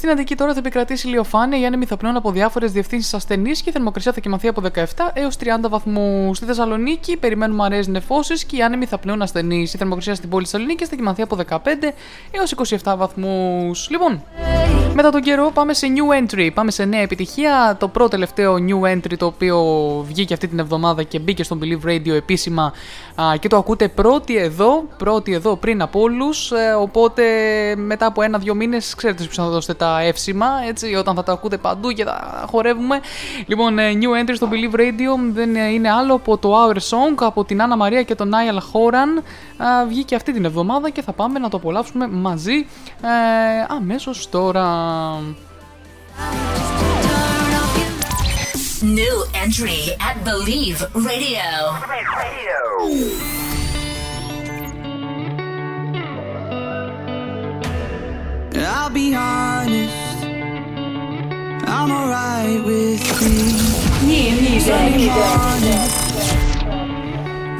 Στην 0.01 0.13
Αντική 0.13 0.35
τώρα 0.35 0.53
θα 0.53 0.59
επικρατήσει 0.59 1.07
ηλιοφάνεια. 1.07 1.59
Οι 1.59 1.65
άνεμοι 1.65 1.85
θα 1.85 1.97
πνέουν 1.97 2.15
από 2.15 2.31
διάφορες 2.31 2.71
διευθύνσεις 2.71 3.13
ασθενείς 3.13 3.61
και 3.61 3.69
η 3.69 3.71
θερμοκρασία 3.73 4.13
θα 4.13 4.19
κοιμαθεί 4.19 4.47
από 4.47 4.61
17 4.73 4.83
έως 5.13 5.37
30 5.39 5.69
βαθμούς. 5.69 6.37
Στη 6.37 6.45
Θεσσαλονίκη 6.45 7.17
περιμένουμε 7.17 7.63
αραιές 7.63 7.87
νεφώσεις 7.87 8.43
και 8.43 8.55
οι 8.55 8.61
άνεμοι 8.61 8.85
θα 8.85 8.97
πνέουν 8.97 9.21
ασθενείς. 9.21 9.73
Η 9.73 9.77
θερμοκρασία 9.77 10.15
στην 10.15 10.29
πόλη 10.29 10.45
Θεσσαλονίκη 10.45 10.85
θα 10.85 10.95
κοιμαθεί 10.95 11.21
από 11.21 11.37
15 11.49 11.57
έως 12.31 12.53
27 12.83 12.93
βαθμούς. 12.97 13.87
Λοιπόν, 13.89 14.23
μετά 14.93 15.09
τον 15.09 15.21
καιρό 15.21 15.51
πάμε 15.53 15.73
σε 15.73 15.87
new 15.87 16.23
entry. 16.23 16.49
Πάμε 16.53 16.71
σε 16.71 16.85
νέα 16.85 17.01
επιτυχία. 17.01 17.75
Το 17.79 17.87
πρώτο 17.87 18.09
τελευταίο 18.09 18.55
new 18.55 18.95
entry 18.95 19.17
το 19.17 19.25
οποίο 19.25 19.57
βγήκε 20.07 20.33
αυτή 20.33 20.47
την 20.47 20.59
εβδομάδα 20.59 21.03
και 21.03 21.19
μπήκε 21.19 21.43
στον 21.43 21.59
Believe 21.63 21.89
Radio 21.89 22.13
επίσημα 22.13 22.73
α, 23.21 23.37
και 23.39 23.47
το 23.47 23.57
ακούτε 23.57 23.87
πρώτοι 23.87 24.37
εδώ, 24.37 24.83
πρώτοι 24.97 25.33
εδώ 25.33 25.55
πριν 25.55 25.81
από 25.81 25.99
όλους. 25.99 26.51
οπότε 26.79 27.23
μετά 27.75 28.05
από 28.05 28.21
ένα-δύο 28.21 28.55
μήνες 28.55 28.95
ξέρετε 28.95 29.23
ποιο 29.23 29.43
θα 29.43 29.49
δώσετε 29.49 29.73
τα 29.73 30.01
εύσημα, 30.01 30.47
έτσι, 30.67 30.95
όταν 30.95 31.15
θα 31.15 31.23
τα 31.23 31.31
ακούτε 31.31 31.57
παντού 31.57 31.89
και 31.91 32.03
τα 32.03 32.45
χορεύουμε. 32.51 32.99
Λοιπόν, 33.45 33.79
ε, 33.79 33.91
new 33.93 34.23
entry 34.23 34.33
στο 34.35 34.49
Believe 34.51 34.75
Radio 34.75 35.31
δεν 35.33 35.55
είναι 35.55 35.91
άλλο 35.91 36.13
από 36.13 36.37
το 36.37 36.53
Our 36.65 36.75
Song 36.75 37.15
από 37.19 37.43
την 37.43 37.61
Άννα 37.61 37.77
Μαρία 37.77 38.03
και 38.03 38.15
τον 38.15 38.29
Νάιαλ 38.29 38.59
Χόραν. 38.61 39.23
Βγήκε 39.87 40.15
αυτή 40.15 40.33
την 40.33 40.45
εβδομάδα 40.45 40.89
και 40.89 41.01
θα 41.01 41.11
πάμε 41.11 41.39
να 41.39 41.49
το 41.49 41.57
απολαύσουμε 41.57 42.07
μαζί 42.07 42.55
ε, 43.01 43.07
αμέσως 43.67 44.29
τώρα. 44.29 44.69
New 48.83 49.25
entry 49.35 49.89
at 49.99 50.23
Believe 50.23 50.81
Radio. 50.95 51.39
Radio. 51.87 52.57
I'll 58.55 58.89
be 58.89 59.13
honest, 59.13 60.23
I'm 61.67 61.91
alright 61.91 62.65
with 62.65 63.21
me. 63.21 64.59
Sunday 64.59 65.09
morning, 65.09 65.89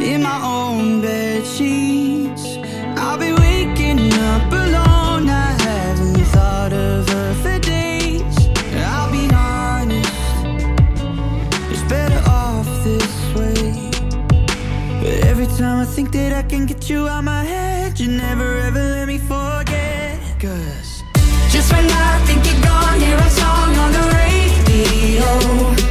in 0.02 0.23
my 0.23 0.41
own 0.43 1.02
bed 1.02 1.45
sheets. 1.45 2.57
I'll 2.98 3.19
be 3.19 3.31
waking 3.31 4.11
up 4.14 4.52
alone. 4.52 4.91
I 15.82 15.86
think 15.86 16.12
that 16.12 16.32
I 16.32 16.44
can 16.44 16.68
get 16.68 16.91
you 16.91 17.08
out 17.08 17.24
my 17.24 17.44
head, 17.44 17.99
you 17.99 18.08
never 18.08 18.60
ever 18.60 18.80
let 18.80 19.08
me 19.08 19.18
forget. 19.18 20.20
Cause 20.40 21.03
just 21.49 21.74
when 21.74 21.86
I 21.90 22.24
think 22.28 22.45
you're 22.45 22.62
gone, 22.62 22.99
hear 22.99 23.18
a 23.18 23.30
song 23.32 23.76
on 23.78 23.91
the 23.91 24.06
radio. 24.14 25.91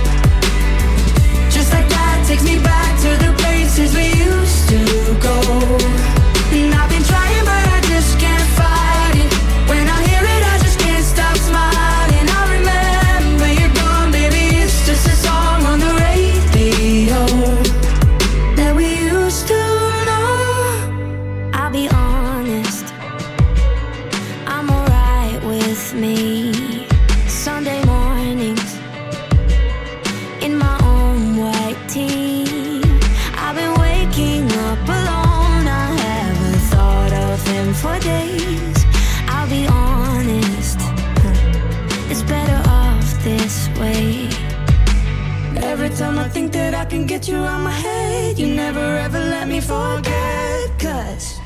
Think 46.31 46.52
that 46.52 46.74
I 46.74 46.85
can 46.85 47.07
get 47.07 47.27
you 47.28 47.36
out 47.36 47.61
my 47.61 47.70
head, 47.70 48.39
you 48.39 48.47
never 48.55 48.81
ever 48.81 49.19
let 49.19 49.48
me 49.48 49.61
forget. 49.61 50.70
Cause 50.78 51.40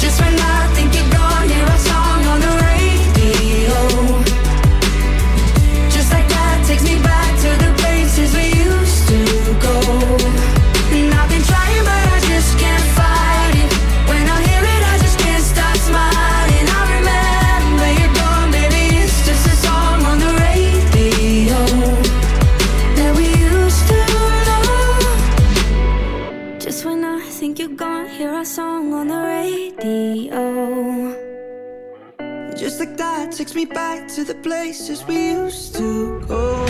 just 0.00 0.20
when 0.20 0.34
I 0.34 0.66
think 0.74 0.94
you're 0.94 1.12
gone, 1.12 1.48
hear 1.48 1.66
a 1.66 1.78
song 1.78 2.24
on 2.32 2.40
the 2.40 2.52
radio. 2.64 4.29
Takes 33.40 33.54
me 33.54 33.64
back 33.64 34.06
to 34.06 34.22
the 34.22 34.34
places 34.34 35.02
we 35.06 35.30
used 35.30 35.74
to 35.74 36.20
go. 36.28 36.62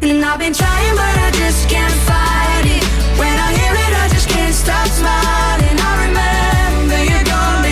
And 0.00 0.24
I've 0.24 0.38
been 0.38 0.54
trying, 0.54 0.94
but 0.96 1.14
I 1.26 1.30
just 1.34 1.68
can't 1.68 1.92
fight 2.08 2.64
it. 2.64 2.84
When 3.20 3.36
I 3.46 3.50
hear 3.52 3.74
it, 3.84 3.92
I 4.04 4.08
just 4.08 4.26
can't 4.30 4.54
stop 4.54 4.88
smiling. 4.88 5.78
I 5.90 5.92
remember 6.06 6.98
you're 7.04 7.24
gone, 7.24 7.63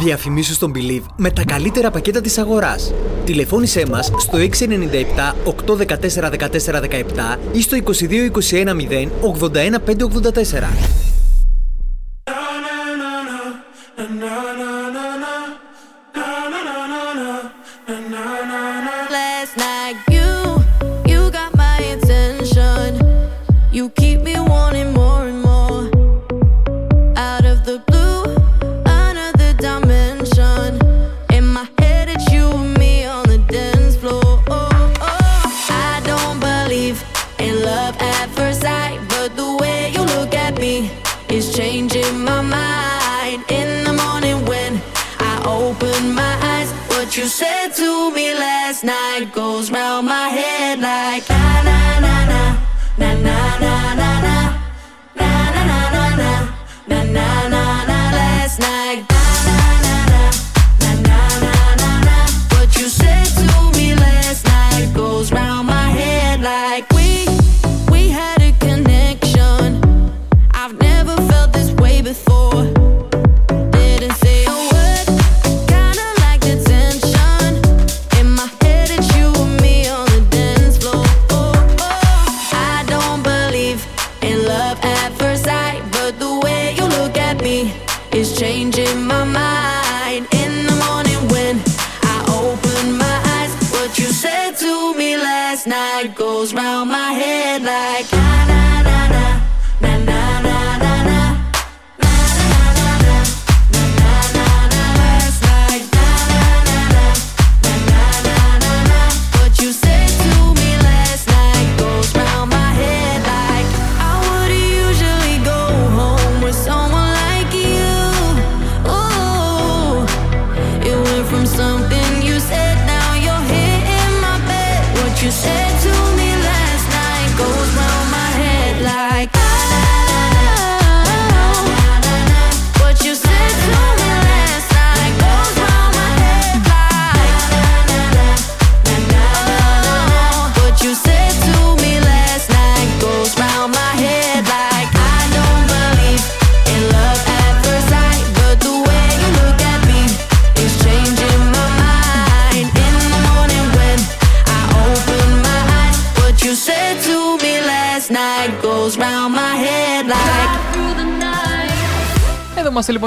Διαφημίσου 0.00 0.52
στον 0.52 0.72
Believe 0.74 1.04
με 1.16 1.30
τα 1.30 1.44
καλύτερα 1.44 1.90
πακέτα 1.90 2.20
της 2.20 2.38
αγοράς. 2.38 2.92
Τηλεφώνησέ 3.24 3.86
μας 3.90 4.10
στο 4.18 4.38
697 4.38 5.34
814 5.44 6.30
14 6.30 6.80
17 6.80 7.38
ή 7.52 7.62
στο 7.62 7.76
22 7.84 8.30
21 8.50 8.68
0 8.68 9.08
81 9.50 9.78
584. 9.78 11.03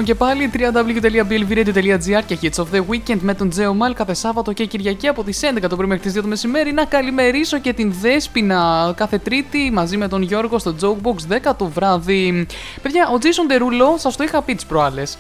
Και 0.07 0.15
πάλι 0.15 0.51
www.blvradio.gr 0.53 2.21
και 2.25 2.37
Hits 2.41 2.63
of 2.63 2.65
the 2.73 2.81
Weekend 2.89 3.19
με 3.19 3.33
τον 3.33 3.49
Τζέο 3.49 3.73
Μάλ 3.73 3.93
κάθε 3.93 4.13
Σάββατο 4.13 4.53
και 4.53 4.65
Κυριακή 4.65 5.07
από 5.07 5.23
τις 5.23 5.39
11 5.55 5.61
το 5.69 5.75
πρωί 5.75 5.87
μέχρι 5.87 6.03
τις 6.03 6.19
2 6.19 6.21
το 6.21 6.27
μεσημέρι. 6.27 6.71
Να 6.73 6.85
καλημερίσω 6.85 7.59
και 7.59 7.73
την 7.73 7.93
Δέσποινα 8.01 8.93
κάθε 8.97 9.17
Τρίτη 9.17 9.71
μαζί 9.73 9.97
με 9.97 10.07
τον 10.07 10.21
Γιώργο 10.21 10.59
στο 10.59 10.75
Jokebox 10.81 11.49
10 11.49 11.55
το 11.57 11.65
βράδυ. 11.65 12.47
Παιδιά, 12.81 13.09
ο 13.13 13.17
Jason 13.21 13.51
Derulo 13.51 13.97
σας 13.97 14.15
το 14.15 14.23
είχα 14.23 14.41
πει 14.41 14.55
τις 14.55 14.65
προάλλες. 14.65 15.17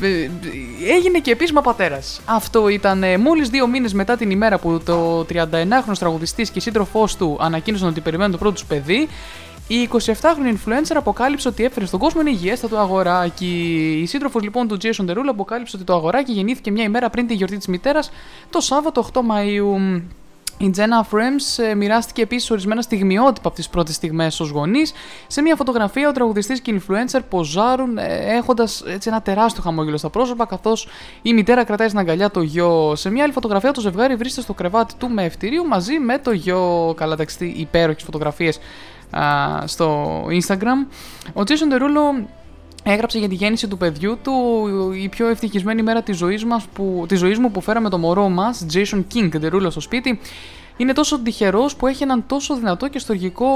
Ε, 0.00 0.30
Έγινε 0.96 1.18
και 1.18 1.30
επίσημα 1.30 1.60
πατέρας. 1.60 2.20
Αυτό 2.24 2.68
ήταν 2.68 3.02
ε, 3.02 3.18
μόλις 3.18 3.48
δύο 3.48 3.66
μήνες 3.66 3.92
μετά 3.92 4.16
την 4.16 4.30
ημέρα 4.30 4.58
που 4.58 4.80
το 4.84 5.26
39χρονο 5.32 5.96
τραγουδιστής 5.98 6.50
και 6.50 6.60
σύντροφός 6.60 7.16
του 7.16 7.38
ανακοίνωσαν 7.40 7.88
ότι 7.88 8.00
περιμένουν 8.00 8.32
το 8.32 8.38
πρώτο 8.38 8.54
τους 8.54 8.64
παιδί. 8.64 9.08
Η 9.68 9.88
27χρονη 9.92 10.54
influencer 10.54 10.94
αποκάλυψε 10.94 11.48
ότι 11.48 11.64
έφερε 11.64 11.86
στον 11.86 12.00
κόσμο 12.00 12.20
ένα 12.24 12.30
υγιέστατο 12.30 12.76
αγοράκι. 12.76 13.98
Η 14.02 14.06
σύντροφος 14.06 14.42
λοιπόν 14.42 14.68
του 14.68 14.76
Jason 14.82 15.10
Derulo 15.10 15.28
αποκάλυψε 15.28 15.76
ότι 15.76 15.84
το 15.84 15.94
αγοράκι 15.94 16.32
γεννήθηκε 16.32 16.70
μια 16.70 16.84
ημέρα 16.84 17.10
πριν 17.10 17.26
τη 17.26 17.34
γιορτή 17.34 17.56
της 17.56 17.66
μητέρας, 17.66 18.10
το 18.50 18.60
Σάββατο 18.60 19.08
8 19.12 19.20
Μαου. 19.24 20.02
Η 20.58 20.74
Jenna 20.76 21.14
Frames 21.14 21.64
ε, 21.64 21.74
μοιράστηκε 21.74 22.22
επίσης 22.22 22.50
ορισμένα 22.50 22.82
στιγμιότυπα 22.82 23.48
από 23.48 23.56
τις 23.56 23.68
πρώτες 23.68 23.94
στιγμές 23.94 24.40
ως 24.40 24.48
γονείς. 24.48 24.92
Σε 25.26 25.42
μια 25.42 25.56
φωτογραφία, 25.56 26.08
ο 26.08 26.12
τραγουδιστής 26.12 26.60
και 26.60 26.70
η 26.70 26.82
influencer 26.82 27.20
ποζάρουν 27.28 27.98
έχοντας 27.98 28.84
ένα 29.04 29.22
τεράστιο 29.22 29.62
χαμόγελο 29.62 29.96
στα 29.96 30.10
πρόσωπα, 30.10 30.46
καθώς 30.46 30.88
η 31.22 31.34
μητέρα 31.34 31.64
κρατάει 31.64 31.86
στην 31.86 32.00
αγκαλιά 32.00 32.30
το 32.30 32.42
γιο. 32.42 32.92
Σε 32.96 33.10
μια 33.10 33.22
άλλη 33.22 33.32
φωτογραφία, 33.32 33.72
το 33.72 33.80
ζευγάρι 33.80 34.14
βρίσκεται 34.16 34.42
στο 34.42 34.54
κρεβάτι 34.54 34.94
του 34.94 35.10
με 35.10 35.24
ευτηρίου 35.24 35.66
μαζί 35.66 35.98
με 35.98 36.18
το 36.18 36.32
γιο. 36.32 36.94
Καλά, 36.96 37.16
ταξιτή, 37.16 37.54
υπέροχες 37.56 38.02
φωτογραφίες 38.02 38.58
στο 39.64 40.20
Instagram. 40.26 40.86
Ο 41.34 41.40
Jason 41.46 41.72
Derulo 41.72 42.26
έγραψε 42.82 43.18
για 43.18 43.28
τη 43.28 43.34
γέννηση 43.34 43.68
του 43.68 43.76
παιδιού 43.76 44.18
του 44.22 44.32
η 45.02 45.08
πιο 45.08 45.28
ευτυχισμένη 45.28 45.82
μέρα 45.82 46.02
της 46.02 46.16
ζωής, 46.16 46.44
μας 46.44 46.64
που, 46.72 47.04
της 47.08 47.18
ζωής 47.18 47.38
μου 47.38 47.50
που 47.50 47.60
φέραμε 47.60 47.88
το 47.88 47.98
μωρό 47.98 48.28
μας, 48.28 48.66
Jason 48.72 49.04
King 49.14 49.30
Derulo 49.42 49.66
στο 49.70 49.80
σπίτι. 49.80 50.20
Είναι 50.76 50.92
τόσο 50.92 51.18
τυχερός 51.18 51.76
που 51.76 51.86
έχει 51.86 52.02
έναν 52.02 52.24
τόσο 52.26 52.54
δυνατό 52.54 52.88
και 52.88 52.98
στοργικό 52.98 53.46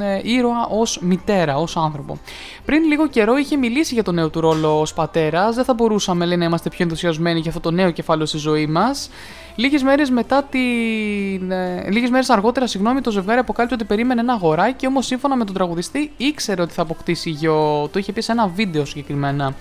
ε, 0.00 0.20
ήρωα 0.22 0.66
ως 0.70 0.98
μητέρα, 1.02 1.56
ως 1.56 1.76
άνθρωπο. 1.76 2.18
Πριν 2.64 2.84
λίγο 2.84 3.06
καιρό 3.08 3.36
είχε 3.36 3.56
μιλήσει 3.56 3.94
για 3.94 4.02
το 4.02 4.12
νέο 4.12 4.28
του 4.28 4.40
ρόλο 4.40 4.80
ως 4.80 4.94
πατέρας, 4.94 5.54
δεν 5.54 5.64
θα 5.64 5.74
μπορούσαμε 5.74 6.24
λέει, 6.24 6.36
να 6.36 6.44
είμαστε 6.44 6.68
πιο 6.68 6.78
ενθουσιασμένοι 6.84 7.40
για 7.40 7.48
αυτό 7.48 7.60
το 7.60 7.70
νέο 7.70 7.90
κεφάλαιο 7.90 8.26
στη 8.26 8.38
ζωή 8.38 8.66
μας. 8.66 9.10
Λίγες 9.56 9.82
μέρες, 9.82 10.10
μετά 10.10 10.42
την... 10.42 11.50
ε, 11.50 11.90
λίγες 11.90 12.10
μέρες 12.10 12.30
αργότερα, 12.30 12.66
συγγνώμη, 12.66 13.00
το 13.00 13.10
ζευγάρι 13.10 13.38
αποκάλυψε 13.38 13.74
ότι 13.74 13.84
περίμενε 13.84 14.20
ένα 14.20 14.32
αγοράκι, 14.32 14.86
όμως 14.86 15.06
σύμφωνα 15.06 15.36
με 15.36 15.44
τον 15.44 15.54
τραγουδιστή 15.54 16.12
ήξερε 16.16 16.62
ότι 16.62 16.72
θα 16.72 16.82
αποκτήσει 16.82 17.30
γιο. 17.30 17.88
Το 17.92 17.98
είχε 17.98 18.12
πει 18.12 18.20
σε 18.20 18.32
ένα 18.32 18.46
βίντεο 18.46 18.84
συγκεκριμένα. 18.84 19.54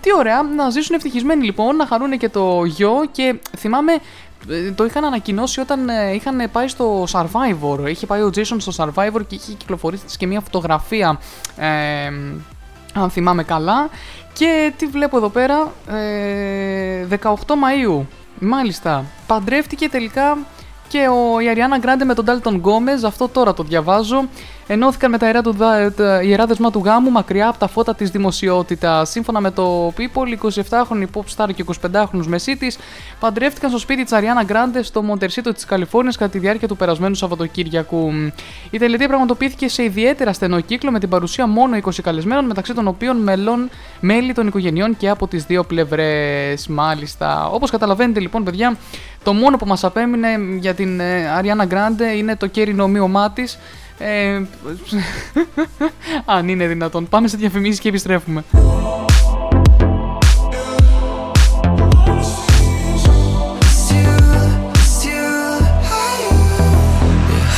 Τι 0.00 0.14
ωραία, 0.14 0.42
να 0.42 0.70
ζήσουν 0.70 0.94
ευτυχισμένοι 0.94 1.44
λοιπόν, 1.44 1.76
να 1.76 1.86
χαρούν 1.86 2.18
και 2.18 2.28
το 2.28 2.64
γιο 2.64 3.04
και 3.12 3.34
θυμάμαι 3.56 3.92
ε, 3.92 3.98
το 4.74 4.84
είχαν 4.84 5.04
ανακοινώσει 5.04 5.60
όταν 5.60 5.88
ε, 5.88 6.14
είχαν 6.14 6.50
πάει 6.52 6.68
στο 6.68 7.06
Survivor. 7.12 7.88
Είχε 7.88 8.06
πάει 8.06 8.20
ο 8.20 8.30
Jason 8.34 8.56
στο 8.58 8.72
Survivor 8.76 9.26
και 9.26 9.34
είχε 9.34 9.52
κυκλοφορήσει 9.52 10.04
και 10.18 10.26
μια 10.26 10.40
φωτογραφία. 10.40 11.18
Ε, 11.56 12.06
αν 12.94 13.10
θυμάμαι 13.10 13.42
καλά. 13.42 13.88
Και 14.32 14.72
τι 14.76 14.86
βλέπω 14.86 15.16
εδώ 15.16 15.28
πέρα. 15.28 15.72
Ε, 15.88 17.06
18 17.22 17.28
Μαΐου. 17.32 18.04
Μάλιστα. 18.38 19.04
Παντρεύτηκε 19.26 19.88
τελικά 19.88 20.38
και 20.88 21.08
ο, 21.08 21.40
η 21.40 21.48
Αριάννα 21.48 21.78
Γκράντε 21.78 22.04
με 22.04 22.14
τον 22.14 22.24
Ντάλτον 22.24 22.54
Γκόμεζ. 22.54 23.04
Αυτό 23.04 23.28
τώρα 23.28 23.54
το 23.54 23.62
διαβάζω. 23.62 24.28
Ενώθηκαν 24.68 25.10
με 25.10 25.18
τα 25.18 25.26
ιερά, 25.26 25.42
του, 25.42 25.52
δα- 25.52 25.92
τα 25.92 26.22
ιερά 26.22 26.46
δεσμά 26.46 26.70
του 26.70 26.82
γάμου 26.84 27.10
μακριά 27.10 27.48
από 27.48 27.58
τα 27.58 27.68
φώτα 27.68 27.94
της 27.94 28.10
δημοσιότητας. 28.10 29.10
Σύμφωνα 29.10 29.40
με 29.40 29.50
το 29.50 29.92
People, 29.98 30.44
27χρονη 30.44 31.04
pop 31.14 31.22
star 31.36 31.48
και 31.54 31.64
25χρονο 31.82 32.24
μεσίτης 32.26 32.78
παντρεύτηκαν 33.20 33.70
στο 33.70 33.78
σπίτι 33.78 34.02
της 34.02 34.12
Αριάννα 34.12 34.42
Γκράντε 34.42 34.82
στο 34.82 35.02
Μοντερσίτο 35.02 35.52
της 35.52 35.64
Καλιφόρνιας 35.64 36.16
κατά 36.16 36.30
τη 36.30 36.38
διάρκεια 36.38 36.68
του 36.68 36.76
περασμένου 36.76 37.14
Σαββατοκύριακου. 37.14 38.10
Η 38.70 38.78
τελετή 38.78 39.06
πραγματοποιήθηκε 39.06 39.68
σε 39.68 39.82
ιδιαίτερα 39.82 40.32
στενό 40.32 40.60
κύκλο 40.60 40.90
με 40.90 40.98
την 40.98 41.08
παρουσία 41.08 41.46
μόνο 41.46 41.76
20 41.84 41.90
καλεσμένων, 42.02 42.44
μεταξύ 42.44 42.74
των 42.74 42.86
οποίων 42.88 43.16
μελών, 43.16 43.70
μέλη 44.00 44.32
των 44.32 44.46
οικογενειών 44.46 44.96
και 44.96 45.08
από 45.08 45.26
τις 45.26 45.44
δύο 45.44 45.64
πλευρές. 45.64 46.66
Μάλιστα. 46.68 47.48
Όπως 47.50 47.70
καταλαβαίνετε 47.70 48.20
λοιπόν, 48.20 48.44
παιδιά, 48.44 48.76
το 49.22 49.32
μόνο 49.32 49.56
που 49.56 49.66
μας 49.66 49.84
απέμεινε 49.84 50.28
για 50.58 50.74
την 50.74 51.00
ε, 51.00 51.28
Αριάννα 51.28 51.64
Γκράντε 51.64 52.10
είναι 52.10 52.36
το 52.36 52.46
κέρινο 52.46 52.82
ομοίωμά 52.82 53.30
της. 53.30 53.58
Ε, 53.98 54.42
αν 56.24 56.48
είναι 56.48 56.66
δυνατόν. 56.66 57.08
Πάμε 57.08 57.28
σε 57.28 57.36
διαφημίσεις 57.36 57.80
και 57.80 57.88
επιστρέφουμε. 57.88 58.44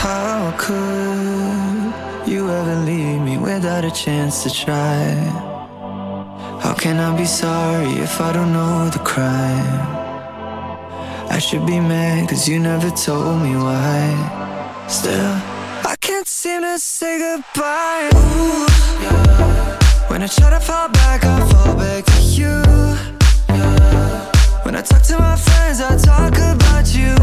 How 0.03 0.53
could 0.67 1.93
you 2.33 2.43
ever 2.59 2.77
leave 2.91 3.21
me 3.29 3.35
without 3.49 3.85
a 3.85 3.93
chance 4.05 4.35
to 4.45 4.51
try? 4.65 5.03
How 6.65 6.75
can 6.83 6.97
I 7.07 7.09
be 7.17 7.27
sorry 7.43 7.93
if 8.07 8.15
I 8.27 8.29
don't 8.37 8.53
know 8.59 8.77
the 8.97 9.03
crime? 9.13 9.81
I 11.37 11.39
should 11.47 11.65
be 11.73 11.79
mad 11.93 12.21
cause 12.31 12.45
you 12.51 12.59
never 12.59 12.91
told 13.07 13.37
me 13.45 13.53
why. 13.67 14.01
Still, 14.99 15.33
I 15.37 15.48
can't 16.19 16.27
seem 16.27 16.63
to 16.63 16.77
say 16.81 17.17
goodbye. 17.21 18.11
Ooh, 18.13 18.67
yeah. 19.03 19.79
When 20.09 20.21
I 20.21 20.27
try 20.27 20.51
to 20.51 20.59
fall 20.59 20.89
back, 20.89 21.25
I 21.25 21.47
fall 21.49 21.77
back 21.77 22.05
to 22.07 22.21
you. 22.21 22.55
Yeah. 23.49 24.65
When 24.65 24.75
I 24.75 24.83
talk 24.83 25.03
to 25.03 25.17
my 25.17 25.37
friends, 25.37 25.81
I 25.81 25.97
talk 25.97 26.35
about 26.37 26.93
you. 26.93 27.15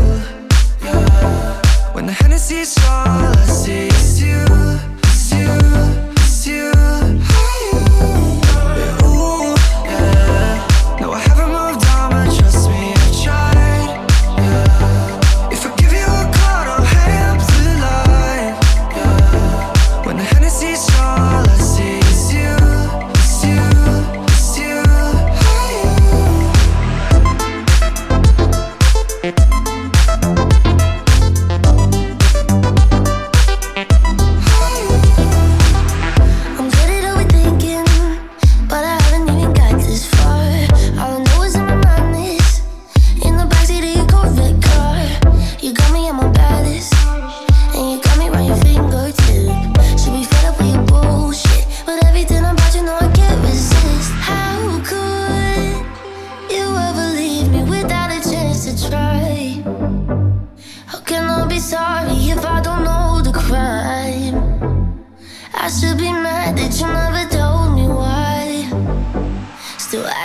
Yeah. 0.81 1.91
When 1.91 2.05
the 2.05 2.13
Hennessy's 2.13 2.77
all 2.85 3.35
I 3.35 3.45
see 3.47 3.87
is 3.87 4.21
you, 4.21 4.45
you. 5.37 6.04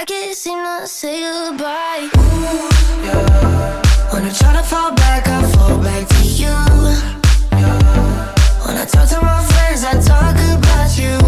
I 0.01 0.05
can't 0.07 0.35
seem 0.35 0.57
to 0.65 0.87
say 0.87 1.21
goodbye. 1.21 2.09
Ooh, 2.17 3.05
Yeah. 3.05 3.83
When 4.11 4.25
I 4.25 4.31
try 4.33 4.55
to 4.55 4.63
fall 4.63 4.93
back, 4.95 5.29
I 5.29 5.43
fall 5.53 5.77
back 5.77 6.09
to 6.09 6.23
you. 6.25 6.57
Yeah. 7.53 8.35
When 8.65 8.79
I 8.79 8.87
talk 8.87 9.07
to 9.11 9.21
my 9.21 9.45
friends, 9.51 9.85
I 9.85 10.01
talk 10.01 10.37
about 10.57 10.97
you. 10.97 11.19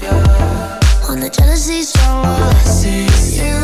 Yeah. 0.00 0.80
When 1.06 1.20
the 1.20 1.28
jealousy's 1.28 1.90
strong, 1.90 2.24
all 2.24 2.42
I 2.42 2.64
see 2.64 3.04
is 3.04 3.36
you, 3.36 3.61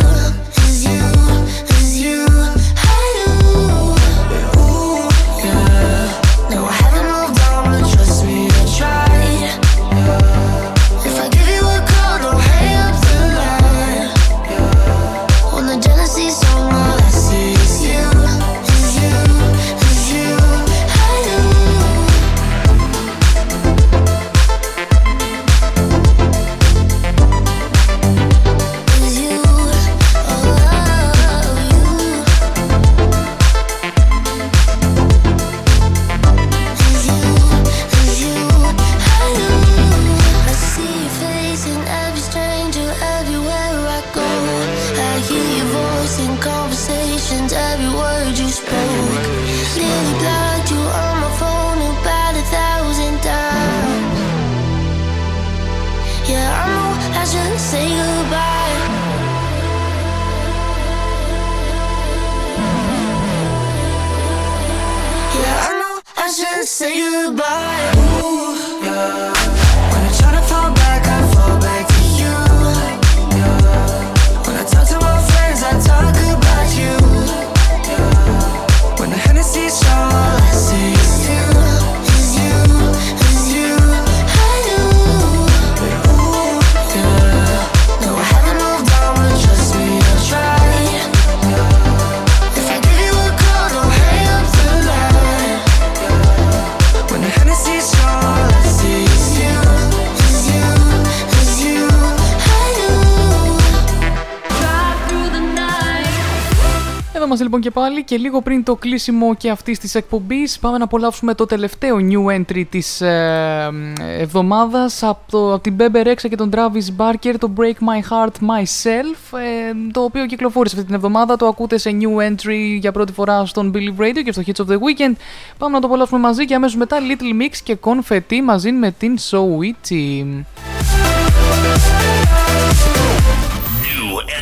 είμαστε 107.29 107.47
λοιπόν 107.47 107.61
και 107.61 107.71
πάλι 107.71 108.05
και 108.05 108.17
λίγο 108.17 108.41
πριν 108.43 108.65
το 108.65 108.75
κλείσιμο 108.75 109.35
και 109.35 109.51
αυτής 109.51 109.79
της 109.79 109.95
εκπομπής 109.95 110.59
πάμε 110.59 110.79
να 110.79 110.85
απολαύσουμε 110.85 111.35
το 111.35 111.47
τελευταίο 111.47 111.97
new 112.11 112.37
entry 112.37 112.65
της 112.71 113.01
ε, 113.01 113.71
εβδομάδας 114.19 115.03
από, 115.03 115.21
το, 115.31 115.53
από 115.53 115.63
την 115.63 115.77
Bebe 115.79 116.07
Rexha 116.07 116.29
και 116.29 116.37
τον 116.37 116.51
Travis 116.55 116.97
Barker, 116.97 117.35
το 117.39 117.51
Break 117.57 117.73
My 117.73 118.01
Heart 118.11 118.33
Myself, 118.33 119.39
ε, 119.39 119.91
το 119.93 120.01
οποίο 120.01 120.27
κυκλοφόρησε 120.27 120.75
αυτή 120.75 120.87
την 120.87 120.97
εβδομάδα. 120.97 121.37
Το 121.37 121.47
ακούτε 121.47 121.79
σε 121.79 121.91
new 122.01 122.29
entry 122.29 122.79
για 122.79 122.93
πρώτη 122.93 123.13
φορά 123.13 123.47
στον 123.47 123.73
Billy 123.75 124.01
Radio 124.01 124.23
και 124.25 124.33
στο 124.33 124.43
Hits 124.47 124.65
of 124.65 124.73
the 124.73 124.77
Weekend. 124.77 125.15
Πάμε 125.59 125.75
να 125.75 125.81
το 125.81 125.87
απολαύσουμε 125.87 126.21
μαζί 126.21 126.45
και 126.45 126.55
αμέσως 126.55 126.77
μετά 126.77 126.97
Little 127.01 127.43
Mix 127.43 127.57
και 127.63 127.77
Confetti 127.81 128.41
μαζί 128.45 128.73
με 128.73 128.91
την 128.91 129.17
So 129.31 129.39
Witchy. 129.39 130.45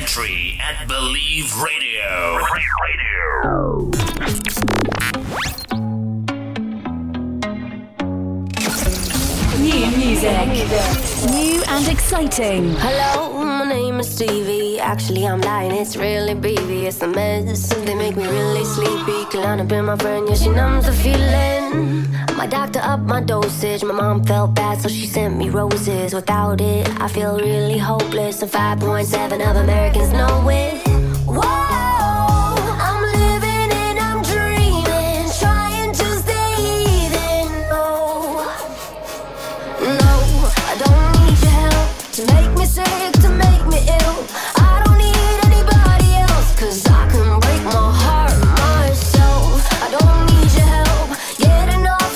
Entry 0.07 0.57
at 0.61 0.87
Believe 0.87 1.53
Radio. 1.61 2.39
New 3.43 4.56
music. 10.49 11.31
New 11.31 11.63
and 11.69 11.89
exciting. 11.89 12.75
Hello, 12.79 13.45
my 13.45 13.69
name 13.69 14.01
is 14.01 14.09
Stevie. 14.09 14.79
Actually, 14.81 15.27
I'm 15.27 15.41
lying, 15.41 15.73
it's 15.73 15.97
really 15.97 16.35
baby. 16.35 16.87
It's 16.87 17.01
a 17.03 17.07
mess. 17.07 17.69
They 17.75 17.95
make 17.95 18.17
me 18.17 18.27
really 18.27 18.65
sleepy. 18.65 19.25
Kalana 19.31 19.67
been 19.67 19.85
my 19.85 19.97
friend, 19.97 20.29
yeah, 20.29 20.35
she 20.35 20.49
numbs 20.49 20.87
the 20.87 20.93
feeling. 20.93 22.07
My 22.37 22.47
doctor 22.47 22.81
upped 22.83 23.05
my 23.05 23.21
dosage. 23.21 23.83
My 23.85 23.95
mom 23.95 24.25
felt 24.25 24.55
bad, 24.55 24.81
so 24.81 24.89
she 24.89 25.07
sent 25.07 25.37
me 25.37 25.49
roses. 25.49 26.13
Without 26.15 26.61
it, 26.61 26.89
I 27.01 27.09
feel 27.09 27.39
really 27.39 27.79
hopeless. 27.79 28.43
And 28.43 28.51
5.7 28.51 29.51
of 29.51 29.57
Americans 29.57 30.13
know 30.13 30.49
it. 30.49 30.87
Whoa, 31.27 31.86
to 42.17 42.25
make 42.33 42.51
me 42.57 42.65
sick, 42.65 43.13
to 43.21 43.29
make 43.29 43.67
me 43.67 43.77
ill. 44.01 44.17
I 44.57 44.81
don't 44.83 44.97
need 44.97 45.37
anybody 45.53 46.15
else, 46.25 46.59
cause 46.59 46.87
I 46.87 47.07
can 47.11 47.39
break 47.41 47.63
my 47.65 47.93
heart 47.93 48.33
myself. 48.57 49.61
I 49.85 49.89
don't 49.97 50.21
need 50.31 50.51
your 50.57 50.65
help 50.77 51.11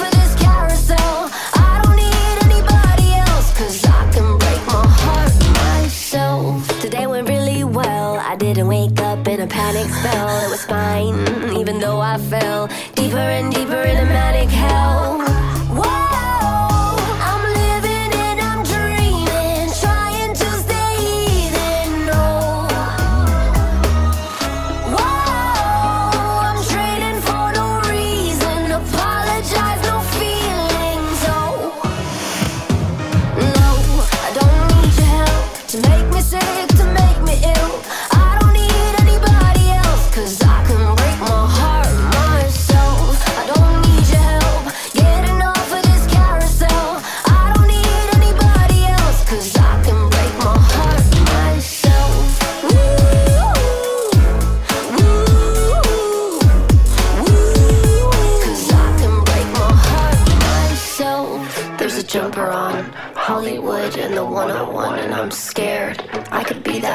of 0.05 0.10
this 0.16 0.35
carousel. 0.40 1.28
I 1.52 1.82
don't 1.85 1.97
need 1.97 2.36
anybody 2.48 3.12
else, 3.28 3.52
cause 3.59 3.85
I 3.85 4.10
can 4.14 4.39
break 4.39 4.60
my 4.72 4.86
heart 5.02 5.35
myself. 5.60 6.66
Today 6.81 7.06
went 7.06 7.28
really 7.28 7.64
well. 7.64 8.16
I 8.18 8.36
didn't 8.36 8.68
wake 8.68 8.98
up 9.02 9.28
in 9.28 9.40
a 9.40 9.47
panic 9.47 9.93
spell. 9.93 10.19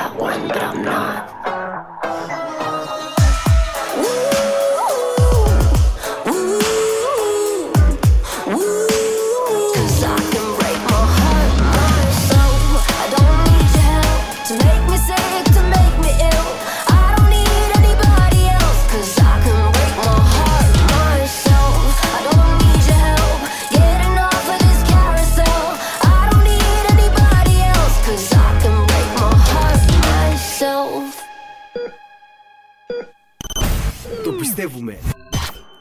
That 0.05 0.15
one, 0.17 0.34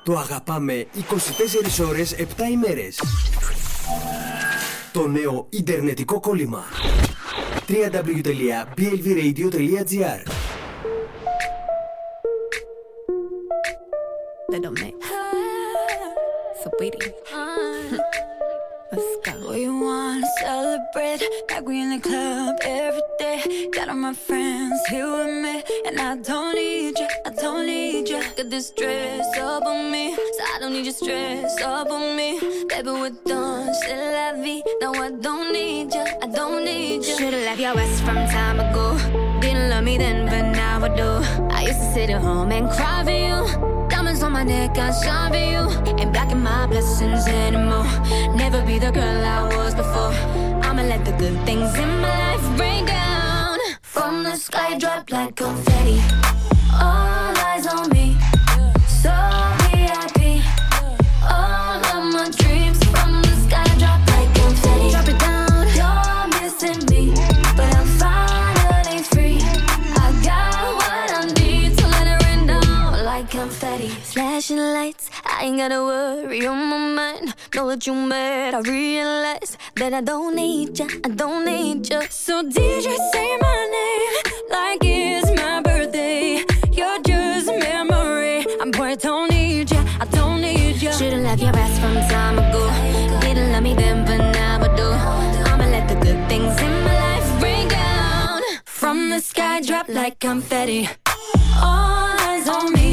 Το 0.05 0.19
αγαπάμε 0.19 0.87
24 1.81 1.87
ώρες 1.89 2.13
7 2.13 2.17
ημέρες. 2.51 3.01
Το 4.93 5.07
νέο 5.07 5.47
Ιντερνετικό 5.51 6.21
κόλλημα. 6.21 6.65
www.blvradio.gr 7.69 10.21
They 14.51 14.61
don't 14.65 14.79
make. 14.85 14.99
So 16.63 16.69
pretty. 16.79 16.99
Let's 18.93 19.13
go. 19.27 19.35
Wanna 19.85 20.27
celebrate 20.41 21.23
like 21.51 21.67
we 21.67 21.83
in 21.83 21.91
the 21.91 21.99
club 21.99 22.57
every 22.63 23.03
day. 23.19 23.69
Got 23.71 23.91
all 23.91 23.97
my 23.97 24.15
friends 24.15 24.81
here 24.89 25.11
with 25.15 25.43
me, 25.45 25.63
and 25.87 26.01
I 26.01 26.17
don't 26.17 26.55
need 26.55 26.99
you, 26.99 27.09
I 27.27 27.31
don't 27.31 27.67
need 27.67 28.09
you. 28.09 28.23
Got 28.35 28.49
this 28.49 28.71
dress 28.71 29.27
up 29.37 29.67
on 29.67 29.91
me, 29.91 30.15
so 30.15 30.43
I 30.55 30.59
don't 30.59 30.73
need 30.73 30.87
your 30.87 30.95
stress 30.95 31.61
up 31.61 31.91
on 31.91 32.17
me. 32.17 32.41
Baby, 32.67 32.93
we're 32.93 33.11
done, 33.27 33.75
c'est 33.75 33.95
la 33.95 34.43
vie. 34.43 34.63
No, 34.81 34.95
I 34.95 35.11
don't 35.11 35.53
need 35.53 35.93
you, 35.93 36.07
I 36.23 36.29
don't 36.29 36.65
need 36.65 37.05
you. 37.05 37.19
Should've 37.19 37.45
left 37.45 37.61
your 37.61 37.79
ass 37.79 38.01
from 38.01 38.17
time 38.39 38.61
ago. 38.61 38.97
Didn't 39.43 39.69
love 39.69 39.85
me 39.85 39.99
then, 39.99 40.25
but 40.25 40.57
now 40.57 40.83
I 40.83 40.89
do. 40.97 41.11
I 41.55 41.65
used 41.67 41.81
to 41.81 41.93
sit 41.93 42.09
at 42.09 42.23
home 42.23 42.53
and 42.53 42.71
cry 42.71 43.05
for 43.05 43.11
you. 43.11 43.74
Neck, 44.45 44.77
I 44.77 44.93
shine 44.93 45.33
for 45.33 45.39
you. 45.39 45.99
Ain't 45.99 46.13
blocking 46.13 46.43
my 46.43 46.67
blessings 46.67 47.27
anymore. 47.27 47.87
Never 48.37 48.61
be 48.63 48.79
the 48.79 48.91
girl 48.91 49.25
I 49.25 49.43
was 49.57 49.75
before. 49.75 50.13
I'ma 50.63 50.83
let 50.83 51.05
the 51.05 51.13
good 51.13 51.39
things 51.47 51.75
in 51.77 51.89
my 52.01 52.37
life 52.37 52.61
rain 52.61 52.85
down. 52.85 53.59
From 53.81 54.23
the 54.23 54.37
sky, 54.37 54.77
drop 54.79 55.11
like 55.11 55.37
confetti. 55.37 55.99
All 56.75 57.33
eyes 57.49 57.67
on 57.67 57.89
me. 57.91 58.17
So 58.87 59.44
ain't 75.45 75.59
gotta 75.59 75.81
worry 75.83 76.47
on 76.47 76.59
my 76.71 76.79
mind. 76.79 77.35
Know 77.55 77.69
that 77.69 77.87
you 77.87 77.95
mad, 77.95 78.55
I 78.55 78.61
realize 78.61 79.59
that 79.77 79.93
I 79.93 80.01
don't 80.01 80.35
need 80.35 80.79
ya, 80.79 80.87
I 81.05 81.09
don't 81.11 81.45
need 81.45 81.91
ya. 81.91 82.01
So 82.09 82.43
DJ 82.43 82.89
say 83.13 83.31
my 83.47 83.61
name 83.77 84.15
like 84.57 84.83
it's 84.83 85.29
my 85.41 85.61
birthday. 85.61 86.43
You're 86.73 87.01
just 87.03 87.49
a 87.49 87.59
memory. 87.59 88.47
I'm 88.61 88.73
poor, 88.73 88.89
I 88.89 88.95
don't 88.95 89.31
need 89.31 89.71
ya, 89.71 89.81
I 90.01 90.07
don't 90.07 90.41
need 90.41 90.81
ya. 90.81 90.93
Should've 90.93 91.21
left 91.21 91.43
your 91.43 91.57
ass 91.65 91.79
from 91.79 91.95
time 92.15 92.39
ago. 92.39 92.63
Didn't 93.21 93.53
love 93.53 93.63
me 93.63 93.75
then, 93.75 93.99
but 94.07 94.21
now 94.33 94.65
I 94.67 94.69
do. 94.81 94.89
I'ma 95.51 95.67
let 95.77 95.87
the 95.91 95.97
good 96.07 96.21
things 96.31 96.55
in 96.67 96.75
my 96.87 96.95
life 97.05 97.43
rain 97.43 97.69
down. 97.69 98.41
From 98.65 99.11
the 99.11 99.21
sky, 99.21 99.61
drop 99.61 99.89
like 99.89 100.19
confetti. 100.21 100.89
All 101.63 102.17
eyes 102.29 102.49
on 102.49 102.73
me, 102.73 102.84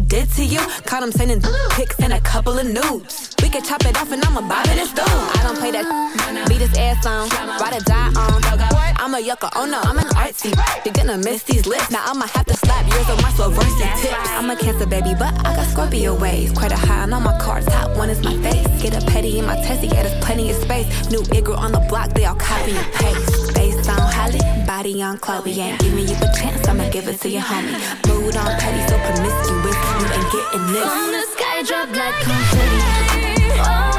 did 0.00 0.30
to 0.32 0.44
you? 0.44 0.60
Caught 0.86 1.02
him 1.02 1.12
sending 1.12 1.40
pics 1.70 1.98
and 2.00 2.12
a 2.12 2.20
couple 2.20 2.58
of 2.58 2.66
nudes. 2.66 3.34
We 3.42 3.48
could 3.48 3.64
chop 3.64 3.84
it 3.84 3.96
off 3.96 4.12
and 4.12 4.24
I'ma 4.24 4.42
bob 4.48 4.66
in 4.66 4.78
his. 4.78 4.92
I 4.96 5.40
don't 5.42 5.58
play 5.58 5.70
that 5.72 5.86
beat 6.48 6.60
his 6.60 6.76
ass 6.76 7.06
on, 7.06 7.28
ride 7.60 7.74
or 7.74 7.84
die 7.84 8.08
on. 8.16 8.40
I'm 9.00 9.14
a 9.14 9.18
yucca, 9.18 9.48
oh 9.56 9.64
no, 9.64 9.80
I'm 9.80 9.98
an 9.98 10.04
artsy. 10.14 10.54
You're 10.84 10.92
gonna 10.92 11.16
miss 11.16 11.42
these 11.44 11.66
lips, 11.66 11.90
now 11.90 12.02
I'ma 12.04 12.26
have 12.26 12.44
to 12.46 12.54
slap 12.54 12.86
yours 12.92 13.08
on 13.08 13.22
my 13.22 13.30
subversive 13.30 14.00
tips. 14.00 14.30
I'm 14.36 14.50
a 14.50 14.56
cancer 14.56 14.86
baby, 14.86 15.14
but 15.18 15.34
I 15.46 15.56
got 15.56 15.66
Scorpio 15.68 16.18
waves. 16.18 16.52
Quite 16.52 16.72
a 16.72 16.76
high 16.76 17.02
on 17.02 17.12
all 17.12 17.20
my 17.20 17.36
cards, 17.40 17.66
top 17.66 17.96
one 17.96 18.10
is 18.10 18.22
my 18.22 18.36
face. 18.42 18.82
Get 18.82 19.02
a 19.02 19.04
petty 19.06 19.38
in 19.38 19.46
my 19.46 19.56
testy, 19.56 19.86
yeah, 19.88 20.02
there's 20.02 20.24
plenty 20.24 20.50
of 20.50 20.56
space. 20.56 21.10
New 21.10 21.24
Igor 21.34 21.56
on 21.56 21.72
the 21.72 21.80
block, 21.88 22.10
they 22.12 22.26
all 22.26 22.34
copy 22.34 22.72
and 22.72 22.92
paste. 22.92 23.39
Body 24.80 25.02
on 25.02 25.18
Chloe. 25.18 25.60
Ain't 25.60 25.78
giving 25.78 26.08
you 26.08 26.14
a 26.14 26.32
chance, 26.34 26.66
I'ma 26.66 26.88
give 26.88 27.06
it 27.06 27.20
to 27.20 27.28
your 27.28 27.42
homie. 27.42 27.76
Mood 28.08 28.34
on 28.34 28.58
petty, 28.58 28.80
so 28.88 28.96
promiscuous, 28.96 29.76
you 30.00 30.06
ain't 30.16 30.32
getting 30.32 30.66
this. 30.72 30.88
From 30.88 31.12
the 31.12 31.22
sky 31.34 31.62
drop 31.68 31.88
like 31.94 32.14
confetti. 32.24 33.60
All 33.60 33.89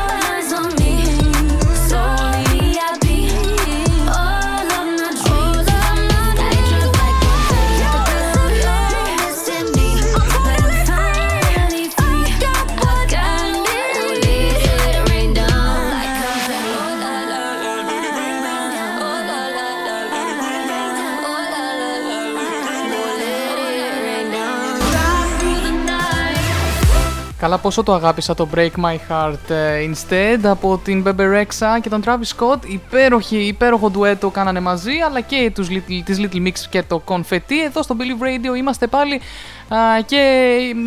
Καλά 27.42 27.58
πόσο 27.58 27.84
το 27.84 27.94
αγάπησα 27.94 28.34
το 28.34 28.48
Break 28.56 28.70
My 28.84 28.96
Heart 29.10 29.50
ε, 29.50 29.90
Instead 29.90 30.40
από 30.44 30.78
την 30.84 31.04
Bebe 31.08 31.22
Rexha 31.22 31.80
και 31.82 31.90
τον 31.90 32.04
Travis 32.06 32.38
Scott. 32.38 32.58
Υπέροχη, 32.66 33.38
υπέροχο 33.38 33.90
ντουέτο 33.90 34.30
κάνανε 34.30 34.60
μαζί, 34.60 34.92
αλλά 35.06 35.22
και 35.22 35.52
τους 35.56 35.68
Little, 35.70 36.02
τις 36.06 36.18
Little 36.20 36.48
Mix 36.48 36.54
και 36.70 36.84
το 36.84 37.02
Confetti. 37.06 37.54
Εδώ 37.66 37.84
στο 37.84 37.96
Believe 38.00 38.24
Radio 38.24 38.58
είμαστε 38.58 38.88
πάλι 38.88 39.22
α, 39.68 39.78
και 40.06 40.18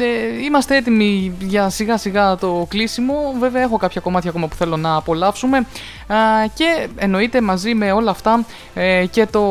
ε, 0.01 0.45
είμαστε 0.45 0.77
έτοιμοι 0.77 1.35
για 1.41 1.69
σιγά 1.69 1.97
σιγά 1.97 2.37
το 2.37 2.67
κλείσιμο. 2.69 3.35
Βέβαια 3.39 3.63
έχω 3.63 3.77
κάποια 3.77 4.01
κομμάτια 4.01 4.31
ακόμα 4.31 4.49
που 4.49 4.55
θέλω 4.55 4.77
να 4.77 4.95
απολαύσουμε 4.95 5.59
α, 5.59 5.65
και 6.55 6.89
εννοείται 6.97 7.41
μαζί 7.41 7.75
με 7.75 7.93
όλα 7.93 8.11
αυτά 8.11 8.45
ε, 8.75 9.07
και 9.11 9.27
το... 9.27 9.43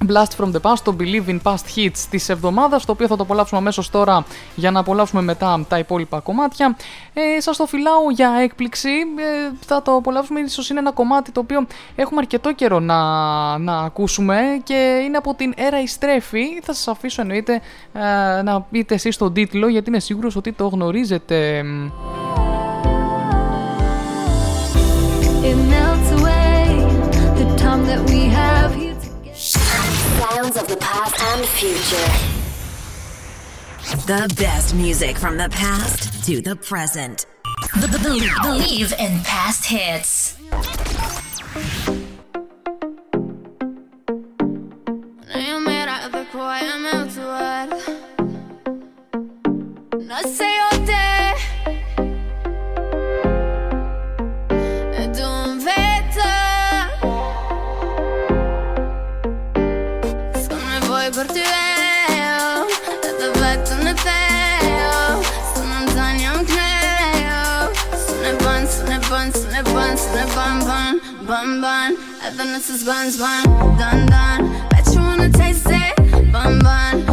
μ, 0.00 0.12
Blast 0.12 0.44
from 0.44 0.52
the 0.52 0.60
Past, 0.62 0.78
το 0.84 0.96
Believe 0.98 1.28
in 1.28 1.38
Past 1.42 1.76
Hits 1.76 1.98
της 2.10 2.28
εβδομάδας, 2.28 2.84
το 2.84 2.92
οποίο 2.92 3.06
θα 3.06 3.16
το 3.16 3.22
απολαύσουμε 3.22 3.60
αμέσως 3.60 3.90
τώρα 3.90 4.24
για 4.54 4.70
να 4.70 4.80
απολαύσουμε 4.80 5.22
μετά 5.22 5.64
τα 5.68 5.78
υπόλοιπα 5.78 6.20
κομμάτια. 6.20 6.76
Ε, 7.14 7.40
σας 7.40 7.56
το 7.56 7.66
φυλάω 7.66 8.10
για 8.10 8.30
έκπληξη, 8.42 8.88
ε, 8.88 9.52
θα 9.66 9.82
το 9.82 9.94
απολαύσουμε, 9.94 10.40
ίσως 10.40 10.70
είναι 10.70 10.78
ένα 10.78 10.92
κομμάτι 10.92 11.32
το 11.32 11.40
οποίο 11.40 11.66
έχουμε 11.94 12.20
αρκετό 12.20 12.52
καιρό 12.52 12.80
να, 12.80 12.98
να 13.58 13.78
ακούσουμε 13.78 14.40
και 14.62 15.00
είναι 15.04 15.16
από 15.16 15.34
την 15.34 15.52
Έρα 15.56 15.80
η 15.80 15.86
Στρέφη. 15.86 16.60
Θα 16.62 16.72
σας 16.74 16.88
αφήσω 16.88 17.20
εννοείται 17.22 17.60
ε, 17.92 18.42
να 18.42 18.60
πείτε 18.60 18.94
εσείς 18.94 19.16
τον 19.16 19.32
τίτλο 19.32 19.68
γιατί 19.68 19.88
είμαι 19.88 20.00
σίγουρος 20.00 20.36
ότι 20.36 20.52
το 20.52 20.66
γνωρίζετε. 20.66 21.64
It 25.50 25.56
melts 25.72 26.10
away 26.18 26.64
the 27.38 27.46
time 27.62 27.82
that 27.90 28.00
we 28.10 28.20
have 28.40 28.74
here 28.74 28.89
Sounds 30.40 30.56
of 30.56 30.68
the 30.68 30.76
past 30.76 31.20
and 31.20 31.46
future. 31.46 32.12
The 34.06 34.34
best 34.36 34.74
music 34.74 35.18
from 35.18 35.36
the 35.36 35.50
past 35.50 36.24
to 36.24 36.40
the 36.40 36.56
present. 36.56 37.26
Believe, 38.42 38.94
in 38.98 39.20
past 39.20 39.66
hits. 39.66 40.38
Menar 45.66 46.06
över 46.06 46.24
på 46.32 46.38
band, 71.30 71.62
band 71.62 71.96
Även 72.22 72.52
this 72.52 72.68
is 72.70 72.84
buns, 72.84 73.16
bun, 73.16 73.44
done, 73.78 74.06
done 74.06 74.68
Bet 74.70 74.86
you 74.92 75.00
wanna 75.00 75.30
taste 75.30 75.66
it, 75.68 75.96
bun, 76.32 76.58
bun 76.58 77.09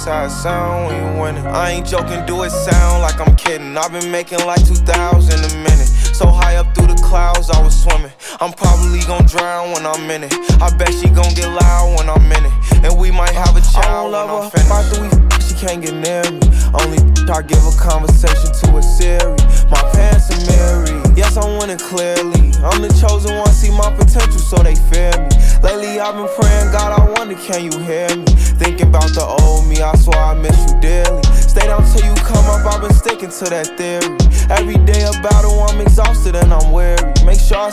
I 0.00 0.02
guess 0.02 0.06
that's 0.06 0.44
how 0.44 0.88
it 0.88 0.90
sound 0.90 0.96
you 0.96 1.20
winning. 1.20 1.46
I 1.46 1.72
ain't 1.72 1.86
joking, 1.86 2.24
do 2.24 2.42
it 2.44 2.50
sound 2.50 3.02
like 3.02 3.20
I'm 3.20 3.36
kidding. 3.36 3.76
I've 3.76 3.92
been 3.92 4.10
making 4.10 4.38
like 4.46 4.64
2,000 4.66 4.88
a 4.88 5.56
minute. 5.56 5.88
So 6.16 6.26
high 6.26 6.56
up 6.56 6.74
through 6.74 6.86
the 6.88 7.00
clouds, 7.04 7.50
I 7.50 7.62
was 7.62 7.76
swimming. 7.76 8.12
I'm 8.40 8.52
probably 8.52 9.00
gonna 9.00 9.28
drown 9.28 9.72
when 9.72 9.84
I'm 9.84 10.10
in 10.10 10.24
it. 10.24 10.32
I 10.62 10.74
bet 10.76 10.92
she 10.94 11.08
gon' 11.08 11.34
get 11.34 11.48
loud 11.48 11.98
when 11.98 12.08
I'm 12.08 12.32
in 12.32 12.44
it. 12.46 12.84
And 12.84 12.98
we 12.98 13.10
might 13.10 13.34
have 13.34 13.56
a 13.56 13.60
child 13.60 14.12
when 14.12 14.28
I'm 14.28 14.50
finished. 14.50 14.70
After 14.70 15.00
we 15.02 15.08
f- 15.08 15.42
she 15.44 15.54
can't 15.54 15.82
get 15.82 15.94
near 15.94 16.19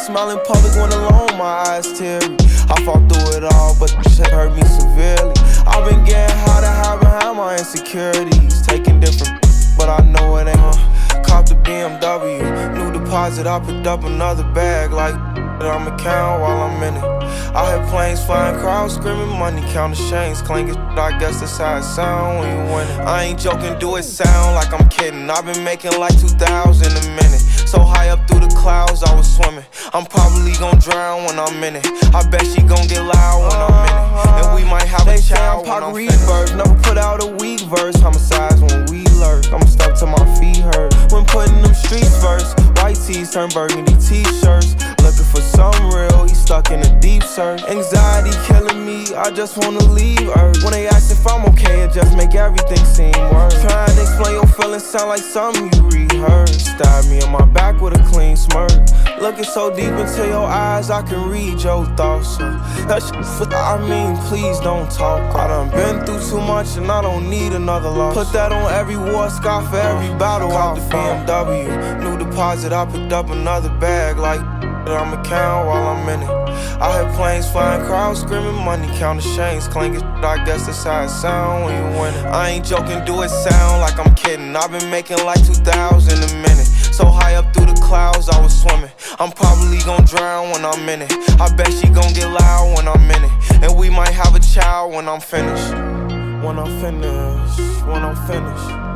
smile 0.07 0.29
in 0.29 0.39
public 0.45 0.73
when 0.75 0.89
alone, 0.93 1.37
my 1.37 1.67
eyes 1.67 1.99
teary. 1.99 2.37
I 2.71 2.75
fought 2.85 3.03
through 3.11 3.37
it 3.37 3.43
all, 3.43 3.75
but 3.77 3.91
this 4.01 4.15
shit 4.15 4.27
hurt 4.27 4.55
me 4.55 4.63
severely. 4.63 5.35
I've 5.67 5.83
been 5.83 6.03
getting 6.05 6.37
high 6.47 6.61
to 6.61 6.71
hide 6.79 6.99
behind 7.01 7.37
my 7.37 7.57
insecurities. 7.57 8.61
Taking 8.65 9.01
different, 9.01 9.35
but 9.77 9.89
I 9.89 9.99
know 10.07 10.37
it 10.37 10.47
ain't. 10.47 10.59
Uh, 10.59 11.23
cop 11.27 11.47
the 11.47 11.55
BMW, 11.55 12.39
new 12.77 12.97
deposit. 12.97 13.47
I 13.47 13.59
picked 13.59 13.85
up 13.85 14.05
another 14.05 14.43
bag 14.53 14.93
like 14.93 15.15
that 15.59 15.67
I'ma 15.67 15.97
count 15.97 16.41
while 16.41 16.61
I'm 16.61 16.81
in 16.83 16.95
it. 16.95 17.03
I 17.53 17.75
hear 17.75 17.87
planes 17.89 18.23
flying, 18.23 18.57
crowds 18.59 18.93
screaming, 18.93 19.27
money 19.37 19.61
counting 19.73 20.07
chains 20.09 20.41
clanking. 20.41 20.77
I 20.77 21.17
guess 21.19 21.41
that's 21.41 21.57
how 21.57 21.77
it 21.77 21.83
sound 21.83 22.39
when 22.39 22.49
you 22.55 22.73
win 22.73 22.87
it. 22.87 22.99
I 23.01 23.23
ain't 23.23 23.39
joking, 23.39 23.77
do 23.77 23.97
it 23.97 24.03
sound 24.03 24.55
like 24.55 24.71
I'm 24.71 24.87
kidding. 24.87 25.29
I've 25.29 25.45
been 25.45 25.63
making 25.65 25.99
like 25.99 26.17
2,000 26.17 26.39
a 26.39 27.09
minute. 27.09 27.41
So 27.67 27.81
high 27.81 28.09
up 28.09 28.25
through 28.29 28.39
the 28.39 28.55
clouds, 28.55 29.03
I 29.03 29.13
was 29.13 29.27
swimming. 29.35 29.65
I'm 29.97 30.05
probably 30.05 30.53
gonna 30.53 30.79
drown 30.79 31.25
when 31.25 31.39
I'm 31.39 31.63
in 31.63 31.77
it. 31.77 31.87
I 32.13 32.21
bet 32.29 32.45
she 32.45 32.61
gon' 32.61 32.85
get 32.85 33.01
loud 33.01 33.49
when 33.49 33.57
I'm 33.57 33.81
in 33.81 33.95
it. 33.97 34.45
And 34.45 34.53
we 34.53 34.63
might 34.69 34.85
have 34.85 35.07
a 35.07 35.17
child 35.19 35.65
when 35.65 35.81
I'm 35.81 35.95
finished. 35.95 36.55
Never 36.55 36.79
put 36.83 36.99
out 36.99 37.23
a 37.23 37.25
weak 37.25 37.61
verse. 37.61 37.95
Homicides 37.95 38.61
when 38.61 38.85
we 38.93 39.01
lurk. 39.17 39.51
I'm 39.51 39.65
stuck 39.65 39.97
to 39.97 40.05
my 40.05 40.21
feet 40.37 40.61
hurt. 40.61 40.93
When 41.11 41.25
putting 41.25 41.63
them 41.63 41.73
streets 41.73 42.13
first. 42.21 42.53
White 42.77 42.93
tees 42.93 43.33
turn 43.33 43.49
burgundy 43.49 43.97
t-shirts. 43.97 44.77
Looking 45.01 45.25
for 45.33 45.41
some 45.41 45.73
real, 45.89 46.29
he 46.29 46.35
stuck 46.35 46.69
in 46.69 46.79
a 46.81 46.99
deep 46.99 47.23
search. 47.23 47.63
Anxiety 47.63 48.37
killing 48.45 48.85
me, 48.85 49.15
I 49.15 49.31
just 49.31 49.57
wanna 49.57 49.81
leave 49.81 50.29
Earth. 50.37 50.61
When 50.61 50.73
they 50.73 50.87
ask 50.87 51.09
if 51.09 51.25
I'm 51.25 51.43
okay, 51.53 51.81
it 51.81 51.91
just 51.91 52.15
make 52.15 52.35
everything 52.35 52.85
seem 52.85 53.17
worse. 53.33 53.59
Trying 53.63 53.95
to 53.95 54.01
explain 54.01 54.35
your 54.35 54.45
feelings 54.45 54.83
sound 54.83 55.09
like 55.09 55.23
something 55.23 55.73
you 55.73 55.89
rehearsed. 55.89 56.77
Stab 56.77 57.05
me 57.05 57.19
in 57.19 57.31
my 57.31 57.45
back 57.45 57.81
with 57.81 57.99
a 57.99 58.03
clean 58.13 58.37
smirk. 58.37 58.69
Looking 59.19 59.45
so 59.45 59.75
deep 59.75 59.89
into 59.89 60.27
your 60.27 60.45
eyes, 60.45 60.91
I 60.91 61.01
can 61.01 61.27
read 61.27 61.59
your 61.63 61.85
thoughts. 61.97 62.37
So 62.37 62.51
that 62.87 63.01
shit, 63.01 63.51
I 63.51 63.77
mean, 63.89 64.15
please 64.27 64.59
don't 64.59 64.89
talk. 64.91 65.35
I 65.35 65.47
done 65.47 65.71
been 65.71 66.05
through 66.05 66.29
too 66.29 66.39
much 66.45 66.77
and 66.77 66.91
I 66.91 67.01
don't 67.01 67.27
need 67.27 67.53
another 67.53 67.89
loss. 67.89 68.13
Put 68.13 68.31
that 68.33 68.51
on 68.51 68.71
every 68.71 68.95
war 68.95 69.29
scar 69.31 69.67
for 69.67 69.77
every 69.77 70.15
battle. 70.19 70.51
Cop 70.51 70.75
the 70.75 70.81
BMW, 70.81 72.03
new 72.03 72.23
deposit. 72.23 72.71
I 72.71 72.85
picked 72.85 73.11
up 73.11 73.31
another 73.31 73.69
bag 73.79 74.17
like 74.17 74.39
I'ma 74.39 75.23
count 75.23 75.67
while 75.67 75.87
I'm 75.87 76.07
in 76.09 76.21
it. 76.21 76.29
I 76.79 77.01
hear 77.01 77.11
planes 77.15 77.49
flying, 77.49 77.83
crowds 77.85 78.21
screaming, 78.21 78.53
money 78.53 78.87
counting 78.99 79.35
chains 79.35 79.67
clanking. 79.67 80.03
I 80.03 80.45
guess 80.45 80.67
that's 80.67 80.83
how 80.83 81.03
it 81.03 81.09
sound 81.09 81.65
when 81.65 81.75
you 81.75 81.99
win. 81.99 82.13
I 82.27 82.49
ain't 82.51 82.65
joking, 82.65 83.03
do 83.03 83.23
it 83.23 83.29
sound 83.29 83.81
like 83.81 83.97
I'm 83.97 84.13
kidding. 84.13 84.55
I've 84.55 84.71
been 84.71 84.89
making 84.91 85.17
like 85.25 85.43
2,000 85.43 86.13
a 86.17 86.33
minute. 86.35 86.69
So 86.97 87.05
high 87.05 87.35
up 87.35 87.53
through 87.53 87.67
the 87.67 87.79
clouds, 87.79 88.27
I 88.27 88.41
was 88.41 88.59
swimming. 88.59 88.89
I'm 89.19 89.31
probably 89.31 89.77
gonna 89.85 90.03
drown 90.03 90.49
when 90.49 90.65
I'm 90.65 90.89
in 90.89 91.03
it. 91.03 91.11
I 91.39 91.47
bet 91.55 91.71
she 91.71 91.89
gonna 91.89 92.11
get 92.11 92.25
loud 92.25 92.75
when 92.75 92.87
I'm 92.87 93.11
in 93.11 93.23
it. 93.23 93.61
And 93.61 93.77
we 93.77 93.87
might 93.91 94.13
have 94.13 94.33
a 94.33 94.39
child 94.39 94.95
when 94.95 95.07
I'm 95.07 95.21
finished. 95.21 95.73
When 96.43 96.57
I'm 96.57 96.81
finished, 96.81 97.85
when 97.85 98.01
I'm 98.03 98.15
finished. 98.25 98.86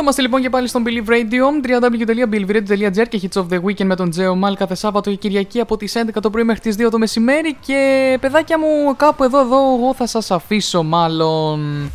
Εδώ 0.00 0.08
είμαστε 0.08 0.28
λοιπόν 0.28 0.42
και 0.42 0.50
πάλι 0.50 0.68
στον 0.68 0.84
Believe 0.86 1.10
Radio, 1.10 1.68
www.believeradio.gr 1.68 3.08
και 3.08 3.20
Hits 3.22 3.42
of 3.42 3.46
the 3.52 3.60
Weekend 3.64 3.84
με 3.84 3.96
τον 3.96 4.10
Τζέο 4.10 4.34
Μάλ 4.34 4.56
κάθε 4.56 4.74
Σάββατο 4.74 5.10
και 5.10 5.16
Κυριακή 5.16 5.60
από 5.60 5.76
τις 5.76 5.96
11 5.96 6.20
το 6.22 6.30
πρωί 6.30 6.44
μέχρι 6.44 6.60
τις 6.60 6.86
2 6.86 6.90
το 6.90 6.98
μεσημέρι 6.98 7.56
και 7.66 8.16
παιδάκια 8.20 8.58
μου 8.58 8.96
κάπου 8.96 9.24
εδώ, 9.24 9.40
εδώ 9.40 9.56
εγώ 9.56 9.94
θα 9.94 10.06
σας 10.06 10.30
αφήσω 10.30 10.82
μάλλον. 10.82 11.90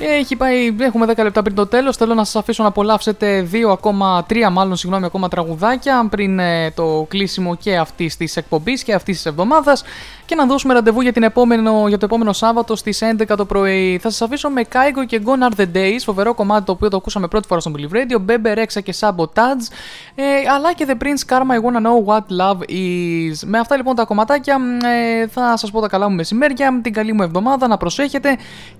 Έχει 0.00 0.36
πάει, 0.36 0.76
έχουμε 0.78 1.06
10 1.06 1.22
λεπτά 1.22 1.42
πριν 1.42 1.54
το 1.54 1.66
τέλος. 1.66 1.96
Θέλω 1.96 2.14
να 2.14 2.24
σας 2.24 2.36
αφήσω 2.36 2.62
να 2.62 2.68
απολαύσετε 2.68 3.42
δύο 3.42 3.70
ακόμα, 3.70 4.24
τρία 4.28 4.50
μάλλον 4.50 4.76
συγγνώμη, 4.76 5.04
ακόμα 5.04 5.28
τραγουδάκια 5.28 6.06
πριν 6.10 6.38
ε, 6.38 6.70
το 6.70 7.06
κλείσιμο 7.08 7.54
και 7.54 7.76
αυτής 7.76 8.16
της 8.16 8.36
εκπομπής 8.36 8.82
και 8.82 8.94
αυτής 8.94 9.16
της 9.16 9.26
εβδομάδας 9.26 9.84
και 10.26 10.34
να 10.34 10.46
δώσουμε 10.46 10.74
ραντεβού 10.74 11.00
για, 11.00 11.12
την 11.12 11.22
επόμενο, 11.22 11.88
για 11.88 11.98
το 11.98 12.04
επόμενο 12.04 12.32
Σάββατο 12.32 12.76
στις 12.76 13.02
11 13.18 13.36
το 13.36 13.44
πρωί. 13.44 13.98
Θα 14.02 14.10
σας 14.10 14.22
αφήσω 14.22 14.48
με 14.48 14.62
Kaigo 14.72 15.06
και 15.06 15.20
Gone 15.24 15.48
Are 15.48 15.60
the 15.60 15.76
Days, 15.76 15.98
φοβερό 16.04 16.34
κομμάτι 16.34 16.64
το 16.64 16.72
οποίο 16.72 16.88
το 16.88 16.96
ακούσαμε 16.96 17.28
πρώτη 17.28 17.46
φορά 17.46 17.60
στο 17.60 17.72
Believe 17.76 17.94
Radio, 17.94 18.30
Bebe 18.30 18.58
Rexha 18.58 18.82
και 18.82 18.94
Sabotage, 19.00 19.66
ε, 20.14 20.22
αλλά 20.54 20.72
και 20.74 20.86
The 20.88 21.04
Prince 21.04 21.32
Karma, 21.32 21.52
I 21.52 21.60
Wanna 21.64 21.86
Know 21.86 22.04
What 22.06 22.40
Love 22.40 22.70
Is. 22.70 23.38
Με 23.44 23.58
αυτά 23.58 23.76
λοιπόν 23.76 23.94
τα 23.94 24.04
κομματάκια 24.04 24.58
ε, 24.84 25.26
θα 25.26 25.56
σας 25.56 25.70
πω 25.70 25.80
τα 25.80 25.88
καλά 25.88 26.08
μου 26.08 26.14
μεσημέρια, 26.14 26.80
την 26.82 26.92
καλή 26.92 27.12
μου 27.12 27.22
εβδομάδα, 27.22 27.66
να 27.66 27.76
προσέχετε 27.76 28.36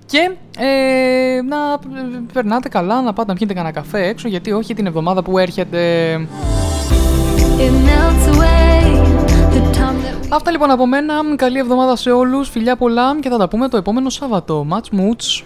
και 0.07 0.31
ε, 0.59 1.43
να 1.43 1.57
περνάτε 2.33 2.69
καλά, 2.69 3.03
να 3.03 3.13
πάτε 3.13 3.29
να 3.29 3.39
πιείτε 3.39 3.55
κανένα 3.55 3.75
καφέ 3.75 4.07
έξω, 4.07 4.29
γιατί 4.29 4.53
όχι 4.53 4.75
την 4.75 4.87
εβδομάδα 4.87 5.23
που 5.23 5.39
έρχεται. 5.39 5.81
It 7.59 7.73
melts 7.87 8.27
away 8.37 8.47
the 8.47 8.75
time 8.77 8.97
that 8.97 9.06
Αυτά 10.31 10.51
λοιπόν 10.51 10.71
από 10.71 10.87
μένα. 10.87 11.15
Καλή 11.37 11.59
εβδομάδα 11.59 11.97
σε 11.97 12.11
όλους. 12.11 12.49
Φιλιά 12.49 12.77
πολλά 12.77 13.21
και 13.21 13.29
θα 13.29 13.39
τα 13.39 13.49
πούμε 13.49 13.69
το 13.69 13.77
επόμενο 13.77 14.11
Σάββατο. 14.11 14.67
Much 14.71 14.99
moods. 14.99 15.45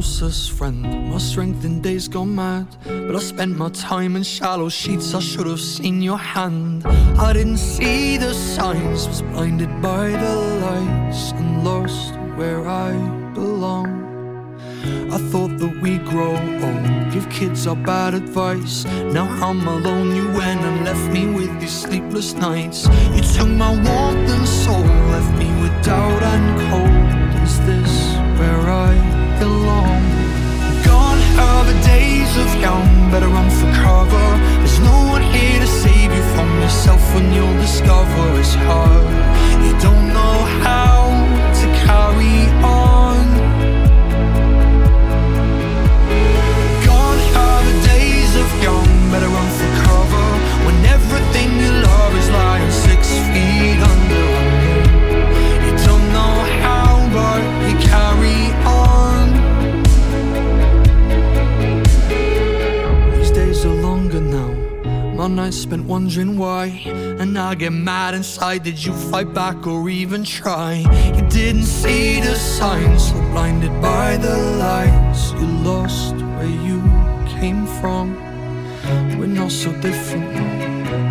Closest 0.00 0.52
friend, 0.52 1.10
my 1.10 1.18
strength 1.18 1.62
in 1.62 1.82
days 1.82 2.08
gone 2.08 2.34
mad. 2.34 2.66
But 2.86 3.14
I 3.14 3.18
spent 3.18 3.58
my 3.58 3.68
time 3.68 4.16
in 4.16 4.22
shallow 4.22 4.70
sheets, 4.70 5.12
I 5.12 5.20
should 5.20 5.46
have 5.46 5.60
seen 5.60 6.00
your 6.00 6.16
hand. 6.16 6.86
I 7.18 7.34
didn't 7.34 7.58
see 7.58 8.16
the 8.16 8.32
signs, 8.32 9.06
was 9.06 9.20
blinded 9.20 9.82
by 9.82 10.08
the 10.08 10.34
lights 10.64 11.32
and 11.32 11.64
lost 11.64 12.14
where 12.38 12.66
I 12.66 12.92
belong. 13.34 13.88
I 15.12 15.18
thought 15.30 15.58
that 15.58 15.82
we'd 15.82 16.06
grow 16.06 16.34
old, 16.34 17.12
give 17.12 17.28
kids 17.28 17.66
our 17.66 17.76
bad 17.76 18.14
advice. 18.14 18.86
Now 19.16 19.28
I'm 19.46 19.68
alone, 19.68 20.16
you 20.16 20.28
went 20.28 20.62
and 20.62 20.82
left 20.82 21.12
me 21.12 21.26
with 21.26 21.52
these 21.60 21.78
sleepless 21.84 22.32
nights. 22.32 22.86
You 23.14 23.22
took 23.36 23.48
my 23.48 23.72
warmth 23.72 24.30
and 24.36 24.48
soul, 24.48 24.80
left 25.14 25.32
me 25.38 25.48
with 25.60 25.74
doubt 25.84 26.22
and 26.22 26.46
cold. 26.70 27.42
Is 27.44 27.58
this 27.66 27.79
days 32.30 32.44
of 32.44 32.60
young, 32.60 33.10
better 33.10 33.28
run 33.28 33.50
for 33.50 33.70
cover. 33.72 34.38
There's 34.58 34.80
no 34.80 35.04
one 35.08 35.22
here 35.22 35.60
to 35.60 35.66
save 35.66 36.12
you 36.12 36.22
from 36.34 36.60
yourself 36.60 37.14
when 37.14 37.32
you'll 37.32 37.60
discover 37.60 38.38
it's 38.38 38.54
hard. 38.54 39.64
You 39.64 39.72
don't 39.80 40.08
know 40.08 40.44
how 40.62 40.99
nights 65.30 65.56
spent 65.56 65.84
wondering 65.86 66.36
why. 66.36 66.66
And 67.20 67.38
I 67.38 67.54
get 67.54 67.72
mad 67.72 68.14
inside. 68.14 68.62
Did 68.62 68.84
you 68.84 68.92
fight 68.92 69.32
back 69.32 69.66
or 69.66 69.88
even 69.88 70.24
try? 70.24 70.84
You 71.16 71.22
didn't 71.28 71.64
see 71.64 72.20
the 72.20 72.34
signs, 72.34 73.08
so 73.08 73.14
blinded 73.32 73.72
by 73.80 74.16
the 74.16 74.36
lights. 74.64 75.32
You 75.32 75.46
lost 75.70 76.14
where 76.14 76.54
you 76.68 76.80
came 77.38 77.66
from. 77.80 78.14
We're 79.18 79.26
not 79.26 79.52
so 79.52 79.72
different. 79.80 80.28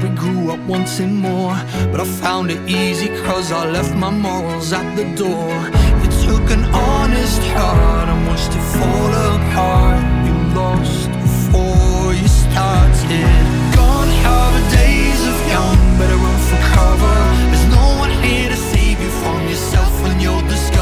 We 0.04 0.10
grew 0.10 0.52
up 0.52 0.60
wanting 0.68 1.16
more, 1.16 1.56
but 1.92 2.00
I 2.02 2.06
found 2.06 2.52
it 2.52 2.62
easy 2.70 3.08
cause 3.24 3.52
I 3.52 3.70
left 3.70 3.96
my 3.96 4.12
morals 4.12 4.74
at 4.74 4.96
the 4.96 5.06
door. 5.16 5.54
You 6.02 6.10
took 6.28 6.46
an 6.52 6.64
honest 6.74 7.42
heart 7.56 8.10
and 8.10 8.28
watched 8.28 8.52
it 8.58 8.66
fall 8.78 9.14
apart. 9.34 10.02
You 10.28 10.36
lost 10.60 11.08
before 11.24 12.14
you 12.14 12.28
started. 12.28 13.59
Young, 15.50 15.98
better 15.98 16.16
run 16.16 16.40
for 16.50 16.60
cover. 16.76 17.18
There's 17.52 17.68
no 17.68 17.86
one 18.04 18.12
here 18.24 18.50
to 18.50 18.56
save 18.56 19.00
you 19.02 19.12
from 19.22 19.48
yourself 19.48 19.92
when 20.04 20.20
you'll 20.20 20.48
discover 20.48 20.79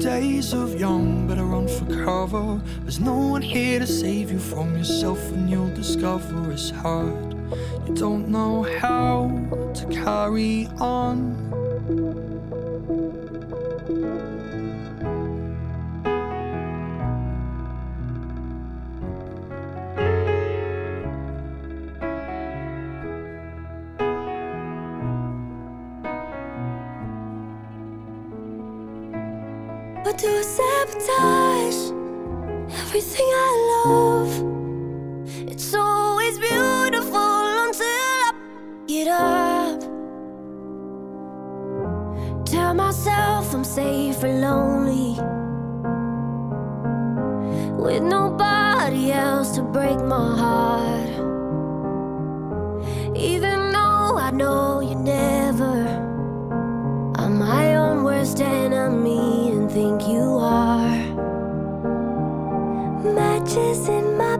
days 0.00 0.52
of 0.52 0.78
young, 0.78 1.26
better 1.26 1.44
run 1.44 1.68
for 1.68 1.86
cover. 2.04 2.60
There's 2.82 3.00
no 3.00 3.16
one 3.16 3.42
here 3.42 3.78
to 3.78 3.86
save 3.86 4.30
you 4.30 4.38
from 4.38 4.76
yourself, 4.76 5.18
and 5.32 5.48
you'll 5.48 5.74
discover 5.74 6.52
it's 6.52 6.70
hard. 6.70 7.34
You 7.86 7.94
don't 7.94 8.28
know 8.28 8.62
how 8.62 9.30
to 9.74 9.86
carry 9.86 10.68
on. 10.78 11.46
Myself 42.76 43.54
I'm 43.54 43.64
safe 43.64 44.22
and 44.22 44.42
lonely 44.42 45.16
with 47.82 48.02
nobody 48.02 49.12
else 49.12 49.54
to 49.56 49.62
break 49.62 49.98
my 50.00 50.36
heart. 50.36 51.10
Even 53.16 53.72
though 53.72 54.18
I 54.18 54.30
know 54.30 54.80
you 54.80 54.94
never. 54.94 55.76
I'm 57.16 57.38
my 57.38 57.76
own 57.76 58.04
worst 58.04 58.40
enemy 58.40 59.50
and 59.52 59.70
think 59.70 60.02
you 60.06 60.36
are. 60.38 60.98
Matches 63.14 63.88
in 63.88 64.18
my 64.18 64.36